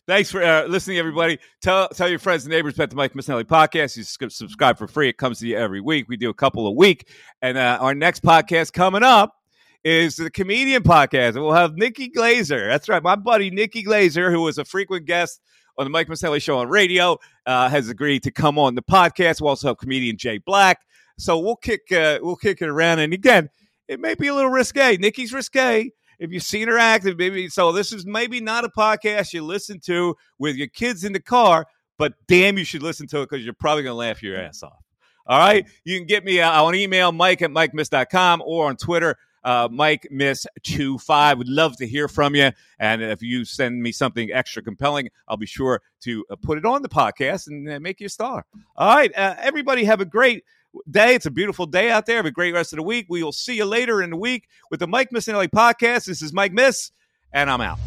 Thanks 0.06 0.30
for 0.30 0.42
uh, 0.42 0.66
listening, 0.66 0.98
everybody. 0.98 1.38
Tell 1.62 1.88
tell 1.88 2.10
your 2.10 2.18
friends 2.18 2.44
and 2.44 2.52
neighbors 2.52 2.74
about 2.74 2.90
the 2.90 2.96
Mike 2.96 3.14
Missanelli 3.14 3.44
podcast. 3.44 3.96
You 3.96 4.28
subscribe 4.28 4.76
for 4.76 4.86
free. 4.86 5.08
It 5.08 5.16
comes 5.16 5.38
to 5.38 5.46
you 5.46 5.56
every 5.56 5.80
week. 5.80 6.10
We 6.10 6.18
do 6.18 6.28
a 6.28 6.34
couple 6.34 6.66
a 6.66 6.72
week. 6.72 7.08
And 7.40 7.56
uh, 7.56 7.78
our 7.80 7.94
next 7.94 8.22
podcast 8.22 8.74
coming 8.74 9.02
up 9.02 9.34
is 9.82 10.16
the 10.16 10.30
comedian 10.30 10.82
podcast. 10.82 11.36
We'll 11.36 11.52
have 11.52 11.76
Nikki 11.76 12.10
Glazer. 12.10 12.68
That's 12.68 12.86
right. 12.86 13.02
My 13.02 13.16
buddy, 13.16 13.48
Nikki 13.48 13.82
Glazer, 13.82 14.30
who 14.30 14.42
was 14.42 14.58
a 14.58 14.64
frequent 14.66 15.06
guest 15.06 15.40
on 15.78 15.86
the 15.86 15.90
Mike 15.90 16.08
Missanelli 16.08 16.42
show 16.42 16.58
on 16.58 16.68
radio, 16.68 17.16
uh, 17.46 17.70
has 17.70 17.88
agreed 17.88 18.22
to 18.24 18.30
come 18.30 18.58
on 18.58 18.74
the 18.74 18.82
podcast. 18.82 19.40
We'll 19.40 19.48
also 19.48 19.68
have 19.68 19.78
comedian 19.78 20.18
Jay 20.18 20.36
Black. 20.36 20.82
So 21.16 21.38
we'll 21.38 21.56
kick 21.56 21.90
uh, 21.90 22.18
we'll 22.20 22.36
kick 22.36 22.60
it 22.60 22.68
around. 22.68 22.98
And 22.98 23.14
again, 23.14 23.48
it 23.88 24.00
may 24.00 24.14
be 24.14 24.26
a 24.26 24.34
little 24.34 24.50
risque. 24.50 24.98
Nikki's 24.98 25.32
risque 25.32 25.90
if 26.18 26.32
you've 26.32 26.42
seen 26.42 26.68
her 26.68 26.78
active, 26.78 27.18
maybe 27.18 27.48
so 27.48 27.72
this 27.72 27.92
is 27.92 28.06
maybe 28.06 28.40
not 28.40 28.64
a 28.64 28.68
podcast 28.68 29.32
you 29.32 29.42
listen 29.42 29.80
to 29.80 30.16
with 30.38 30.56
your 30.56 30.68
kids 30.68 31.04
in 31.04 31.12
the 31.12 31.20
car, 31.20 31.66
but 31.98 32.14
damn, 32.26 32.58
you 32.58 32.64
should 32.64 32.82
listen 32.82 33.06
to 33.08 33.22
it 33.22 33.30
because 33.30 33.44
you're 33.44 33.54
probably 33.54 33.82
gonna 33.82 33.94
laugh 33.94 34.22
your 34.22 34.38
ass 34.38 34.62
off. 34.62 34.84
All 35.26 35.38
right. 35.38 35.66
You 35.84 35.98
can 35.98 36.06
get 36.06 36.24
me 36.24 36.40
uh, 36.40 36.62
on 36.62 36.74
email, 36.74 37.10
Mike 37.10 37.40
at 37.42 37.50
MikeMiss.com 37.50 38.42
or 38.44 38.68
on 38.68 38.76
Twitter, 38.76 39.16
uh, 39.42 39.68
Mike 39.70 40.06
Miss 40.10 40.46
25. 40.64 41.38
Would 41.38 41.48
love 41.48 41.76
to 41.78 41.86
hear 41.86 42.08
from 42.08 42.34
you. 42.34 42.50
And 42.78 43.02
if 43.02 43.22
you 43.22 43.46
send 43.46 43.82
me 43.82 43.90
something 43.90 44.30
extra 44.32 44.62
compelling, 44.62 45.08
I'll 45.26 45.38
be 45.38 45.46
sure 45.46 45.80
to 46.02 46.24
uh, 46.30 46.36
put 46.36 46.58
it 46.58 46.66
on 46.66 46.82
the 46.82 46.90
podcast 46.90 47.46
and 47.46 47.68
uh, 47.68 47.80
make 47.80 48.00
you 48.00 48.06
a 48.06 48.10
star. 48.10 48.44
All 48.76 48.94
right. 48.94 49.12
Everybody 49.12 49.84
have 49.84 50.02
a 50.02 50.04
great 50.04 50.44
day. 50.90 51.14
It's 51.14 51.26
a 51.26 51.30
beautiful 51.30 51.66
day 51.66 51.90
out 51.90 52.06
there. 52.06 52.16
Have 52.16 52.26
a 52.26 52.30
great 52.30 52.54
rest 52.54 52.72
of 52.72 52.78
the 52.78 52.82
week. 52.82 53.06
We 53.08 53.22
will 53.22 53.32
see 53.32 53.56
you 53.56 53.64
later 53.64 54.02
in 54.02 54.10
the 54.10 54.16
week 54.16 54.48
with 54.70 54.80
the 54.80 54.86
Mike 54.86 55.10
Missanelli 55.10 55.48
podcast. 55.48 56.06
This 56.06 56.22
is 56.22 56.32
Mike 56.32 56.52
Miss, 56.52 56.92
and 57.32 57.50
I'm 57.50 57.60
out. 57.60 57.78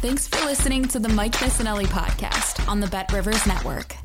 Thanks 0.00 0.26
for 0.26 0.44
listening 0.46 0.86
to 0.88 0.98
the 0.98 1.08
Mike 1.08 1.34
Missanelli 1.34 1.86
podcast 1.86 2.68
on 2.68 2.80
the 2.80 2.88
Bet 2.88 3.12
Rivers 3.12 3.46
Network. 3.46 3.96